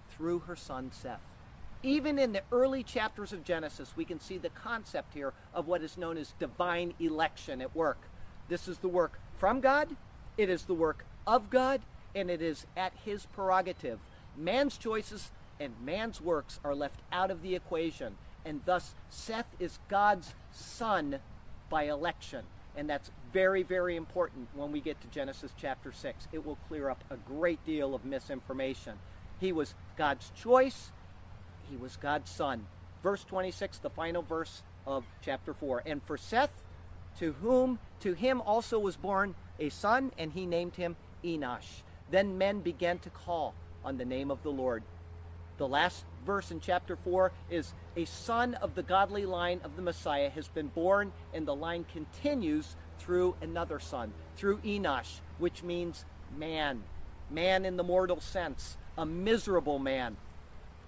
through 0.10 0.40
her 0.40 0.56
son 0.56 0.92
Seth. 0.92 1.36
Even 1.84 2.18
in 2.18 2.34
the 2.34 2.42
early 2.52 2.82
chapters 2.82 3.32
of 3.32 3.44
Genesis, 3.44 3.94
we 3.96 4.04
can 4.04 4.20
see 4.20 4.38
the 4.38 4.50
concept 4.50 5.14
here 5.14 5.34
of 5.54 5.68
what 5.68 5.84
is 5.84 5.98
known 5.98 6.18
as 6.18 6.34
divine 6.40 6.94
election 7.00 7.62
at 7.62 7.76
work. 7.76 8.10
This 8.48 8.68
is 8.68 8.80
the 8.80 8.88
work 8.88 9.20
from 9.38 9.60
God, 9.60 9.96
it 10.38 10.50
is 10.50 10.64
the 10.64 10.74
work 10.74 11.06
of 11.26 11.50
God, 11.50 11.82
and 12.16 12.30
it 12.30 12.42
is 12.42 12.66
at 12.76 12.94
his 13.06 13.26
prerogative. 13.26 14.00
Man's 14.36 14.78
choices 14.78 15.32
and 15.60 15.74
man's 15.84 16.22
works 16.22 16.60
are 16.64 16.76
left 16.76 17.02
out 17.12 17.32
of 17.32 17.42
the 17.42 17.56
equation, 17.56 18.18
and 18.46 18.62
thus 18.66 18.96
Seth 19.10 19.48
is 19.60 19.80
God's 19.90 20.34
son 20.52 21.20
by 21.70 21.84
election. 21.84 22.44
And 22.76 22.88
that's 22.88 23.10
very, 23.34 23.64
very 23.64 23.96
important 23.96 24.50
when 24.54 24.72
we 24.72 24.80
get 24.80 25.02
to 25.02 25.08
Genesis 25.08 25.52
chapter 25.60 25.92
6. 25.92 26.28
It 26.32 26.46
will 26.46 26.58
clear 26.68 26.90
up 26.90 27.04
a 27.10 27.18
great 27.18 27.64
deal 27.66 27.96
of 27.96 28.06
misinformation. 28.06 28.94
He 29.40 29.52
was 29.52 29.74
God's 29.98 30.32
choice, 30.36 30.92
he 31.70 31.76
was 31.76 31.98
God's 31.98 32.30
son. 32.30 32.68
Verse 33.04 33.24
26, 33.24 33.80
the 33.80 33.90
final 33.90 34.22
verse 34.22 34.62
of 34.86 35.04
chapter 35.22 35.54
4. 35.54 35.84
And 35.86 36.02
for 36.04 36.18
Seth, 36.18 36.64
to 37.20 37.34
whom 37.42 37.80
to 38.02 38.14
him 38.14 38.42
also 38.42 38.80
was 38.80 38.98
born 38.98 39.36
a 39.60 39.70
son, 39.70 40.12
and 40.18 40.32
he 40.34 40.46
named 40.46 40.76
him 40.76 40.96
Enosh. 41.24 41.82
Then 42.12 42.38
men 42.38 42.62
began 42.62 43.00
to 43.00 43.10
call 43.10 43.54
on 43.84 43.98
the 43.98 44.06
name 44.06 44.32
of 44.32 44.44
the 44.44 44.52
Lord. 44.52 44.84
The 45.58 45.68
last 45.68 46.06
verse 46.26 46.52
in 46.52 46.60
chapter 46.60 46.96
4 46.96 47.32
is 47.50 47.74
a 47.96 48.06
son 48.06 48.54
of 48.56 48.76
the 48.76 48.84
godly 48.84 49.26
line 49.26 49.60
of 49.64 49.76
the 49.76 49.82
Messiah 49.82 50.30
has 50.30 50.48
been 50.48 50.68
born, 50.68 51.12
and 51.34 51.48
the 51.48 51.56
line 51.56 51.86
continues 51.92 52.76
through 53.00 53.36
another 53.42 53.80
son, 53.80 54.14
through 54.36 54.60
Enosh, 54.60 55.20
which 55.40 55.64
means 55.64 56.06
man. 56.38 56.84
Man 57.30 57.66
in 57.66 57.78
the 57.78 57.84
mortal 57.84 58.22
sense, 58.22 58.78
a 58.98 59.06
miserable 59.06 59.80
man, 59.80 60.18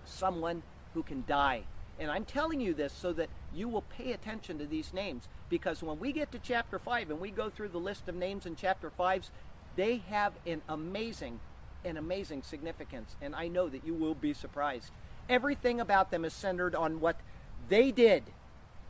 someone 0.05 0.63
who 0.93 1.03
can 1.03 1.23
die. 1.27 1.63
And 1.99 2.09
I'm 2.09 2.25
telling 2.25 2.61
you 2.61 2.73
this 2.73 2.93
so 2.93 3.11
that 3.13 3.29
you 3.53 3.67
will 3.67 3.81
pay 3.81 4.11
attention 4.11 4.57
to 4.59 4.65
these 4.65 4.93
names 4.93 5.27
because 5.49 5.81
when 5.81 5.99
we 5.99 6.11
get 6.11 6.31
to 6.31 6.39
chapter 6.39 6.79
5 6.79 7.09
and 7.09 7.19
we 7.19 7.31
go 7.31 7.49
through 7.49 7.69
the 7.69 7.79
list 7.79 8.07
of 8.07 8.15
names 8.15 8.45
in 8.45 8.55
chapter 8.55 8.91
5s, 8.97 9.29
they 9.75 9.97
have 10.09 10.33
an 10.45 10.61
amazing, 10.67 11.39
an 11.85 11.97
amazing 11.97 12.43
significance. 12.43 13.15
And 13.21 13.35
I 13.35 13.47
know 13.47 13.69
that 13.69 13.85
you 13.85 13.93
will 13.93 14.15
be 14.15 14.33
surprised. 14.33 14.91
Everything 15.27 15.79
about 15.79 16.11
them 16.11 16.25
is 16.25 16.33
centered 16.33 16.75
on 16.75 16.99
what 16.99 17.19
they 17.67 17.91
did 17.91 18.23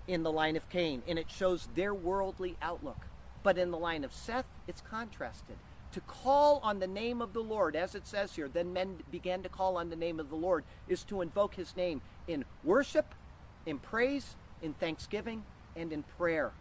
in 0.08 0.24
the 0.24 0.32
line 0.32 0.56
of 0.56 0.70
Cain, 0.70 1.04
and 1.08 1.20
it 1.20 1.30
shows 1.30 1.68
their 1.76 1.94
worldly 1.94 2.58
outlook. 2.62 3.08
But 3.44 3.58
in 3.58 3.72
the 3.72 3.78
line 3.78 4.04
of 4.04 4.14
Seth, 4.14 4.48
it's 4.68 4.82
contrasted 4.82 5.58
to 5.92 6.02
call 6.02 6.60
on 6.64 6.80
the 6.80 6.88
name 6.88 7.22
of 7.22 7.34
the 7.34 7.42
Lord, 7.42 7.76
as 7.76 7.96
it 7.96 8.06
says 8.06 8.36
here, 8.36 8.48
then 8.48 8.74
men 8.74 8.98
began 9.12 9.42
to 9.44 9.50
call 9.50 9.78
on 9.78 9.90
the 9.90 9.96
name 9.96 10.20
of 10.20 10.30
the 10.30 10.36
Lord, 10.36 10.64
is 10.88 11.04
to 11.06 11.22
invoke 11.22 11.56
his 11.56 11.76
name 11.76 12.02
in 12.28 12.46
worship, 12.64 13.16
in 13.66 13.80
praise, 13.80 14.36
in 14.62 14.74
thanksgiving, 14.74 15.44
and 15.76 15.94
in 15.94 16.04
prayer. 16.18 16.52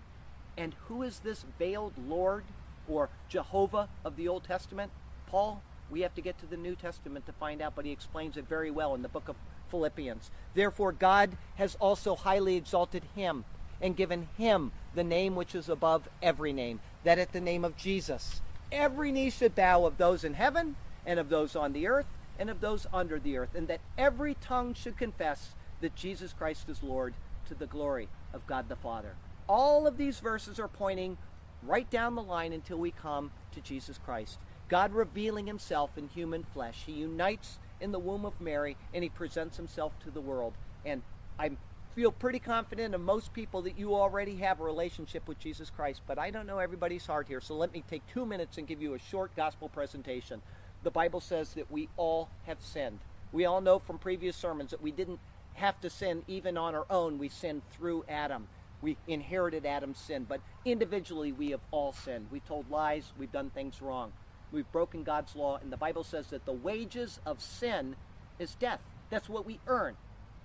And 0.56 0.74
who 0.86 1.02
is 1.02 1.20
this 1.20 1.44
veiled 1.58 1.94
Lord 2.08 2.44
or 2.88 3.08
Jehovah 3.28 3.88
of 4.04 4.16
the 4.16 4.28
Old 4.28 4.44
Testament? 4.44 4.90
Paul, 5.26 5.62
we 5.90 6.00
have 6.02 6.14
to 6.14 6.20
get 6.20 6.38
to 6.38 6.46
the 6.46 6.56
New 6.56 6.74
Testament 6.74 7.26
to 7.26 7.32
find 7.32 7.62
out, 7.62 7.74
but 7.74 7.84
he 7.84 7.92
explains 7.92 8.36
it 8.36 8.48
very 8.48 8.70
well 8.70 8.94
in 8.94 9.02
the 9.02 9.08
book 9.08 9.28
of 9.28 9.36
Philippians. 9.70 10.30
Therefore, 10.54 10.92
God 10.92 11.36
has 11.56 11.76
also 11.76 12.14
highly 12.14 12.56
exalted 12.56 13.04
him 13.14 13.44
and 13.80 13.96
given 13.96 14.28
him 14.36 14.72
the 14.94 15.04
name 15.04 15.36
which 15.36 15.54
is 15.54 15.68
above 15.68 16.08
every 16.22 16.52
name, 16.52 16.80
that 17.04 17.18
at 17.18 17.32
the 17.32 17.40
name 17.40 17.64
of 17.64 17.76
Jesus, 17.76 18.40
every 18.72 19.12
knee 19.12 19.30
should 19.30 19.54
bow 19.54 19.84
of 19.84 19.98
those 19.98 20.24
in 20.24 20.34
heaven 20.34 20.76
and 21.06 21.20
of 21.20 21.28
those 21.28 21.54
on 21.54 21.72
the 21.72 21.86
earth 21.86 22.08
and 22.38 22.50
of 22.50 22.60
those 22.60 22.86
under 22.92 23.18
the 23.18 23.36
earth, 23.36 23.54
and 23.54 23.68
that 23.68 23.80
every 23.96 24.34
tongue 24.34 24.74
should 24.74 24.96
confess 24.96 25.54
that 25.80 25.94
Jesus 25.94 26.32
Christ 26.32 26.68
is 26.68 26.82
Lord 26.82 27.14
to 27.48 27.54
the 27.54 27.66
glory 27.66 28.08
of 28.32 28.46
God 28.46 28.68
the 28.68 28.76
Father. 28.76 29.14
All 29.48 29.86
of 29.86 29.96
these 29.96 30.20
verses 30.20 30.58
are 30.58 30.68
pointing 30.68 31.16
right 31.62 31.88
down 31.90 32.14
the 32.14 32.22
line 32.22 32.52
until 32.52 32.78
we 32.78 32.90
come 32.90 33.30
to 33.52 33.60
Jesus 33.60 33.98
Christ. 33.98 34.38
God 34.68 34.92
revealing 34.92 35.46
himself 35.46 35.96
in 35.96 36.08
human 36.08 36.44
flesh. 36.44 36.84
He 36.86 36.92
unites 36.92 37.58
in 37.80 37.92
the 37.92 37.98
womb 37.98 38.24
of 38.24 38.40
Mary 38.40 38.76
and 38.92 39.02
he 39.02 39.08
presents 39.08 39.56
himself 39.56 39.98
to 40.00 40.10
the 40.10 40.20
world. 40.20 40.54
And 40.84 41.02
I'm 41.38 41.56
feel 41.98 42.12
pretty 42.12 42.38
confident 42.38 42.94
of 42.94 43.00
most 43.00 43.32
people 43.32 43.60
that 43.62 43.76
you 43.76 43.92
already 43.92 44.36
have 44.36 44.60
a 44.60 44.62
relationship 44.62 45.26
with 45.26 45.36
Jesus 45.40 45.68
Christ, 45.68 46.00
but 46.06 46.16
I 46.16 46.30
don't 46.30 46.46
know 46.46 46.60
everybody's 46.60 47.04
heart 47.04 47.26
here. 47.26 47.40
So 47.40 47.56
let 47.56 47.72
me 47.72 47.82
take 47.90 48.02
two 48.06 48.24
minutes 48.24 48.56
and 48.56 48.68
give 48.68 48.80
you 48.80 48.94
a 48.94 49.00
short 49.00 49.34
gospel 49.34 49.68
presentation. 49.68 50.40
The 50.84 50.92
Bible 50.92 51.20
says 51.20 51.54
that 51.54 51.72
we 51.72 51.88
all 51.96 52.28
have 52.46 52.60
sinned. 52.60 53.00
We 53.32 53.46
all 53.46 53.60
know 53.60 53.80
from 53.80 53.98
previous 53.98 54.36
sermons 54.36 54.70
that 54.70 54.80
we 54.80 54.92
didn't 54.92 55.18
have 55.58 55.80
to 55.82 55.90
sin 55.90 56.22
even 56.26 56.56
on 56.56 56.74
our 56.74 56.86
own. 56.88 57.18
We 57.18 57.28
sinned 57.28 57.62
through 57.70 58.04
Adam. 58.08 58.48
We 58.80 58.96
inherited 59.06 59.66
Adam's 59.66 59.98
sin, 59.98 60.24
but 60.28 60.40
individually 60.64 61.32
we 61.32 61.50
have 61.50 61.60
all 61.70 61.92
sinned. 61.92 62.28
We've 62.30 62.46
told 62.46 62.70
lies, 62.70 63.12
we've 63.18 63.32
done 63.32 63.50
things 63.50 63.82
wrong. 63.82 64.12
We've 64.52 64.70
broken 64.70 65.02
God's 65.02 65.34
law, 65.34 65.58
and 65.60 65.72
the 65.72 65.76
Bible 65.76 66.04
says 66.04 66.28
that 66.28 66.46
the 66.46 66.52
wages 66.52 67.20
of 67.26 67.42
sin 67.42 67.96
is 68.38 68.54
death. 68.54 68.80
That's 69.10 69.28
what 69.28 69.44
we 69.44 69.58
earn. 69.66 69.96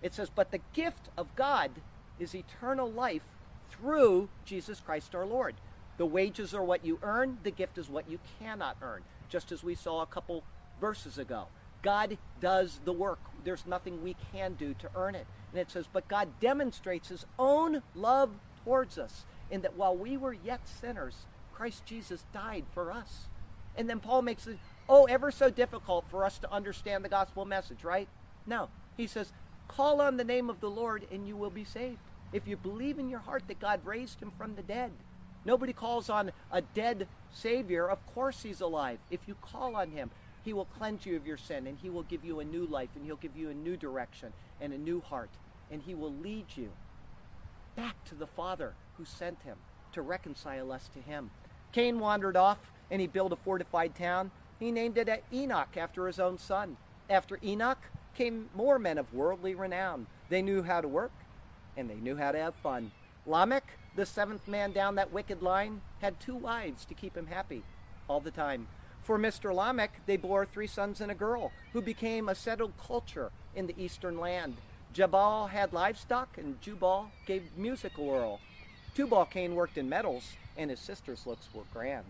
It 0.01 0.13
says, 0.13 0.29
But 0.33 0.51
the 0.51 0.61
gift 0.73 1.09
of 1.15 1.35
God 1.35 1.71
is 2.19 2.35
eternal 2.35 2.91
life 2.91 3.23
through 3.69 4.29
Jesus 4.45 4.79
Christ 4.79 5.15
our 5.15 5.25
Lord. 5.25 5.55
The 5.97 6.05
wages 6.05 6.53
are 6.53 6.63
what 6.63 6.83
you 6.83 6.99
earn, 7.03 7.37
the 7.43 7.51
gift 7.51 7.77
is 7.77 7.87
what 7.87 8.09
you 8.09 8.19
cannot 8.39 8.77
earn, 8.81 9.03
just 9.29 9.51
as 9.51 9.63
we 9.63 9.75
saw 9.75 10.01
a 10.01 10.07
couple 10.07 10.43
verses 10.81 11.17
ago. 11.17 11.47
God 11.83 12.17
does 12.41 12.79
the 12.83 12.93
work. 12.93 13.19
There's 13.43 13.65
nothing 13.65 14.03
we 14.03 14.15
can 14.31 14.53
do 14.53 14.73
to 14.75 14.89
earn 14.95 15.15
it. 15.15 15.27
And 15.51 15.59
it 15.59 15.71
says, 15.71 15.85
But 15.91 16.07
God 16.07 16.39
demonstrates 16.39 17.09
his 17.09 17.25
own 17.37 17.81
love 17.95 18.31
towards 18.63 18.97
us 18.97 19.25
in 19.51 19.61
that 19.61 19.75
while 19.75 19.95
we 19.95 20.17
were 20.17 20.33
yet 20.33 20.61
sinners, 20.67 21.25
Christ 21.53 21.85
Jesus 21.85 22.25
died 22.33 22.65
for 22.73 22.91
us. 22.91 23.27
And 23.75 23.89
then 23.89 23.99
Paul 23.99 24.21
makes 24.21 24.47
it, 24.47 24.57
oh, 24.87 25.05
ever 25.05 25.31
so 25.31 25.49
difficult 25.49 26.05
for 26.09 26.25
us 26.25 26.37
to 26.39 26.51
understand 26.51 27.03
the 27.03 27.09
gospel 27.09 27.45
message, 27.45 27.83
right? 27.83 28.07
No. 28.45 28.69
He 28.97 29.07
says, 29.07 29.31
Call 29.67 30.01
on 30.01 30.17
the 30.17 30.23
name 30.23 30.49
of 30.49 30.59
the 30.59 30.69
Lord 30.69 31.07
and 31.11 31.27
you 31.27 31.35
will 31.35 31.49
be 31.49 31.63
saved. 31.63 31.99
If 32.31 32.47
you 32.47 32.57
believe 32.57 32.99
in 32.99 33.09
your 33.09 33.19
heart 33.19 33.43
that 33.47 33.59
God 33.59 33.85
raised 33.85 34.21
him 34.21 34.31
from 34.37 34.55
the 34.55 34.63
dead, 34.63 34.91
nobody 35.45 35.73
calls 35.73 36.09
on 36.09 36.31
a 36.51 36.61
dead 36.61 37.07
Savior. 37.31 37.89
Of 37.89 38.05
course, 38.13 38.43
he's 38.43 38.61
alive. 38.61 38.99
If 39.09 39.21
you 39.27 39.35
call 39.35 39.75
on 39.75 39.91
him, 39.91 40.11
he 40.43 40.53
will 40.53 40.65
cleanse 40.65 41.05
you 41.05 41.15
of 41.15 41.25
your 41.25 41.37
sin 41.37 41.67
and 41.67 41.77
he 41.77 41.89
will 41.89 42.03
give 42.03 42.25
you 42.25 42.39
a 42.39 42.45
new 42.45 42.65
life 42.65 42.89
and 42.95 43.05
he'll 43.05 43.15
give 43.15 43.35
you 43.35 43.49
a 43.49 43.53
new 43.53 43.77
direction 43.77 44.33
and 44.61 44.73
a 44.73 44.77
new 44.77 45.01
heart 45.01 45.29
and 45.71 45.81
he 45.81 45.95
will 45.95 46.13
lead 46.13 46.45
you 46.55 46.69
back 47.75 48.03
to 48.05 48.15
the 48.15 48.27
Father 48.27 48.73
who 48.97 49.05
sent 49.05 49.41
him 49.43 49.57
to 49.93 50.01
reconcile 50.01 50.71
us 50.71 50.89
to 50.93 50.99
him. 50.99 51.31
Cain 51.71 51.99
wandered 51.99 52.37
off 52.37 52.71
and 52.91 53.01
he 53.01 53.07
built 53.07 53.31
a 53.31 53.37
fortified 53.37 53.95
town. 53.95 54.31
He 54.59 54.71
named 54.71 54.97
it 54.97 55.23
Enoch 55.31 55.75
after 55.77 56.07
his 56.07 56.19
own 56.19 56.37
son. 56.37 56.77
After 57.09 57.39
Enoch, 57.43 57.79
came 58.15 58.49
more 58.53 58.77
men 58.77 58.97
of 58.97 59.13
worldly 59.13 59.55
renown. 59.55 60.05
They 60.29 60.41
knew 60.41 60.63
how 60.63 60.81
to 60.81 60.87
work 60.87 61.11
and 61.75 61.89
they 61.89 61.95
knew 61.95 62.15
how 62.15 62.31
to 62.31 62.37
have 62.37 62.55
fun. 62.55 62.91
Lamech, 63.25 63.77
the 63.95 64.05
seventh 64.05 64.47
man 64.47 64.71
down 64.71 64.95
that 64.95 65.11
wicked 65.11 65.41
line, 65.41 65.81
had 66.01 66.19
two 66.19 66.35
wives 66.35 66.85
to 66.85 66.93
keep 66.93 67.15
him 67.15 67.27
happy 67.27 67.63
all 68.07 68.19
the 68.19 68.31
time. 68.31 68.67
For 69.03 69.19
Mr. 69.19 69.53
Lamech, 69.53 69.91
they 70.05 70.15
bore 70.15 70.45
three 70.45 70.67
sons 70.67 71.01
and 71.01 71.11
a 71.11 71.15
girl, 71.15 71.51
who 71.73 71.81
became 71.81 72.29
a 72.29 72.35
settled 72.35 72.71
culture 72.77 73.31
in 73.53 73.67
the 73.67 73.75
eastern 73.77 74.17
land. 74.17 74.55
Jabal 74.93 75.47
had 75.47 75.73
livestock, 75.73 76.37
and 76.37 76.61
Jubal 76.61 77.11
gave 77.25 77.57
music 77.57 77.97
a 77.97 78.01
whirl. 78.01 78.39
Tubal 78.95 79.25
Cain 79.25 79.55
worked 79.55 79.77
in 79.77 79.89
metals, 79.89 80.37
and 80.55 80.69
his 80.69 80.79
sister's 80.79 81.27
looks 81.27 81.49
were 81.53 81.63
grand. 81.73 82.05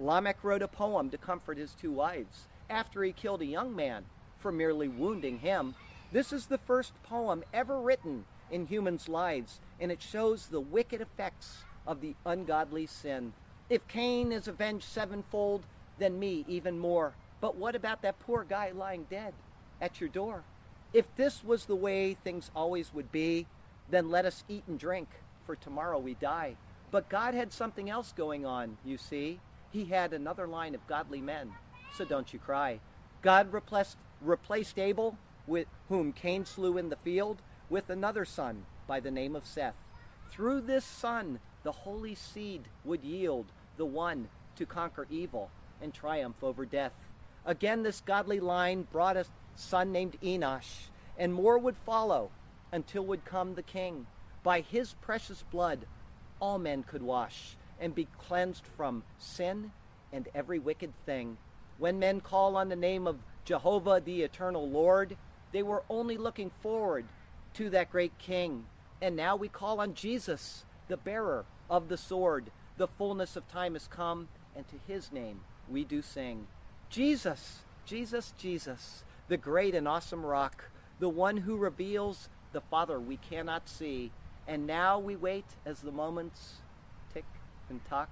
Lamech 0.00 0.42
wrote 0.42 0.62
a 0.62 0.68
poem 0.68 1.10
to 1.10 1.18
comfort 1.18 1.58
his 1.58 1.74
two 1.74 1.92
wives 1.92 2.48
after 2.68 3.04
he 3.04 3.12
killed 3.12 3.42
a 3.42 3.46
young 3.46 3.76
man 3.76 4.04
for 4.38 4.50
merely 4.50 4.88
wounding 4.88 5.38
him. 5.38 5.76
This 6.10 6.32
is 6.32 6.46
the 6.46 6.58
first 6.58 6.92
poem 7.04 7.44
ever 7.54 7.78
written 7.78 8.24
in 8.50 8.66
humans' 8.66 9.08
lives, 9.08 9.60
and 9.78 9.92
it 9.92 10.02
shows 10.02 10.46
the 10.46 10.60
wicked 10.60 11.00
effects 11.00 11.58
of 11.86 12.00
the 12.00 12.16
ungodly 12.26 12.86
sin. 12.86 13.32
If 13.70 13.86
Cain 13.86 14.32
is 14.32 14.48
avenged 14.48 14.84
sevenfold, 14.84 15.64
then 16.02 16.18
me 16.18 16.44
even 16.48 16.78
more. 16.78 17.14
But 17.40 17.56
what 17.56 17.76
about 17.76 18.02
that 18.02 18.18
poor 18.18 18.44
guy 18.44 18.72
lying 18.74 19.06
dead 19.08 19.34
at 19.80 20.00
your 20.00 20.08
door? 20.08 20.42
If 20.92 21.06
this 21.16 21.44
was 21.44 21.64
the 21.64 21.76
way 21.76 22.14
things 22.14 22.50
always 22.54 22.92
would 22.92 23.12
be, 23.12 23.46
then 23.88 24.10
let 24.10 24.26
us 24.26 24.44
eat 24.48 24.64
and 24.66 24.78
drink, 24.78 25.08
for 25.46 25.54
tomorrow 25.54 25.98
we 25.98 26.14
die. 26.14 26.56
But 26.90 27.08
God 27.08 27.34
had 27.34 27.52
something 27.52 27.88
else 27.88 28.12
going 28.12 28.44
on, 28.44 28.76
you 28.84 28.98
see. 28.98 29.40
He 29.70 29.86
had 29.86 30.12
another 30.12 30.46
line 30.46 30.74
of 30.74 30.86
godly 30.86 31.20
men. 31.20 31.52
So 31.94 32.04
don't 32.04 32.32
you 32.32 32.38
cry. 32.38 32.80
God 33.22 33.52
replaced, 33.52 33.96
replaced 34.20 34.78
Abel, 34.78 35.16
with 35.46 35.68
whom 35.88 36.12
Cain 36.12 36.44
slew 36.44 36.76
in 36.78 36.90
the 36.90 36.96
field, 36.96 37.42
with 37.70 37.88
another 37.88 38.24
son 38.24 38.66
by 38.86 39.00
the 39.00 39.10
name 39.10 39.34
of 39.34 39.46
Seth. 39.46 39.76
Through 40.30 40.62
this 40.62 40.84
son, 40.84 41.38
the 41.62 41.72
holy 41.72 42.14
seed 42.14 42.62
would 42.84 43.04
yield 43.04 43.46
the 43.76 43.86
one 43.86 44.28
to 44.56 44.66
conquer 44.66 45.06
evil 45.10 45.50
and 45.82 45.92
triumph 45.92 46.42
over 46.42 46.64
death. 46.64 46.94
Again, 47.44 47.82
this 47.82 48.00
godly 48.00 48.40
line 48.40 48.86
brought 48.90 49.16
a 49.16 49.26
son 49.56 49.92
named 49.92 50.16
Enosh, 50.22 50.88
and 51.18 51.34
more 51.34 51.58
would 51.58 51.76
follow 51.76 52.30
until 52.70 53.04
would 53.04 53.24
come 53.24 53.54
the 53.54 53.62
king. 53.62 54.06
By 54.42 54.60
his 54.60 54.94
precious 54.94 55.44
blood, 55.50 55.86
all 56.40 56.58
men 56.58 56.82
could 56.82 57.02
wash 57.02 57.56
and 57.80 57.94
be 57.94 58.08
cleansed 58.18 58.64
from 58.76 59.02
sin 59.18 59.72
and 60.12 60.28
every 60.34 60.58
wicked 60.58 60.92
thing. 61.04 61.36
When 61.78 61.98
men 61.98 62.20
call 62.20 62.56
on 62.56 62.68
the 62.68 62.76
name 62.76 63.06
of 63.06 63.18
Jehovah 63.44 64.00
the 64.00 64.22
eternal 64.22 64.68
Lord, 64.68 65.16
they 65.52 65.62
were 65.62 65.82
only 65.90 66.16
looking 66.16 66.50
forward 66.62 67.04
to 67.54 67.70
that 67.70 67.90
great 67.90 68.16
king. 68.18 68.66
And 69.00 69.16
now 69.16 69.36
we 69.36 69.48
call 69.48 69.80
on 69.80 69.94
Jesus, 69.94 70.64
the 70.88 70.96
bearer 70.96 71.44
of 71.68 71.88
the 71.88 71.96
sword. 71.96 72.50
The 72.76 72.88
fullness 72.88 73.36
of 73.36 73.48
time 73.48 73.74
has 73.74 73.88
come, 73.88 74.28
and 74.56 74.66
to 74.68 74.76
his 74.86 75.12
name 75.12 75.40
we 75.70 75.84
do 75.84 76.02
sing. 76.02 76.46
Jesus, 76.90 77.60
Jesus, 77.84 78.34
Jesus, 78.38 79.04
the 79.28 79.36
great 79.36 79.74
and 79.74 79.88
awesome 79.88 80.24
rock, 80.24 80.70
the 81.00 81.08
one 81.08 81.38
who 81.38 81.56
reveals 81.56 82.28
the 82.52 82.60
Father 82.60 83.00
we 83.00 83.16
cannot 83.16 83.68
see. 83.68 84.12
And 84.46 84.66
now 84.66 84.98
we 84.98 85.16
wait 85.16 85.46
as 85.64 85.80
the 85.80 85.92
moments 85.92 86.56
tick 87.12 87.24
and 87.70 87.84
tock 87.84 88.10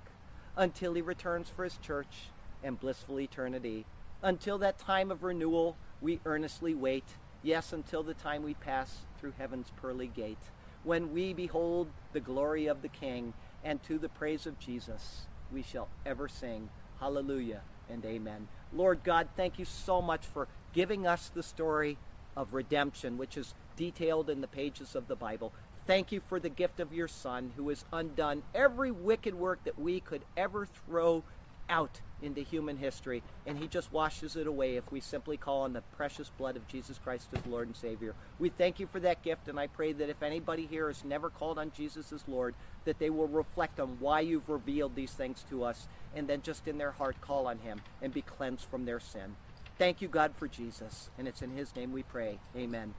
until 0.57 0.95
he 0.95 1.03
returns 1.03 1.49
for 1.49 1.65
his 1.65 1.77
church 1.79 2.29
and 2.63 2.81
blissful 2.81 3.21
eternity. 3.21 3.87
Until 4.23 4.59
that 4.59 4.79
time 4.79 5.11
of 5.11 5.23
renewal, 5.23 5.77
we 6.01 6.21
earnestly 6.25 6.75
wait. 6.75 7.05
Yes, 7.43 7.73
until 7.73 8.03
the 8.03 8.15
time 8.15 8.43
we 8.43 8.55
pass 8.55 8.99
through 9.19 9.35
heaven's 9.39 9.73
pearly 9.81 10.07
gate, 10.07 10.51
when 10.85 11.13
we 11.13 11.33
behold 11.33 11.89
the 12.13 12.21
glory 12.21 12.67
of 12.67 12.83
the 12.83 12.89
King, 12.89 13.35
and 13.63 13.83
to 13.83 13.99
the 13.99 14.09
praise 14.09 14.47
of 14.47 14.59
Jesus, 14.59 15.27
we 15.53 15.63
shall 15.63 15.89
ever 16.07 16.29
sing 16.29 16.71
hallelujah 17.01 17.63
and 17.89 18.05
amen. 18.05 18.47
Lord 18.73 19.03
God, 19.03 19.29
thank 19.37 19.59
you 19.59 19.65
so 19.65 20.01
much 20.01 20.27
for 20.27 20.47
giving 20.73 21.07
us 21.07 21.31
the 21.35 21.43
story 21.43 21.99
of 22.37 22.55
redemption, 22.55 23.19
which 23.19 23.37
is 23.37 23.55
detailed 23.77 24.31
in 24.31 24.41
the 24.41 24.47
pages 24.47 24.95
of 24.95 25.09
the 25.09 25.17
Bible. 25.17 25.53
Thank 25.87 26.13
you 26.13 26.21
for 26.21 26.39
the 26.39 26.49
gift 26.49 26.79
of 26.79 26.93
your 26.93 27.09
Son, 27.09 27.53
who 27.57 27.69
has 27.71 27.85
undone 27.93 28.43
every 28.55 28.93
wicked 28.93 29.35
work 29.35 29.65
that 29.65 29.79
we 29.79 29.99
could 29.99 30.23
ever 30.37 30.67
throw 30.67 31.25
out 31.69 32.01
into 32.23 32.43
human 32.43 32.77
history, 32.77 33.23
and 33.47 33.59
he 33.59 33.67
just 33.67 33.93
washes 33.93 34.37
it 34.37 34.47
away 34.47 34.77
if 34.77 34.93
we 34.93 35.01
simply 35.01 35.37
call 35.37 35.63
on 35.63 35.73
the 35.73 35.81
precious 35.97 36.31
blood 36.37 36.57
of 36.57 36.69
Jesus 36.69 36.99
Christ 36.99 37.29
as 37.33 37.47
Lord 37.47 37.69
and 37.69 37.77
Savior. 37.77 38.15
We 38.39 38.51
thank 38.51 38.79
you 38.79 38.87
for 38.87 39.01
that 39.01 39.23
gift, 39.23 39.49
and 39.49 39.59
I 39.59 39.69
pray 39.69 39.93
that 39.93 40.11
if 40.11 40.23
anybody 40.23 40.67
here 40.67 40.89
has 40.89 41.05
never 41.05 41.31
called 41.31 41.59
on 41.59 41.73
Jesus 41.75 42.13
as 42.13 42.23
Lord, 42.29 42.55
that 42.85 42.99
they 42.99 43.11
will 43.11 43.29
reflect 43.29 43.81
on 43.81 43.97
why 44.01 44.21
you've 44.21 44.49
revealed 44.49 44.95
these 44.95 45.13
things 45.13 45.45
to 45.51 45.65
us, 45.65 45.89
and 46.15 46.29
then 46.29 46.43
just 46.43 46.67
in 46.67 46.79
their 46.79 46.93
heart 46.93 47.21
call 47.21 47.47
on 47.47 47.59
him 47.59 47.81
and 48.03 48.13
be 48.13 48.23
cleansed 48.23 48.65
from 48.65 48.85
their 48.85 49.01
sin. 49.01 49.37
Thank 49.79 50.03
you, 50.03 50.09
God, 50.09 50.33
for 50.37 50.49
Jesus, 50.49 51.11
and 51.19 51.27
it's 51.27 51.43
in 51.43 51.51
his 51.51 51.75
name 51.75 51.93
we 51.93 52.03
pray. 52.03 52.39
Amen. 52.57 52.95